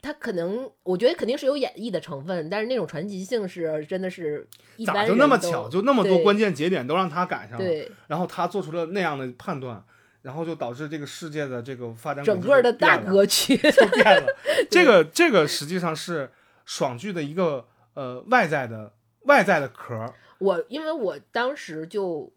[0.00, 9.84] 他可能我觉得肯定是有演绎的成分，但是那种传奇性是真的是一般咋就那么巧，就那么多关键节点都让他赶上了，对然后他做出了那样的判断，
[10.22, 14.32] 然后就导致这个世界的这个发展整个的大格局，就变了。
[14.70, 16.30] 这个这个实际上是
[16.64, 22.32] 爽剧的一个呃外在的外在的壳儿，我因为我当时就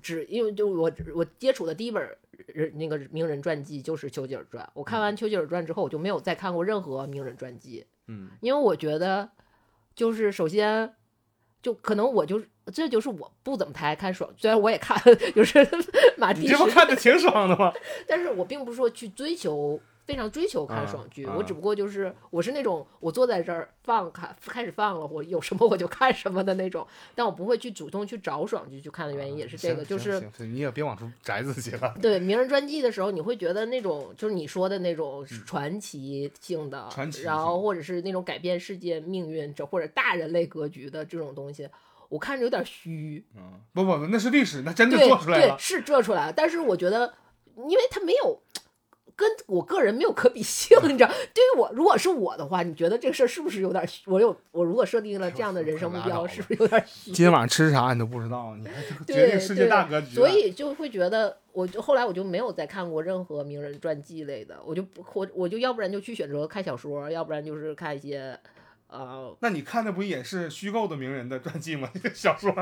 [0.00, 2.16] 只因为就我我接触的第一本
[2.46, 9.28] 人那个名人传记就是丘吉尔传，我看完丘吉尔传之后，我就没有再看过任何名人传记，嗯，因为我觉得
[9.94, 10.94] 就是首先
[11.62, 14.96] 就可能我就是这就是我不怎么太爱看爽，虽然我也看
[15.34, 15.66] 就是
[16.16, 17.72] 马蒂你这不，看的挺爽的吗？
[18.06, 19.80] 但是我并不是说去追求。
[20.08, 31.94] 非常追求看啊爽剧，啊我只不过就是我是那种我坐在这儿放开开始放了，我有什么我就看什么的那种，但我不会去主动去找爽剧去看的原因也是这个，行就是你也别往出宅自己了。
[32.00, 41.68] 对名人传记的时候，你会觉得那种就是你说的那种传奇性的，嗯传奇然后或者是那种改变世界命运这或者大人类格局的这种东西，
[42.08, 43.22] 我看着有点虚。
[43.36, 45.58] 嗯，不不不，那是历史，那真的做出来了。
[45.58, 47.12] 是做出来了，但是我觉得，
[47.56, 48.40] 因为它没有。
[49.18, 51.08] 跟我个人没有可比性，你知道？
[51.34, 54.08] 对于我，如果是我的话，你觉得这个事儿是不是有点虚？
[54.08, 57.10] 我有我如果设定了这样的人生目标，是不是有点虚？
[57.10, 60.14] 今天晚上吃啥你都不知道，你还决对定世界对大格局。
[60.14, 68.38] 所以就会觉得，我就后来我就没有再看过任何名人传记类的，我就不我我就要不然就去选择看小说，要不然就是看一些，
[68.86, 71.90] 呃那你看的不也是虚构的名人的传记吗？
[72.14, 72.52] 小说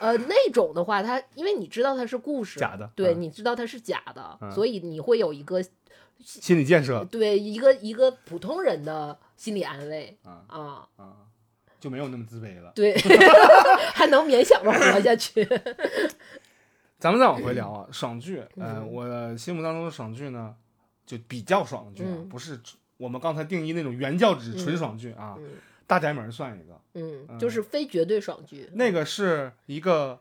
[0.00, 5.62] 呃那种的话，它因为你知道它是故事，假的对，嗯你知道它是假的，嗯所以你会有一个
[6.18, 11.12] 心理建设对一个一个普通人的心理安慰啊啊，啊，
[11.78, 12.72] 就没有那么自卑了。
[12.74, 12.94] 对，
[13.94, 15.46] 还能勉强的活下去。
[16.98, 20.54] 咱们再往回聊啊，爽剧，呃，嗯我心目当中的爽剧呢，
[21.04, 22.58] 就比较爽的剧不是
[22.96, 25.44] 我们刚才定义那种原教旨纯爽剧啊，嗯
[25.86, 28.68] 大宅门》算一个，嗯，就是非绝对爽剧。
[28.72, 30.20] 那个是一个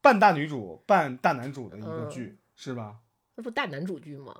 [0.00, 2.96] 半大女主半大男主的一个嗯剧，是吧？
[3.36, 4.34] 那不大男主剧吗？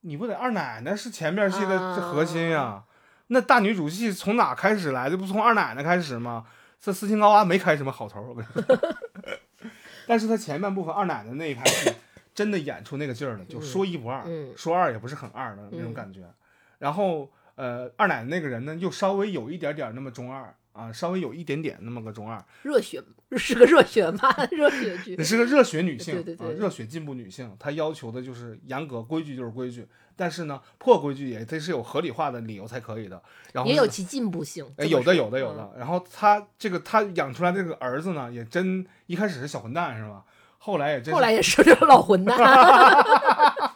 [0.00, 2.84] 你不得二奶奶是前面戏的核心呀、
[3.28, 5.16] 那大女主戏从哪开始来的？
[5.16, 6.46] 不从二奶奶开始吗？
[6.78, 8.78] 这斯琴高娃没开什么好头儿，我跟你说。
[10.06, 11.92] 但是她前半部分二奶奶那一拍戏
[12.32, 16.32] 真的演出那个劲儿了，就说一不二，嗯说二也不是很二的那种嗯感觉。
[16.78, 23.02] 然后呃，二奶奶那个人呢，又稍微有一点点那么中二啊，稍微有一点点那么个中二，热血
[23.36, 25.24] 是个热血吧，热血剧也。
[25.24, 33.22] 是个热血 女性，对对对啊，热血进步女性，她要求的就是严格规矩就是规矩，但是呢，破规矩也得是有合理化的理由才可以的。
[33.52, 35.72] 然后也有其进步性，哎，有的有的有的。
[35.78, 40.22] 然后她这个她养出来这个儿子呢，也真一开始是小混蛋是吧？
[40.58, 42.36] 后来也真是后来也是这老混蛋，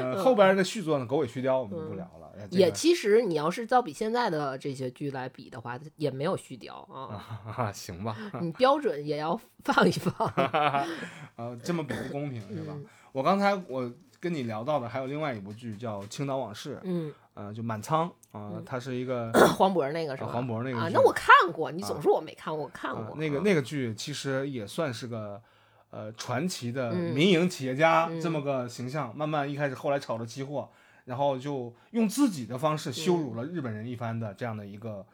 [0.00, 2.28] 呃后边的续作呢，狗尾续貂我们就不聊了。
[2.50, 10.28] 也其实你要是照比现在的这些剧来比的话，也没有续貂啊，啊， 行吧，你标准也要放一放，
[11.36, 12.72] 呃， 这么比不公平是吧？
[12.76, 12.86] 嗯。
[13.12, 13.90] 我刚才我
[14.20, 20.28] 跟你聊到的还有另外一部剧叫《青岛往事》，嗯，呃，就满仓啊，它是一个 黄渤那个是吧？
[20.28, 23.42] 啊黄渤那个啊，那我看过，你总说我没看过，我看过，啊那个啊。
[23.44, 25.42] 那个剧其实也算是个
[25.90, 30.70] 呃传奇的嗯民营企业家嗯这么个形象，慢慢一开始后来炒了期货，
[31.04, 35.06] 然后就用自己的方式羞辱了日本人一番的这样的一个、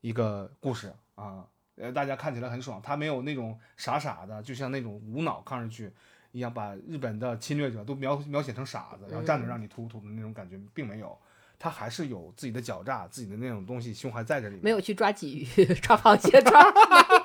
[0.00, 1.44] 一个故事啊，
[1.76, 5.92] 呃，大家看起来很爽，他没有那种傻傻的，就像那种无脑抗日剧。
[6.32, 11.18] 一样把日本的侵略者都描描写成傻子，然后站着让你突突的那种感觉，并没有，
[11.58, 14.62] 他还是有自己的狡诈，自己的那种东西，胸还在这里面。
[14.62, 15.44] 没有去抓鲫鱼、
[15.82, 16.62] 抓螃蟹、抓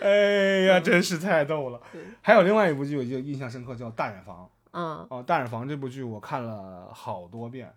[0.02, 2.00] 哎呀，真是太逗了对。
[2.22, 4.44] 还有另外一部剧，我就印象深刻，叫《大染坊》。
[4.78, 7.72] 啊，哦，《大染坊》这部剧我看了好多遍，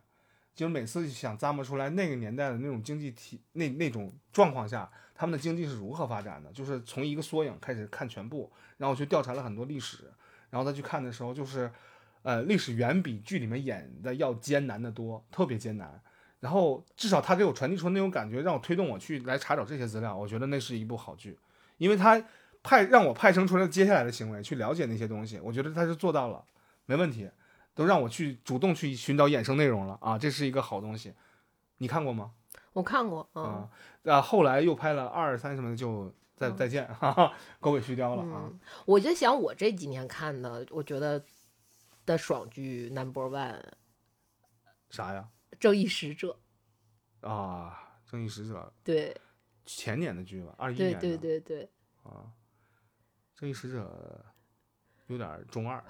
[0.54, 10.12] 就是每次想咂摸出来那个年代的那种经济体那那种状况下，他们的经济是如何发展的，就是从一个缩影开始看全部，然后我去调查了很多历史，
[10.50, 11.72] 然后再去看的时候，就是，
[12.22, 16.00] 呃，历史远比剧里面演的要艰难的多，特别艰难。
[16.40, 21.40] 然后至少他给我传递出那种感觉，让我推动我去来查找这些资料，我觉得那是一部好剧，
[21.78, 22.24] 因为他
[22.62, 26.44] 派让我派生出来接下来的行为，去了解那些东西，我觉得他是做到了，
[26.86, 27.30] 没问题，
[27.74, 31.14] 都让我去主动去寻找衍生内容了啊，这是一个好东西，
[31.78, 32.32] 你看过吗？
[32.74, 33.70] 我看过，啊
[34.04, 38.44] 嗯，啊，后来又拍了二三什么的，就再嗯再见，哈哈，狗尾续貂了啊。
[38.46, 41.24] 嗯，我就想我这几年看的，我觉得
[42.06, 43.60] 的爽剧 number one，
[44.90, 45.28] 《啥呀？
[45.60, 46.36] 正义使者》，
[47.30, 49.16] 啊，正义使者对
[49.66, 51.70] 前年的剧吧，二一对年的对对对，
[52.04, 52.32] 啊，
[53.36, 54.24] 正义使者
[55.08, 55.84] 有点中二，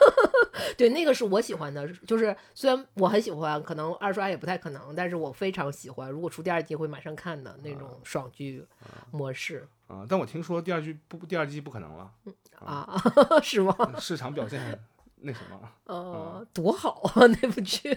[0.76, 6.10] 对，那个是我喜欢的，就是虽然我很喜欢，可能二刷也不太可能，但是我非常喜欢。
[6.10, 8.66] 如果出第二季会马上看的那种爽剧
[9.10, 12.12] 模式啊，但我听说第二季不第二季不可能了，
[12.58, 12.86] 啊，
[13.42, 13.74] 是吗？
[13.98, 14.78] 市场表现
[15.22, 17.90] 那什么，呃，多好啊那部剧！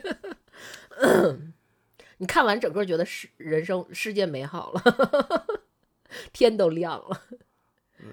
[2.17, 5.47] 你看完整个觉得世人生世界美好了，
[6.31, 7.21] 天都亮了，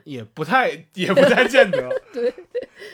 [0.04, 1.88] 也不太也不太见得。
[2.12, 2.32] 对，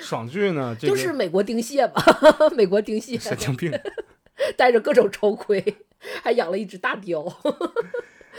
[0.00, 2.02] 爽剧呢，这个就是美国丁蟹吧，
[2.56, 3.72] 美国丁蟹神经病。
[4.58, 5.64] 带着各种头盔，
[6.22, 7.22] 还养了一只大雕。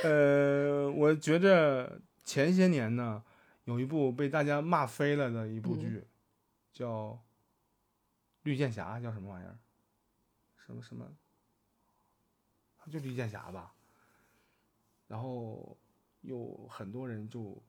[0.03, 3.23] 呃，我觉着前些年呢，
[3.65, 6.03] 有一部被大家骂飞了的一部嗯剧，
[6.71, 6.87] 叫
[8.43, 9.57] 《绿箭侠》，叫什么玩意儿？
[10.67, 11.07] 什么什么？
[12.91, 13.73] 就绿箭侠吧。
[15.07, 15.77] 然后
[16.21, 17.61] 有很多人就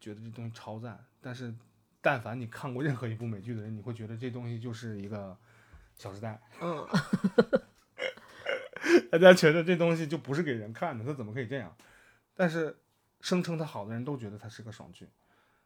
[0.00, 1.54] 觉得这东西超赞，但是
[2.00, 5.32] 但凡你看过任何一部美剧的人，你会觉得这东西就是一个
[6.02, 6.40] 《小时代》。
[6.60, 6.86] 嗯，
[9.10, 11.74] 大家觉得这东西就不是给人看的，它怎么可以这样？
[12.34, 12.76] 但是
[13.20, 15.08] 声称它好的人都觉得它是个爽剧，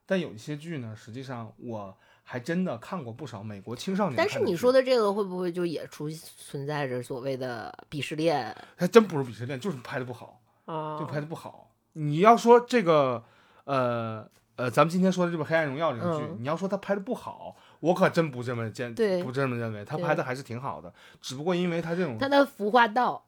[0.04, 1.98] 但有一些剧呢，实际上我
[2.28, 4.16] 还真的看过不少美国青少年。
[4.16, 10.98] 但是你说，的这个会不会就也出存在着所谓的鄙视链还真不是鄙视链，就是拍的不好，啊？
[10.98, 11.70] 就拍的不好。
[11.92, 13.22] 你要说这个，
[13.62, 20.92] 呃呃，咱们今天说的这部《黑暗荣耀》这个剧，嗯你要说它拍的不好，我可真不这么见，对不这么认为，他拍的还是挺好的，
[21.22, 23.24] 只不过因为他这种他的服化道，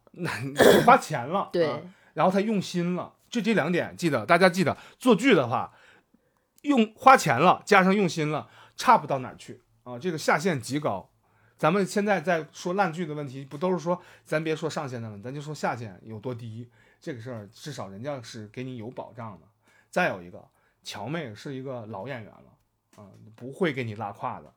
[0.85, 1.81] 花钱了，对，啊
[2.15, 5.73] 然后他用心了，就这两点，记得大家记得做剧的话，
[6.63, 8.49] 用花钱了加上用心了，
[8.79, 11.11] 差不到哪儿去啊，这个下限极高。
[11.59, 19.47] 咱们现在在说烂剧的问题，不都是说咱别说上限的问题，咱就说下限有多低，这个事儿至少人家是给你有保障的。
[19.91, 20.49] 再有一个，
[20.85, 24.55] 乔妹是一个老演员了，啊，不会给你拉胯的。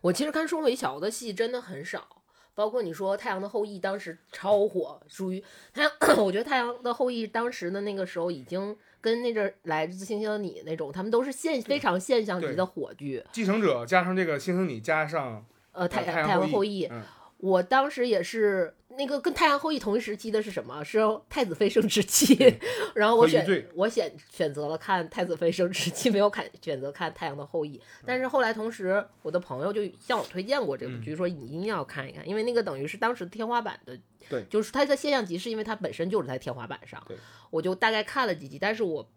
[0.00, 2.19] 我其实看宋慧乔的戏真的很少，
[2.60, 5.42] 包括你说《太阳的后裔》当时超火，属于
[5.72, 5.90] 太阳，
[6.22, 13.24] 我觉得《太阳的后裔》当时的那个时候已经跟那阵儿来自星星的你那种，他们都是现非常现象级的火剧。
[13.32, 15.42] 继承者加上这个星星你加上
[15.72, 17.00] 呃，太太阳太阳的后裔，嗯
[17.40, 20.84] 我当时也是那个跟《太阳后裔》同一时期的是什么？
[20.84, 20.98] 是
[21.28, 22.36] 《太子妃升职记》，
[22.94, 27.78] 然后我选我选选择了看《太子妃升职记》，没有看选择看《太阳的后裔》。
[28.04, 33.98] 但是后来同时，我的朋友就向我推荐过这部嗯剧，说你一定要看一看，因为那个等于是当时天花板的，
[34.28, 37.16] 对就是它的现象级是因为它本身就是在天花板上对。
[37.50, 39.10] 我就大概看了几集，但是我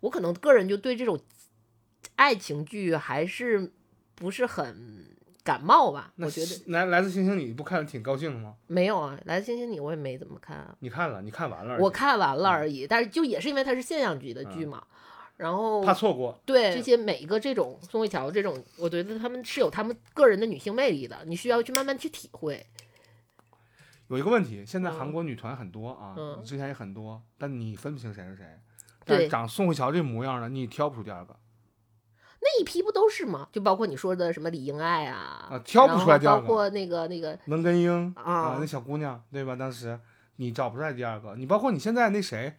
[0.00, 1.18] 我可能个人就对这种
[2.16, 3.72] 爱情剧还是
[4.14, 5.15] 不是很
[5.46, 6.12] 感冒吧？
[6.16, 8.56] 我觉得来来自星星你不看得挺高兴的吗？
[8.66, 12.84] 没有啊，《来自星星你》我也没怎么看啊，你看了，你看完了，我看完了而已。
[12.84, 14.82] 但是就也是因为它是现象级的剧嘛，
[15.36, 16.36] 然后怕错过。
[16.44, 22.66] 对这些每一个这种宋慧乔这种，我觉得他们是有他们个人的女性魅力的，你需要去慢慢去体会。
[24.08, 28.44] 有一个问题，现在嗯韩国女团很多啊，嗯之前也很多，但你分不清谁是谁。
[29.04, 31.36] 对但是长宋慧乔这模样的，你挑不出第二个。
[32.46, 33.48] 那一批不都是吗？
[33.50, 39.56] 就包括你说的什么李英爱啊，啊挑不出来第二个包括那个那个文根英啊那小姑娘对吧？
[39.56, 39.98] 当时
[40.36, 42.54] 你找不出来第二个，你包括你现在那谁，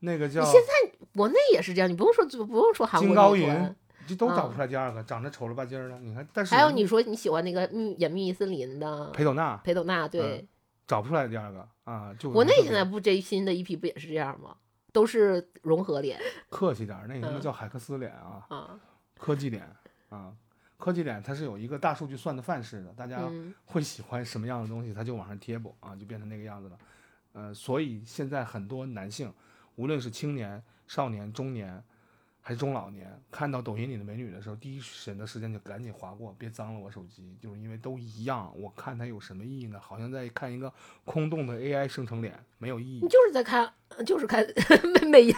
[0.00, 5.98] 那个叫你现在国内也是这样，你不用说不用说韩金高国女团银，这都找不出来第二个，长得丑了吧唧的。
[5.98, 10.46] 你看，但是还有你说你喜欢那个密演秘密森林的裴斗娜裴斗娜，对，
[10.86, 14.56] 找不出来第二个啊，就国内现在不这新的一批不也是这样吗？
[14.92, 16.20] 都是融合脸
[16.50, 18.78] 客气点，那个什么嗯叫海克斯脸啊，啊，
[19.22, 19.64] 科技脸
[20.08, 20.34] 啊，
[20.76, 26.78] 科技脸它是有一个大数据算的范式的，大家嗯会喜欢什么样的东西，它就往上贴补啊，就变成那个样子了。
[27.34, 29.32] 呃，所以现在很多男性，
[29.76, 31.80] 无论是青年、少年、中年，
[32.44, 38.52] 还是中老年，看到抖音里的美女的时候，第一选择时间就赶紧划过，别脏了我手机，就是因为都一样。
[38.58, 39.78] 我看它有什么意义呢？
[39.80, 40.72] 好像在看一个
[41.04, 43.08] 空洞的 AI 生成脸，没有意义你。
[43.08, 43.72] 就是在看，
[44.04, 44.44] 就是看
[45.04, 45.36] 美 美颜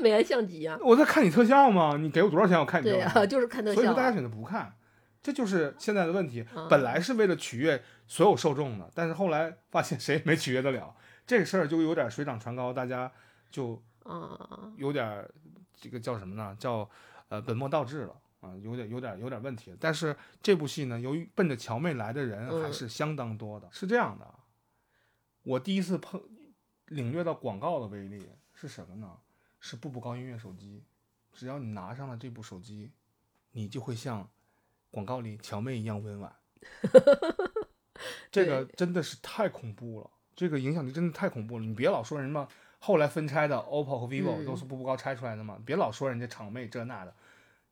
[0.00, 1.98] 美颜相机啊，我在看你特效吗？
[1.98, 2.58] 你给我多少钱？
[2.58, 3.20] 我看你对特效。
[3.20, 4.74] 啊，就是看特效啊，所以说大家选择不看，
[5.22, 6.42] 这就是现在的问题。
[6.54, 10.94] 嗯本来是为了取悦所有受众的，但是后来发现谁也没取悦得了，
[11.26, 13.12] 这个事儿就有点水涨船高，大家
[13.50, 15.30] 就啊，有点儿
[15.76, 16.56] 这个叫什么呢？
[16.58, 16.88] 叫
[17.28, 19.76] 呃本末倒置了啊，有点有点有点问题。
[19.78, 24.34] 但是这部戏呢，由于奔着乔妹来的人还嗯是相当多的，是这样的啊。
[25.42, 26.20] 我第一次碰
[26.86, 29.18] 领略到广告的威力是什么呢？
[29.60, 30.82] 是步步高音乐手机。
[31.32, 32.90] 只要你拿上了这部手机，
[33.52, 34.28] 你就会像
[34.90, 36.34] 广告里乔妹一样温婉。
[38.30, 41.64] 这个真的是太恐怖了，这个影响力真的太恐怖了。
[41.64, 42.48] 你别老说人家
[42.86, 47.12] 后来分拆的 OPPO 和 vivo 嗯都是步步高拆出来的嘛，别老说人家厂妹这那的，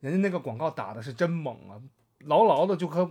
[0.01, 1.81] 人家那个广告打的是真猛啊，
[2.19, 3.09] 牢牢的就和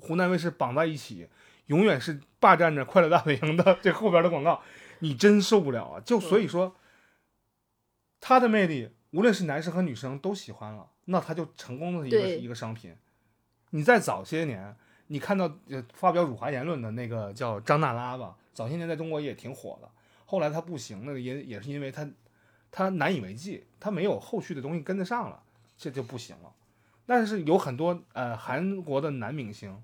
[0.00, 1.28] 湖南卫视绑在一起，
[1.66, 4.60] 永远是霸占着快乐大本营的这后边的广告，
[4.98, 6.00] 你真受不了啊！
[6.00, 6.74] 就所以说，
[8.20, 12.96] 它的魅力，无论是男生和女生都喜欢了，那它就成功的一个一个商品。
[13.70, 14.74] 你在早些年，
[15.06, 19.88] 你看到呃发表辱华言论的那个叫张娜拉吧，早些年在中国也挺火的，
[20.34, 22.04] 后来他不行了，也也是因为他，
[22.72, 25.40] 他难以为继，他没有后续的东西跟得上了，
[25.78, 26.52] 这就不行了。
[27.06, 29.80] 但是有很多呃韩国的男明星，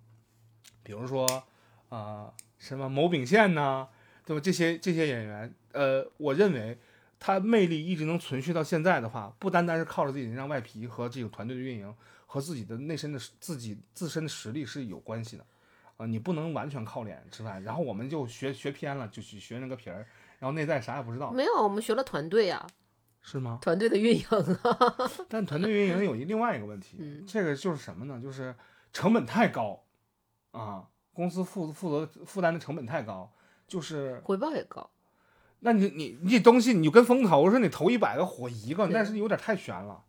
[0.82, 1.24] 比如说、
[1.88, 3.86] 呃什么某秉宪呐，
[4.26, 4.40] 对吧？
[4.42, 6.76] 这些这些演员，呃，我认为
[7.20, 11.94] 他魅力一直能存续到现在的话，不单单是靠着自己那张外皮和这个团队的运营
[12.26, 15.46] 和自己的内身的自己自身的实力是有关系的。
[15.96, 20.06] 啊、你不能完全靠脸吃饭，然后我们就学学偏了，就去学那个皮儿，
[20.40, 22.66] 然后内在啥也不知道，没有，我们学了团队啊，
[23.22, 23.58] 是吗？
[23.62, 24.96] 团队的运营啊，
[25.30, 27.24] 但团队运营有一另外一个问题，嗯。
[27.26, 28.18] 这个就是什么呢？
[28.20, 28.52] 就是
[28.92, 29.84] 成本太高
[30.50, 33.30] 啊，公司负负责负担的成本太高，
[33.68, 34.90] 就是回报也高，
[35.60, 40.02] 那你你你这东西你就跟风投似的，你投一百个火一个，但是有点太悬了，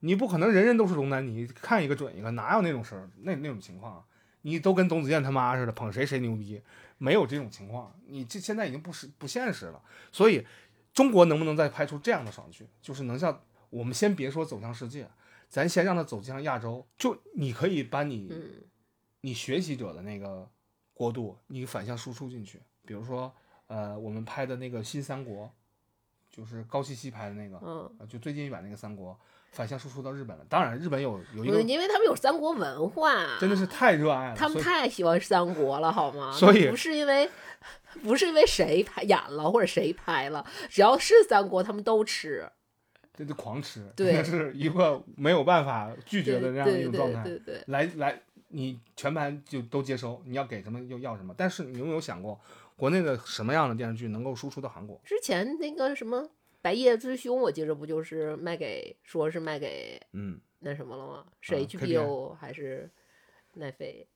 [0.00, 3.08] 你不可能人人都是龙丹妮，看一个准一个，哪有那种事儿？
[3.22, 4.04] 那那种情况啊，
[4.42, 6.60] 你都跟董子健他妈似的，捧谁谁牛逼，
[7.02, 10.46] 没有这种情况，你这现在已经不是不现实了，所以
[10.94, 15.08] 中国能不能再拍出这样的爽剧，就是能像我们先别说走向世界，
[15.48, 18.62] 咱先让它走向亚洲，就你可以把你、嗯
[19.24, 20.50] 你学习者的那个
[20.92, 22.60] 国度，你反向输出进去。
[22.84, 23.32] 比如说，
[23.68, 25.48] 呃，我们拍的那个新三国，
[26.28, 29.16] 就是高希希拍的那个，嗯，呃就最近一版那个三国，
[29.52, 30.44] 反向输出到日本了。
[30.48, 36.32] 当然，日本有有一个因为他们有三国文化，真的是太热爱了，他们太喜欢三国了，好吗？
[36.32, 37.28] 所以不是因为
[38.02, 42.50] 不是因为谁拍演了或者谁拍了，只要是三国，他们都吃。
[43.14, 47.22] 这就狂吃，对那是一个没有办法拒绝的这样一对种状态。
[47.22, 48.18] 对对对，来来，
[48.48, 51.34] 你全盘就都接收，你要给什么就要什么。
[51.36, 52.40] 但是你有没有想过，
[52.74, 54.98] 国内的什么样的电视剧能够输出到韩国？
[55.04, 56.22] 之前那个什么
[56.62, 61.26] 《白夜追凶》，我记着不就是卖给说是卖给嗯，那什么了吗？
[61.40, 62.88] 是啊 HBO 还是
[63.54, 64.08] 奈飞？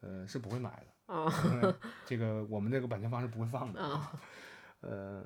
[0.00, 1.14] 呃，是不会买的。
[1.14, 1.30] 啊
[2.06, 3.80] 这个我们这个版权方是不会放的。
[3.80, 4.18] 啊，
[4.80, 5.22] 呃，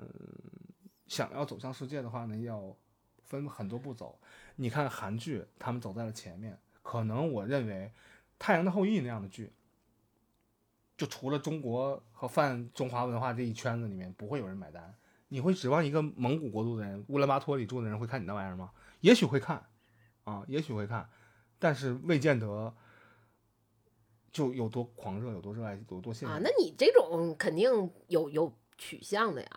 [1.07, 2.77] 想要走向世界的话呢，要
[3.23, 4.21] 分很多步走。
[4.57, 6.59] 你看韩剧，他们走在了前面。
[6.83, 7.75] 可能我认为，
[8.39, 9.53] 《太阳的后裔》那样的剧，
[10.97, 14.95] 就除了中国和泛中华文化这一圈子里面，不会有人买单。
[15.29, 18.71] 你会指望一个蒙古国度的人、乌兰巴托里住的人会看你那玩意儿吗？
[19.01, 19.65] 也许会看，
[20.25, 21.09] 啊，也许会看，
[21.59, 22.75] 但是未见得
[24.33, 26.01] 就有多狂热、有多热爱、有多
[26.43, 29.49] 那你这种肯定有有取向的呀，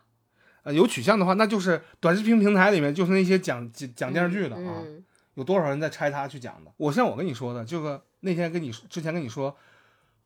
[0.64, 5.04] 呃，有取向的话，那就是短视频平台里面就是那些讲讲讲电视剧的啊，嗯
[5.36, 6.74] 有多少人在拆它去讲的？
[6.76, 9.52] 我像我跟你说的，就个那天跟你说之前跟你说，《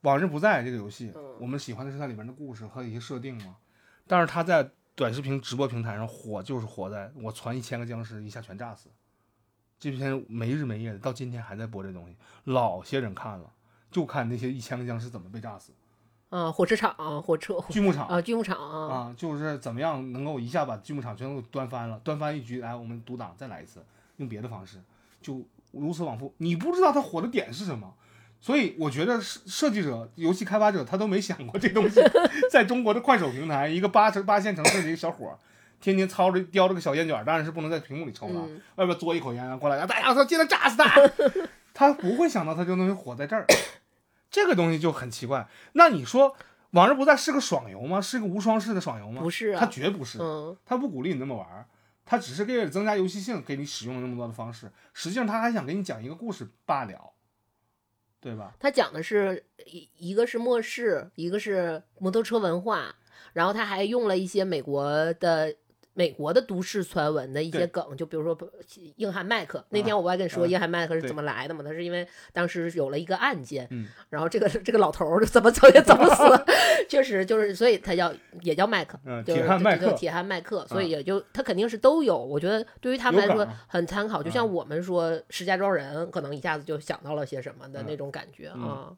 [0.01, 3.57] 往日不在》这个游戏，嗯我们喜欢的是它里面的故事和一些设定嘛。
[4.07, 8.89] 但是它在短视频直播平台上火，就是火在我传一千个僵尸一下全炸死。
[9.79, 12.15] 这篇没日没夜的，到今天还在播这东西，
[12.45, 13.51] 老些人看了，
[13.91, 15.73] 就看那些一千个僵尸怎么被炸死。
[16.29, 23.83] 啊，火车场、火车锯木厂啊，锯木厂啊，啊，就是怎么样能够一下把锯木厂全都端翻了，端翻一局，来我们独挡再来一次，
[24.17, 24.81] 用别的方式，
[25.21, 26.33] 就如此往复。
[26.37, 27.93] 你不知道他火的点是什么，
[28.43, 32.01] 所以我觉得设设计者、游戏开发者他都没想过这东西
[32.51, 35.39] 在中国的快手平台，一个八城八线城市的一个小伙儿，
[35.79, 40.91] 天天操着叼着个小烟卷儿，当然是不能在屏幕里抽了，嗯外边嘬一口烟啊，过来，大家说进来炸死他，
[41.73, 43.47] 他不会想到他这东西火在这儿，
[44.29, 45.47] 这个东西就很奇怪。
[45.71, 46.31] 那你说
[46.71, 48.01] 《往日不再》是个爽游吗？
[48.01, 49.21] 是个无双式的爽游吗？
[49.21, 51.65] 不是它啊，绝不是，嗯他不鼓励你那么玩儿，
[52.03, 54.69] 他只是为了增加游戏性，给你使用了那么多的方式。
[54.93, 57.12] 实际上，他还想给你讲一个故事罢了，
[58.23, 58.55] 对吧？
[58.59, 62.95] 他讲的是一一个是末世，一个是摩托车文化，
[63.33, 65.53] 然后他还用了一些美国的。
[65.95, 68.37] 美国的都市传闻的一些梗，就比如说
[68.95, 69.63] 硬汉麦克。
[69.69, 71.63] 那天我不还跟你说啊硬汉麦克是怎么来的嘛？
[71.63, 76.45] 他是因为当时有了一个案件，嗯然后这个这个老头儿怎么走也走不死，
[76.89, 82.17] 确实就是，所以他叫也叫麦克，嗯，就是铁汉麦克，就就铁汉麦克，所以嗯也就他肯定是都有。
[82.17, 88.93] 我觉得对于他们来说很参考，就像嗯我们说石家庄人，可能一下子就想到了些什么的嗯那种感觉嗯啊。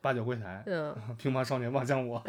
[0.00, 2.22] 八九柜台，嗯 乒乓少年望向我。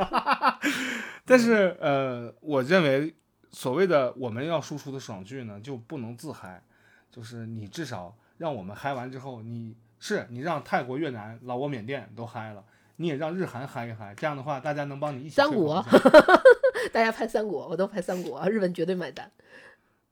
[1.26, 3.13] 但是呃，我认为
[3.56, 6.61] 所谓的我们要输出的爽剧呢，就不能自嗨，
[7.10, 12.61] 就是你至少让我们嗨完之后，你是你让泰国、越南、老挝、缅甸都嗨了。
[12.98, 15.82] 你也让日韩嗨一嗨，这样的话，大家能帮你一起三国
[16.91, 19.32] 大家拍三国，我都拍三国，日本绝对买单。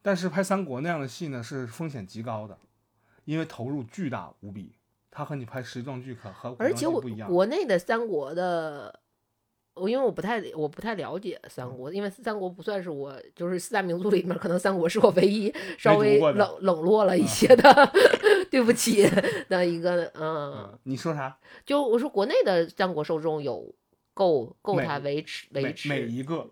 [0.01, 2.57] 但是拍三国那样的戏呢，是风险极高的，
[3.25, 4.71] 因为投入巨大无比。
[5.11, 7.01] 它和你拍时装剧可和而且我。
[7.27, 9.01] 国内的三国的，
[9.75, 17.91] 我因为我不太我不太了解三国，因为三国不算是我就是四大名著里面，可能三国是我唯一稍微冷冷落了一嗯些的，
[18.51, 19.09] 对不起
[19.49, 21.37] 的一个嗯，嗯，你说啥？
[21.65, 23.73] 就我说国内的三国受众有
[24.13, 26.47] 够够他维持维每每，一个，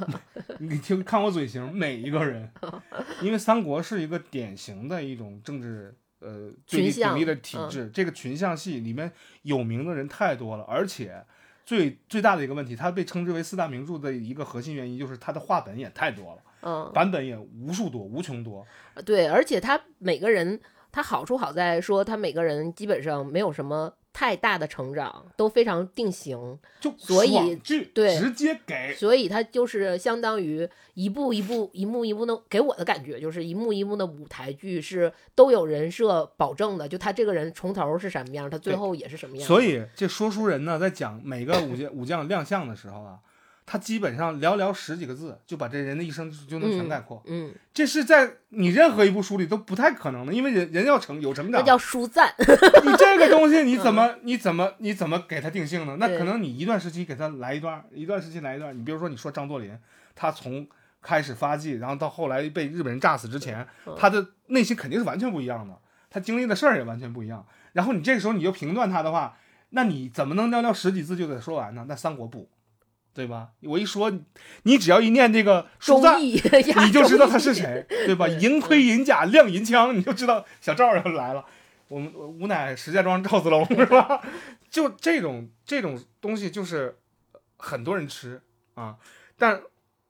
[0.58, 2.50] 你听看我嘴型，每一个人，
[3.20, 7.68] 因为三国是一个典型的一种政治呃对立群像的体嗯。
[7.68, 9.12] 制，这个群像戏里面
[9.42, 11.22] 有名的人太多了，而且
[11.64, 18.66] 最最大的一个问题，它被称之为四大名著的一个核心原因就是它的话本也太多了，嗯，版本也无数多，无穷多。
[19.04, 20.60] 对，而且他每个人
[20.92, 27.56] 他好处好在说他每个人基本上没有什么太大的成长，都非常定型，就所以
[27.92, 28.16] 对。
[28.16, 39.44] 直接给，所以他就是相当于一步一步、一幕一幕的，给我的感觉就是一幕一幕的舞台剧是都有人设保证的，就他这个人从头是什么样，他最后也是什么样。
[39.44, 43.18] 所以这说书人呢，在讲每个武将武将亮相的时候啊，
[43.66, 47.22] 他基本上寥寥十几个字就把这人的一生就能全概括。
[47.26, 52.34] 嗯，这是在你任何一部书里都不太可能的，因为人人要成有成长，那叫书赞。
[52.38, 55.96] 你这个东西你 怎么你怎么你怎么给他定性呢？
[55.98, 58.76] 那可能你一段时期给他来一段，一段时期来一段。
[58.78, 59.78] 你比如说你说张作霖，
[60.14, 60.66] 他从
[61.00, 65.74] 开始发迹，然后到后来被日本人炸死之前，嗯他的内心肯定是完全不一样的，
[66.10, 67.46] 他经历的事儿也完全不一样。
[67.72, 69.36] 然后你这个时候你就评断他的话，
[69.70, 71.86] 那你怎么能寥寥十几字就给他说完呢？
[71.88, 72.48] 那三国不，
[73.14, 73.50] 对吧？
[73.62, 74.12] 我一说，
[74.64, 76.42] 你只要一念这个书赞，忠义，
[76.84, 78.26] 你就知道他是谁， 对吧？
[78.26, 81.46] 银盔银甲亮银枪，你就知道小赵要来了。
[81.86, 84.20] 我们吾乃石家庄赵子龙是吧？
[84.68, 86.98] 就这种这种东西，就是
[87.56, 88.42] 很多人吃
[88.74, 88.96] 啊。
[89.38, 89.62] 但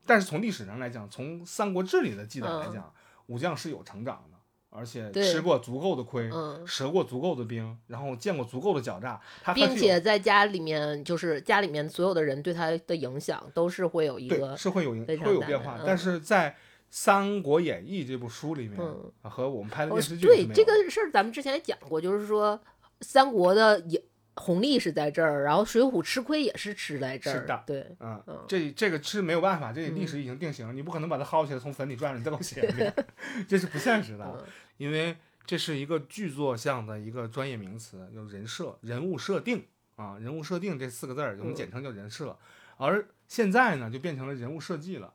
[0.06, 2.90] 但是从历史上来讲，从《三国志》里的记载来讲，
[3.26, 4.33] 武将是有成长的，
[4.76, 16.50] 而且吃过足够的亏，嗯，折过足够的兵，然后见过足够的狡诈，他并且在家里面，就是家里面所有的人对他的影响都是会有一个，是会有会有变化，嗯但是在
[16.90, 22.60] 《三国演义》这部书里面、嗯和我们拍的哦电视剧对这是没有的个事儿，咱们之前也讲过，就是说
[23.00, 24.02] 三国的也
[24.36, 27.34] 红利是在这儿，然后水浒吃亏也是吃在这儿。
[27.34, 32.92] 是的对，嗯嗯，这这个是没有办法，这历史已经定型了，你不可能把它薅起来从坟里转出来再给我写一遍，
[33.48, 34.44] 这是不现实的，嗯
[34.76, 39.64] 因为这是一个剧作项的一个专业名词，叫人设、人物设定
[39.96, 42.38] 啊，人物设定这四个字儿我们嗯简称叫人设，
[42.76, 45.12] 而现在呢就变成了人物设计了。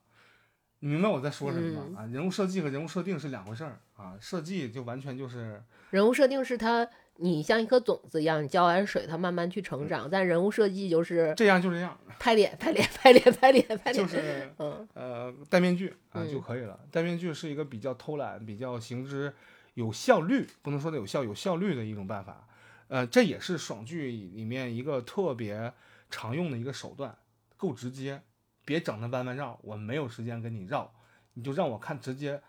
[0.81, 1.99] 你明白我在说什么嗯吗？
[2.01, 6.87] 啊，人物设计和人物设定是两回事儿啊，设计就完全就是人物设定是它，
[7.21, 10.09] 你像一颗种子一样，你浇完水，它慢慢去成嗯长。
[10.09, 16.79] 但人物设计就是这样就这样，拍脸、拍脸、拍脸、拍脸、拍脸，就是嗯呃，戴面具啊嗯就可以了。
[16.91, 19.33] 戴面具是一个比较偷懒、比较行之
[19.73, 22.47] 有效率，不能说的有效，有效率的一种办法。
[22.87, 25.73] 呃，这也是爽剧里面一个特别
[26.09, 27.15] 常用的一个手段，
[27.55, 28.21] 够直接，
[28.65, 30.91] 别整那弯弯绕，我没有时间跟你绕，
[31.33, 32.41] 你就让我看直接，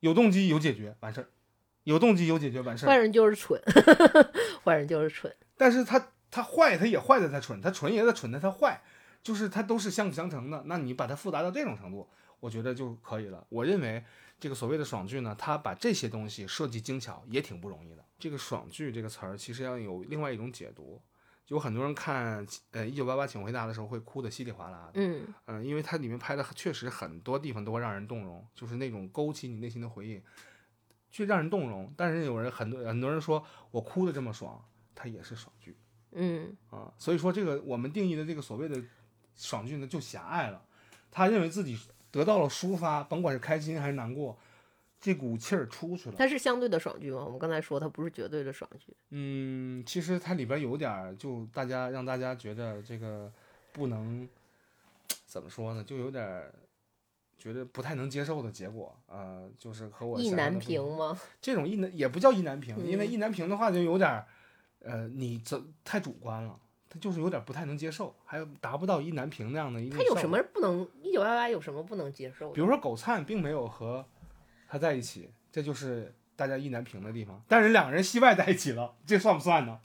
[0.00, 1.28] 有动机有解决完事儿，
[1.84, 2.88] 有动机有解决完事儿。
[2.88, 3.60] 坏人就是蠢，
[4.64, 5.34] 坏人就是蠢。
[5.56, 8.82] 但是他他坏，他也坏在他蠢，他蠢也在蠢在他坏，
[9.22, 10.62] 就是他都是相辅相成的。
[10.66, 12.08] 那你把它复杂到这种程度，
[12.40, 13.46] 我觉得就可以了。
[13.48, 14.04] 我认为
[14.40, 18.04] 这个所谓的爽剧呢，它把这些东西设计精巧也挺不容易的。
[18.18, 21.00] 这个爽剧这个词儿其实要有另外一种解读。
[21.48, 30.22] 有很多人看呃《一九八八请回答》的时候会哭得稀里哗啦的，嗯嗯、因为它里面拍的确实很多地方都会让人动容，就是那种勾起你内心的回忆，
[31.12, 31.94] 去让人动容。
[31.96, 34.60] 但是有人很多很多人说我哭的这么爽，
[34.96, 35.76] 它也是爽剧。
[36.14, 38.82] 嗯啊，所以说这个我们定义的这个所谓的
[39.36, 40.60] 爽剧呢，就狭隘了。
[41.10, 41.78] 他认为自己
[42.10, 44.36] 得到了抒发，甭管是开心还是难过，
[45.00, 46.16] 这股气儿出去了。
[46.18, 47.22] 它是相对的爽剧吗？
[47.24, 48.94] 我们刚才说它不是绝对的爽剧。
[49.10, 53.32] 嗯，其实它里边有点儿，就大家让大家觉得这个
[53.72, 54.28] 不能
[55.26, 56.52] 怎么说呢，就有点儿
[57.42, 58.96] 觉得不太能接受的结果。
[59.08, 61.18] 呃，就是和我意难平吗？
[61.42, 64.24] 这种意难也不叫意难平，因为嗯意难平的话就有点儿，
[64.84, 66.56] 呃，你这太主观了，
[66.88, 69.96] 他就是有点儿不太能接受，还有达不到意难平那样的一个。
[69.96, 70.30] 他有什？
[70.30, 70.88] 么不能？
[71.02, 72.54] 一九八八有什么不能接受的？
[72.54, 74.06] 比如说狗灿并没有和
[74.68, 77.42] 他在一起，这就是大家意难平的地方。
[77.48, 79.80] 但是两个人戏外在一起了，这算不算呢？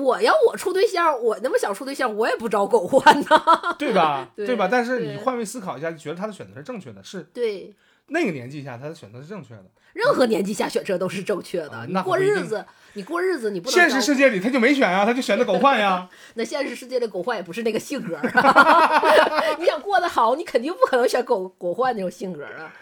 [0.00, 3.76] 我要我处对象，我那么想处对象，我也不找狗换呐。
[3.78, 4.28] 对吧？
[4.36, 4.68] 对吧？
[4.70, 7.74] 但是你换位思考一下，就觉得他的选择是正确的，是对，
[8.08, 9.64] 那个年纪下他的选择是正确的。
[9.94, 11.70] 任何年纪下选择都是正确的。
[11.70, 16.08] 啊你过日子，你过日子，你不能现实世界里他就没选呀、他就选择狗焕呀。
[16.34, 19.56] 那现实世界的狗焕也不是那个性格啊。
[19.58, 22.72] 你想过得好，你肯定不可能选狗狗焕那种性格啊。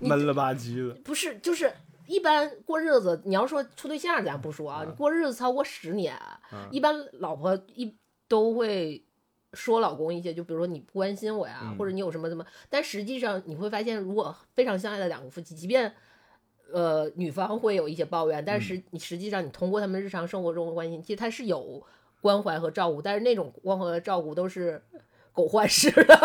[0.00, 0.94] 闷了吧唧的。
[1.04, 1.70] 不是，就是
[2.08, 6.18] 一般过日子，你要说处对象咱不说啊，嗯你过日子超过十年，
[6.50, 7.94] 嗯一般老婆一
[8.26, 9.04] 都会
[9.52, 15.92] 说老公一些，就比如说你不关心我呀，嗯或者你有什么什么，但实际上你会发现，如果非常相爱的两个夫妻，即便
[16.72, 21.82] 呃女方会有一些抱怨，但嗯是你实际上你通过他们日常生活中的关心，其实他是有
[22.22, 24.82] 关怀和照顾，但是那种关怀和照顾都是。
[25.38, 26.20] 狗焕式的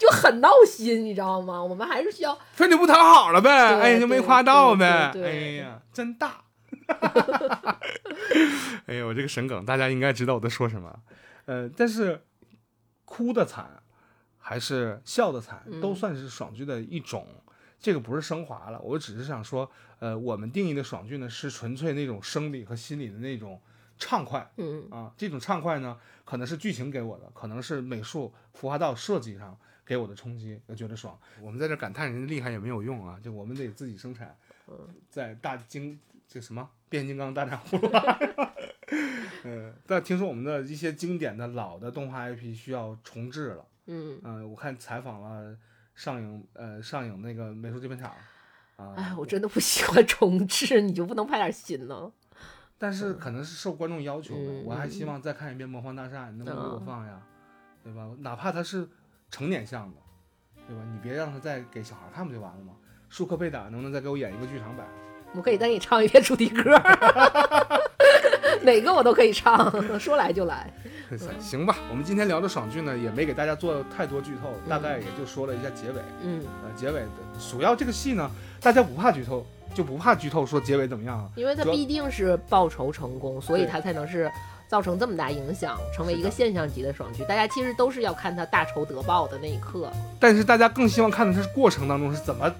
[0.00, 1.62] 就很闹心，你知道吗？
[1.62, 6.44] 我们还是需要非得不讨好了呗，对哎，就没夸到呗，哎呀，真大。
[8.86, 10.98] 哎呀，我这个神梗大家应该知道我在说什么。
[11.44, 12.22] 呃，但是
[13.04, 13.82] 哭的惨
[14.38, 17.26] 还是笑的惨，都嗯算是爽剧的一种。
[17.78, 23.60] 这个不是升华了，我只是想说，呃，我们定义的爽剧呢，是纯粹那种生理和心理的那种
[23.98, 24.50] 畅快。
[24.56, 31.18] 嗯啊，这种畅快呢，可能是剧情给我的，可能是美术服化道设计上给我的冲击，我觉得爽。
[31.40, 34.36] 我们在这感叹人家厉害也没有用啊，就我们得自己生产，
[35.10, 38.18] 在大金这什么变形金刚大战葫芦娃，
[39.44, 45.56] 嗯， 但听说我们的一些经典的老的动画 IP 需要重置了，嗯，嗯、我看采访了
[45.94, 48.12] 上影呃上影那个美术制片厂。
[48.76, 52.12] 啊，哎，我真的不喜欢重置，你就不能拍点新呢？
[52.78, 57.20] 但是可能是受观众要求的，嗯我还希嗯望再看一遍《魔方大厦》，你能不能给我啊放呀？
[57.82, 58.08] 对吧？
[58.20, 58.88] 哪怕它是
[59.30, 59.96] 成年向的，
[60.66, 60.82] 对吧？
[60.92, 62.72] 你别让他再给小孩看不就完了吗？
[63.08, 64.86] 舒克贝达能不能再给我演一个剧场版？
[65.34, 66.62] 我可以再给你唱一遍主题歌，
[68.68, 70.70] 哪个我都可以唱， 说来就来。
[71.40, 76.00] 行吧，我们今天聊的爽剧呢，也没给大家做太多剧透，大概也就说了一下结尾。
[76.22, 77.08] 嗯，呃，结尾的
[77.50, 78.30] 主要这个戏呢，
[78.60, 81.28] 大家不怕剧透，就不怕剧透说结尾怎么样啊？
[81.34, 84.30] 因为它必定是报仇成功，所以它才能是
[84.68, 87.24] 造成这么大影响，成为一个现象级的爽剧。
[87.24, 89.90] 大家其实都是要看他大仇得报的那一刻。
[90.20, 92.52] 但是大家更希望看的是过程当中是怎么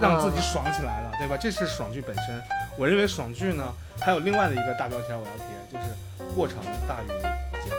[0.00, 1.36] 让自己嗯爽起来了，对吧？
[1.36, 2.40] 这是爽剧本身。
[2.76, 5.94] 我认为爽剧呢，还有另外的一个大标签我要贴，就是
[6.34, 7.08] 过程大于
[7.62, 7.78] 结果。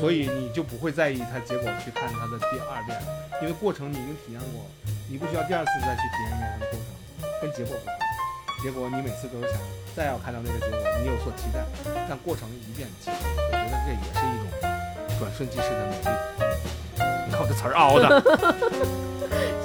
[0.00, 3.00] 所以你就不会在意它结果去看它的第二遍，
[3.42, 4.70] 因为过程你已经体验过了，
[5.08, 6.88] 你不需要第二次再去体验一遍它的过程，
[7.42, 7.94] 跟结果不同。
[8.62, 9.60] 结果你每次都是想
[9.94, 11.60] 再要看到那个结果，你有所期待，
[12.08, 13.10] 但过程一遍即。
[13.10, 14.48] 我觉得这也是一种
[15.20, 16.08] 转瞬即逝的美丽。
[17.26, 18.08] 你看我这词儿熬的，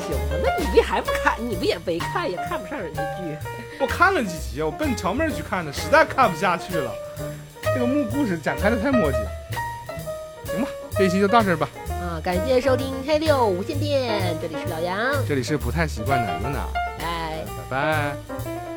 [0.04, 1.40] 行吧，那你不还不看？
[1.40, 3.38] 你不也没看，也看不上人家剧。
[3.80, 6.92] 我看了几集，我奔乔妹儿去看的，实在看不下去了。
[7.74, 9.16] 这个木故事展开的太磨叽。
[10.52, 11.70] 行吧，这一期就到这儿吧。
[11.90, 14.98] 啊，感谢收听黑六无线电，这里是老杨，
[15.28, 16.66] 这里是不太习惯的 Luna，
[17.00, 17.46] 拜。
[17.70, 18.69] 拜拜。